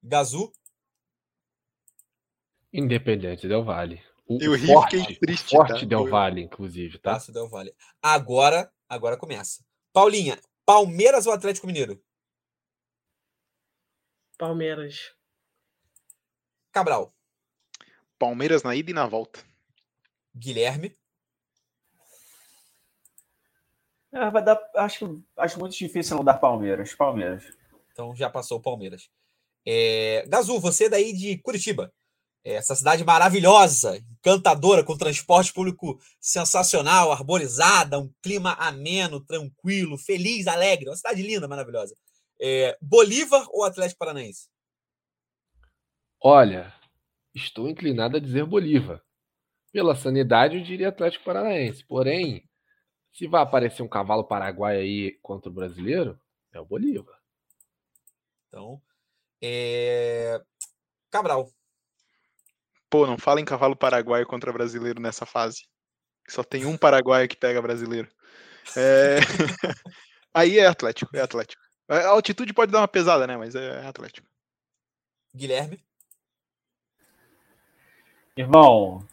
[0.03, 0.51] Gazu.
[2.73, 4.03] Independente Del Vale.
[4.27, 5.51] O, eu forte, fiquei triste.
[5.51, 5.87] Forte tá?
[5.87, 7.19] Del Vale, inclusive, tá?
[7.29, 7.75] Del Vale.
[8.03, 9.63] Agora, agora começa.
[9.93, 12.03] Paulinha, Palmeiras ou Atlético Mineiro?
[14.37, 15.15] Palmeiras.
[16.73, 17.13] Cabral.
[18.19, 19.45] Palmeiras na ida e na volta.
[20.35, 20.97] Guilherme.
[24.13, 26.95] É, vai dar, acho, acho muito difícil não dar Palmeiras.
[26.95, 27.45] Palmeiras.
[27.93, 29.11] Então já passou o Palmeiras.
[29.67, 31.93] É, Gazu, você é daí de Curitiba.
[32.45, 40.47] É, essa cidade maravilhosa, encantadora, com transporte público sensacional, arborizada, um clima ameno, tranquilo, feliz,
[40.47, 40.89] alegre.
[40.89, 41.95] Uma cidade linda, maravilhosa.
[42.41, 44.49] É, Bolívar ou Atlético Paranaense?
[46.21, 46.73] Olha,
[47.35, 49.03] estou inclinado a dizer Bolívar.
[49.73, 51.85] Pela sanidade, eu diria Atlético Paranaense.
[51.85, 52.49] Porém,
[53.13, 56.19] se vai aparecer um cavalo paraguaio aí contra o brasileiro,
[56.53, 57.19] é o Bolívar.
[58.49, 58.81] Então,
[59.43, 60.41] é...
[61.11, 61.51] Cabral.
[62.91, 65.67] Pô, não fala em cavalo paraguaio contra brasileiro nessa fase.
[66.29, 68.09] Só tem um paraguaio que pega brasileiro.
[68.77, 69.17] É...
[70.33, 71.63] aí é Atlético, é Atlético.
[71.89, 73.37] A altitude pode dar uma pesada, né?
[73.37, 74.27] Mas é Atlético.
[75.35, 75.83] Guilherme.
[78.37, 79.07] Irmão,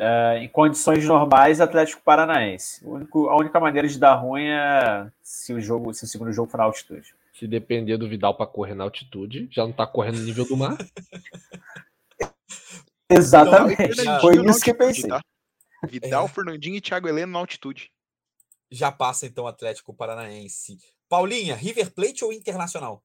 [0.00, 2.82] Uh, em condições normais, Atlético Paranaense.
[2.82, 6.50] Único, a única maneira de dar ruim é se o jogo, se o segundo jogo
[6.50, 7.14] for na altitude.
[7.34, 10.56] Se depender do Vidal para correr na altitude, já não está correndo no nível do
[10.56, 10.74] mar.
[13.10, 14.04] Exatamente.
[14.04, 15.08] Não, Foi isso que eu pensei.
[15.08, 15.20] Tá?
[15.88, 16.28] Vidal, é.
[16.28, 17.90] Fernandinho e Thiago Heleno na altitude.
[18.70, 20.78] Já passa então o Atlético Paranaense.
[21.08, 23.04] Paulinha, River Plate ou Internacional?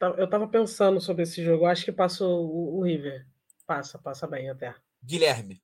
[0.00, 1.66] eu estava pensando sobre esse jogo.
[1.66, 3.26] Acho que passa o, o River.
[3.66, 4.74] Passa, passa bem até.
[5.02, 5.62] Guilherme.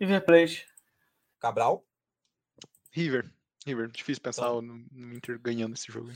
[0.00, 0.68] River Plate.
[1.40, 1.86] Cabral.
[2.90, 3.32] River.
[3.66, 3.88] River.
[3.90, 4.62] Difícil pensar então.
[4.62, 6.10] no, no, Inter ganhando esse jogo.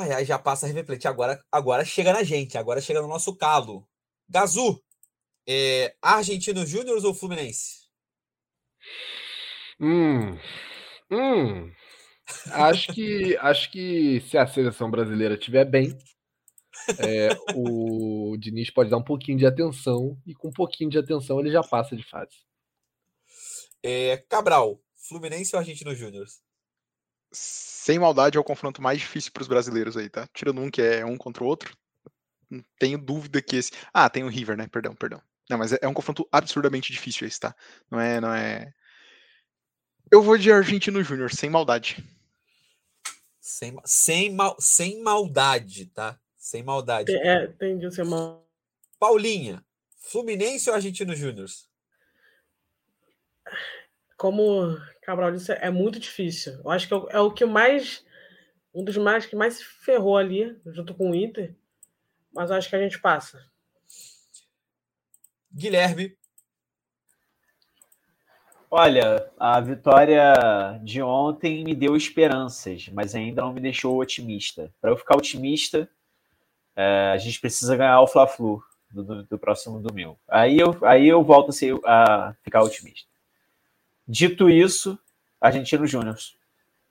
[0.00, 0.98] Ai, ai, já passa a River.
[1.04, 2.56] Agora, agora chega na gente.
[2.56, 3.86] Agora chega no nosso calo.
[4.26, 4.82] Gazu.
[5.46, 7.86] É, Argentino Júnior ou Fluminense?
[9.78, 10.38] Hum.
[11.10, 11.70] Hum.
[12.50, 15.98] Acho que, acho que se a seleção brasileira estiver bem,
[16.98, 21.40] é, o Diniz pode dar um pouquinho de atenção e com um pouquinho de atenção
[21.40, 22.38] ele já passa de fase.
[23.82, 26.26] É, Cabral, Fluminense ou Argentino Júnior?
[27.90, 30.24] Sem maldade é o confronto mais difícil para os brasileiros aí, tá?
[30.32, 31.76] Tirando um que é um contra o outro,
[32.48, 33.72] não tenho dúvida que esse.
[33.92, 34.68] Ah, tem o River, né?
[34.68, 35.20] Perdão, perdão.
[35.50, 37.52] Não, mas é, é um confronto absurdamente difícil esse, tá?
[37.90, 38.72] Não é, não é.
[40.08, 41.96] Eu vou de Argentino Júnior, sem maldade.
[43.40, 46.16] Sem, sem, mal, sem maldade, tá?
[46.36, 47.10] Sem maldade.
[47.10, 48.48] É, entendi sem mal.
[49.00, 49.64] Paulinha,
[49.98, 51.48] Fluminense ou Argentino Júnior?
[54.16, 54.78] Como
[55.10, 56.60] Cabral disse, é muito difícil.
[56.64, 58.04] Eu acho que é o é que mais.
[58.72, 61.56] Um dos mais que mais se ferrou ali, junto com o Inter.
[62.32, 63.44] Mas acho que a gente passa.
[65.52, 66.16] Guilherme,
[68.72, 70.32] Olha, a vitória
[70.84, 74.72] de ontem me deu esperanças, mas ainda não me deixou otimista.
[74.80, 75.90] Para eu ficar otimista,
[76.76, 78.62] é, a gente precisa ganhar o Fla-Flu
[78.92, 80.16] do, do, do, próximo domingo.
[80.28, 83.09] Aí eu, aí eu volto a, ser, a ficar otimista.
[84.10, 84.98] Dito isso,
[85.40, 86.16] Argentino Júnior.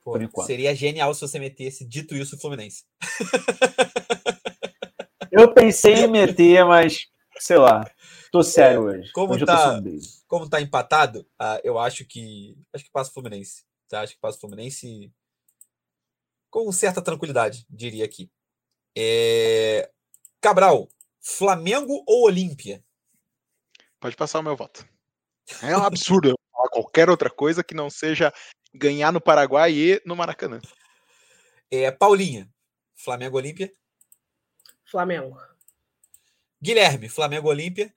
[0.01, 0.47] Por enquanto.
[0.47, 2.85] Seria genial se você metesse, dito isso, o Fluminense.
[5.29, 7.85] Eu pensei em meter, mas sei lá.
[8.31, 9.11] Tô sério hoje.
[9.11, 9.81] Como hoje tá,
[10.27, 13.63] como tá empatado, uh, eu acho que acho que passa o Fluminense.
[13.87, 14.01] Tá?
[14.01, 15.11] Acho que passa o Fluminense
[16.49, 18.31] com certa tranquilidade, diria aqui.
[18.97, 19.91] É...
[20.41, 20.87] Cabral,
[21.19, 22.83] Flamengo ou Olímpia?
[23.99, 24.87] Pode passar o meu voto.
[25.61, 28.33] É um absurdo falar qualquer outra coisa que não seja
[28.73, 30.59] ganhar no Paraguai e no Maracanã.
[31.71, 32.49] É, Paulinha,
[32.95, 33.71] Flamengo Olímpia?
[34.85, 35.37] Flamengo.
[36.61, 37.93] Guilherme, Flamengo Olímpia?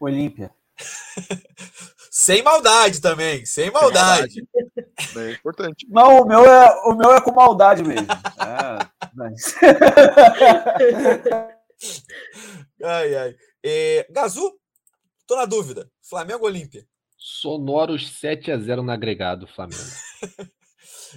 [0.00, 0.50] Olímpia.
[2.10, 4.42] sem maldade também, sem maldade.
[5.16, 5.86] É importante.
[5.88, 8.06] Não, o meu é, o meu é com maldade mesmo.
[8.10, 9.54] É, mas...
[12.82, 13.36] ai, ai.
[13.62, 14.58] É, Gazu,
[15.26, 15.90] tô na dúvida.
[16.08, 16.86] Flamengo Olímpia?
[17.16, 19.82] Sonoros 7 a 0 no agregado, Flamengo.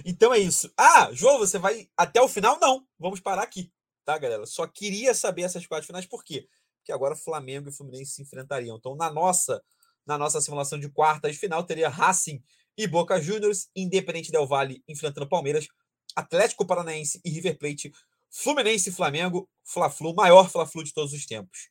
[0.04, 0.72] então é isso.
[0.76, 2.58] Ah, João, você vai até o final?
[2.60, 2.86] Não.
[2.98, 3.70] Vamos parar aqui,
[4.04, 4.46] tá, galera?
[4.46, 6.48] Só queria saber essas quatro finais, por quê?
[6.88, 8.78] que agora Flamengo e Fluminense se enfrentariam.
[8.78, 9.62] Então, na nossa,
[10.06, 12.42] na nossa simulação de quartas de final, teria Racing
[12.78, 15.68] e Boca Juniors, Independente Del Vale enfrentando Palmeiras,
[16.16, 17.92] Atlético Paranaense e River Plate,
[18.30, 21.68] Fluminense e Flamengo, Fla-Flu, maior Fla-Flu de todos os tempos.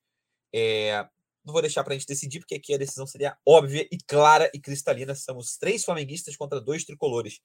[0.53, 1.07] É,
[1.48, 4.52] não vou deixar para a gente decidir, porque aqui a decisão seria óbvia e clara
[4.53, 5.15] e cristalina.
[5.15, 7.40] Somos três flamenguistas contra dois tricolores.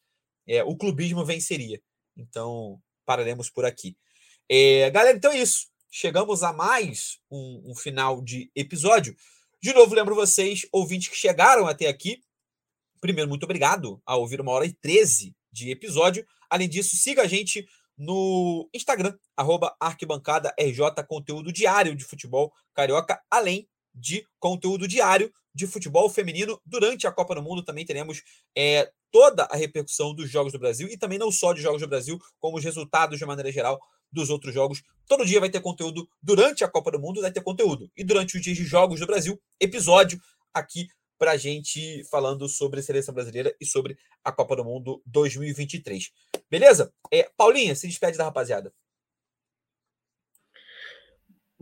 [0.47, 1.81] É, o clubismo venceria.
[2.15, 3.97] Então, pararemos por aqui.
[4.51, 9.15] É, galera, então é isso chegamos a mais um, um, final de episódio.
[9.63, 12.23] De novo, lembro vocês, ouvintes que chegaram até aqui.
[12.99, 16.27] Primeiro, muito obrigado a ouvir uma hora e 13 de episódio.
[16.49, 17.69] Além disso, siga a gente
[17.99, 25.67] no Instagram, arroba arquibancada RJ, conteúdo diário de futebol carioca, além de conteúdo diário de
[25.67, 26.61] futebol feminino.
[26.65, 28.23] Durante a Copa do Mundo também teremos
[28.57, 31.89] é, toda a repercussão dos Jogos do Brasil e também não só de Jogos do
[31.89, 34.83] Brasil, como os resultados de maneira geral dos outros jogos.
[35.07, 36.09] Todo dia vai ter conteúdo.
[36.23, 37.91] Durante a Copa do Mundo vai ter conteúdo.
[37.97, 40.21] E durante os dias de jogos do Brasil, episódio
[40.53, 40.87] aqui
[41.19, 46.11] para gente falando sobre a seleção brasileira e sobre a Copa do Mundo 2023.
[46.51, 46.93] Beleza?
[47.13, 48.73] É, Paulinha, se despede da rapaziada.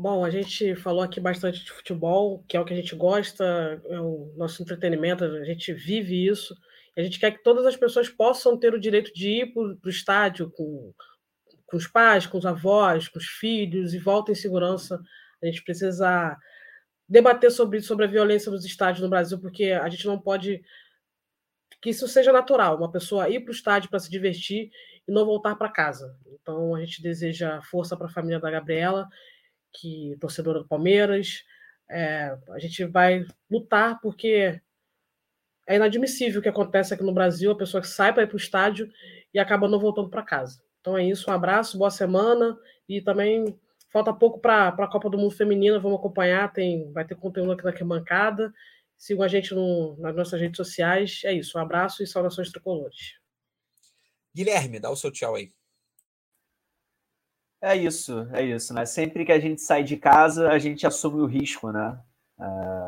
[0.01, 3.45] Bom, a gente falou aqui bastante de futebol, que é o que a gente gosta,
[3.85, 6.57] é o nosso entretenimento, a gente vive isso.
[6.97, 9.91] A gente quer que todas as pessoas possam ter o direito de ir para o
[9.91, 10.95] estádio com
[11.67, 14.99] com os pais, com os avós, com os filhos, e volta em segurança.
[15.43, 16.35] A gente precisa
[17.07, 20.63] debater sobre, sobre a violência nos estádios no Brasil, porque a gente não pode
[21.83, 24.71] que isso seja natural, uma pessoa ir para o estádio para se divertir
[25.07, 26.17] e não voltar para casa.
[26.41, 29.07] Então a gente deseja força para a família da Gabriela,
[29.73, 31.45] que torcedora do Palmeiras.
[31.89, 34.61] É, a gente vai lutar porque
[35.67, 38.35] é inadmissível o que acontece aqui no Brasil, a pessoa que sai para ir para
[38.35, 38.91] o estádio
[39.33, 40.63] e acaba não voltando para casa.
[40.81, 43.59] Então é isso, um abraço, boa semana e também
[43.93, 47.65] falta pouco para a Copa do Mundo Feminina, vamos acompanhar, tem, vai ter conteúdo aqui
[47.65, 48.53] na arquibancada.
[48.97, 51.23] Sigam a gente no, nas nossas redes sociais.
[51.25, 53.19] É isso, um abraço e saudações tricolores.
[54.35, 55.53] Guilherme, dá o seu tchau aí.
[57.63, 58.87] É isso, é isso, né?
[58.87, 61.99] Sempre que a gente sai de casa, a gente assume o risco, né?
[62.39, 62.43] Uh,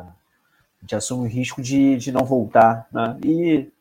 [0.07, 3.15] a gente assume o risco de, de não voltar, né?
[3.23, 3.71] E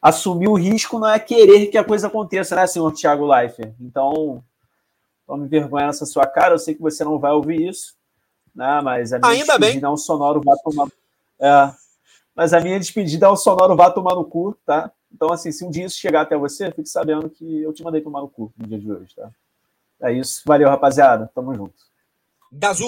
[0.00, 3.74] assumir o risco não é querer que a coisa aconteça, né, senhor Thiago Leifert?
[3.80, 4.42] Então,
[5.26, 7.96] tome vergonha nessa sua cara, eu sei que você não vai ouvir isso,
[8.54, 8.80] né?
[8.80, 9.90] Mas a minha Ainda despedida bem.
[9.90, 10.86] é um sonoro vá tomar...
[11.40, 11.72] É,
[12.34, 14.92] mas a minha despedida é um sonoro vá tomar no cu, tá?
[15.12, 18.00] Então, assim, se um dia isso chegar até você, fique sabendo que eu te mandei
[18.00, 19.28] tomar no cu no dia de hoje, tá?
[20.02, 20.42] É isso.
[20.46, 21.30] Valeu, rapaziada.
[21.34, 21.74] Tamo junto.
[22.52, 22.86] Gazu.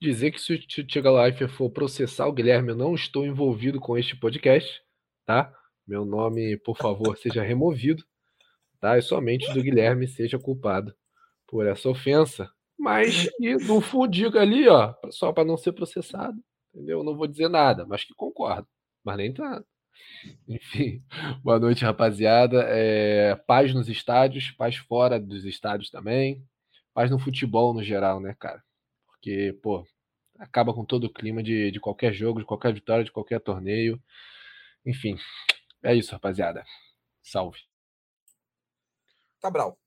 [0.00, 3.96] Dizer que se o Tiga Life for processar o Guilherme, eu não estou envolvido com
[3.96, 4.82] este podcast,
[5.24, 5.52] tá?
[5.86, 8.04] Meu nome, por favor, seja removido,
[8.78, 8.98] tá?
[8.98, 10.94] E somente do Guilherme seja culpado
[11.46, 12.50] por essa ofensa.
[12.78, 16.38] Mas que no fundo diga ali, ó, só para não ser processado,
[16.74, 16.98] entendeu?
[16.98, 18.68] Eu não vou dizer nada, mas que concordo.
[19.02, 19.66] Mas nem tanto.
[20.48, 21.02] Enfim,
[21.42, 22.64] boa noite, rapaziada.
[22.68, 26.44] É, paz nos estádios, paz fora dos estádios também,
[26.94, 28.62] paz no futebol no geral, né, cara?
[29.06, 29.86] Porque, pô,
[30.38, 34.00] acaba com todo o clima de, de qualquer jogo, de qualquer vitória, de qualquer torneio.
[34.84, 35.16] Enfim,
[35.82, 36.64] é isso, rapaziada.
[37.22, 37.58] Salve.
[39.40, 39.78] Cabral.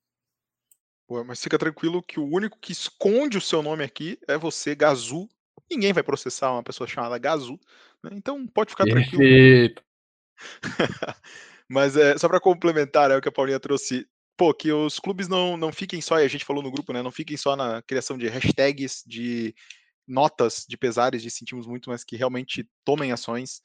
[1.07, 4.75] Pô, mas fica tranquilo que o único que esconde o seu nome aqui é você,
[4.75, 5.27] Gazu.
[5.69, 7.59] Ninguém vai processar uma pessoa chamada Gazu.
[8.03, 8.11] Né?
[8.13, 9.09] Então pode ficar Perfeito.
[9.09, 9.88] tranquilo.
[11.67, 15.27] Mas é, só para complementar é o que a Paulinha trouxe, pô, que os clubes
[15.27, 17.01] não, não fiquem só, e a gente falou no grupo, né?
[17.03, 19.53] Não fiquem só na criação de hashtags, de
[20.07, 23.61] notas de pesares, de sentimos muito, mas que realmente tomem ações.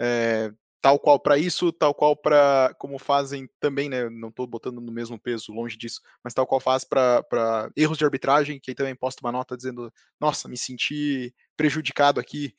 [0.00, 4.08] É, tal qual para isso, tal qual para como fazem também, né?
[4.08, 8.04] Não estou botando no mesmo peso, longe disso, mas tal qual faz para erros de
[8.04, 12.54] arbitragem, que aí também posta uma nota dizendo: nossa, me senti prejudicado aqui,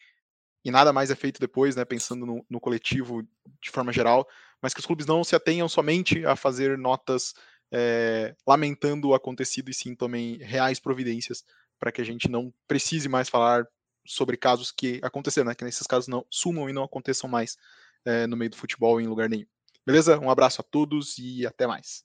[0.69, 3.23] e nada mais é feito depois, né, pensando no, no, coletivo
[3.61, 4.27] de forma geral,
[4.61, 7.33] mas que os clubes não se atenham somente a fazer notas
[7.71, 11.43] é, lamentando o acontecido e sim tomem reais providências
[11.79, 13.67] para que a gente não precise mais falar
[14.05, 17.57] sobre casos que aconteceram, né, que nesses casos não sumam e não aconteçam mais
[18.05, 19.47] é, no meio do futebol em lugar nenhum.
[19.85, 20.19] Beleza?
[20.19, 22.03] Um abraço a todos e até mais.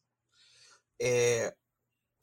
[1.01, 1.55] É,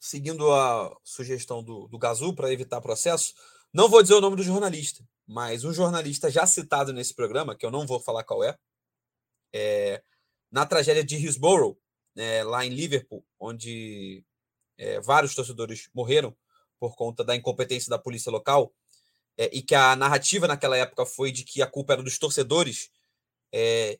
[0.00, 3.32] seguindo a sugestão do, do Gazu para evitar processo,
[3.72, 7.64] não vou dizer o nome do jornalista, mas um jornalista já citado nesse programa, que
[7.64, 8.56] eu não vou falar qual é,
[9.54, 10.02] é
[10.50, 11.78] na tragédia de Hillsborough,
[12.16, 14.22] é, lá em Liverpool, onde
[14.76, 16.36] é, vários torcedores morreram
[16.78, 18.74] por conta da incompetência da polícia local,
[19.38, 22.90] é, e que a narrativa naquela época foi de que a culpa era dos torcedores.
[23.52, 23.98] É,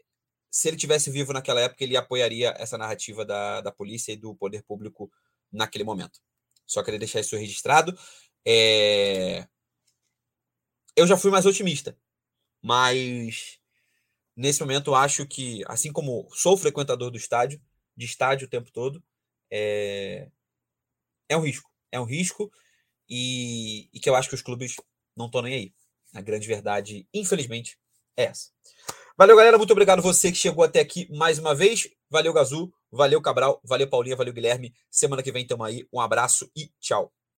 [0.51, 4.35] se ele tivesse vivo naquela época, ele apoiaria essa narrativa da, da polícia e do
[4.35, 5.11] poder público
[5.51, 6.20] naquele momento.
[6.66, 7.97] Só queria deixar isso registrado.
[8.47, 9.47] É,
[10.97, 11.97] eu já fui mais otimista,
[12.60, 13.59] mas
[14.36, 17.60] nesse momento acho que, assim como sou frequentador do estádio,
[17.97, 19.02] de estádio o tempo todo,
[19.51, 20.28] é,
[21.28, 21.70] é um risco.
[21.90, 22.51] É um risco
[23.09, 24.77] e, e que eu acho que os clubes
[25.16, 25.74] não estão nem aí.
[26.14, 27.78] A grande verdade, infelizmente,
[28.16, 28.51] é essa.
[29.16, 29.59] Valeu, galera.
[29.59, 31.89] Muito obrigado você que chegou até aqui mais uma vez.
[32.10, 32.73] Valeu, Gazu.
[32.90, 33.60] Valeu, Cabral.
[33.64, 34.16] Valeu, Paulinha.
[34.16, 34.74] Valeu, Guilherme.
[34.90, 35.86] Semana que vem tamo aí.
[35.93, 37.12] Um abraço e tchau.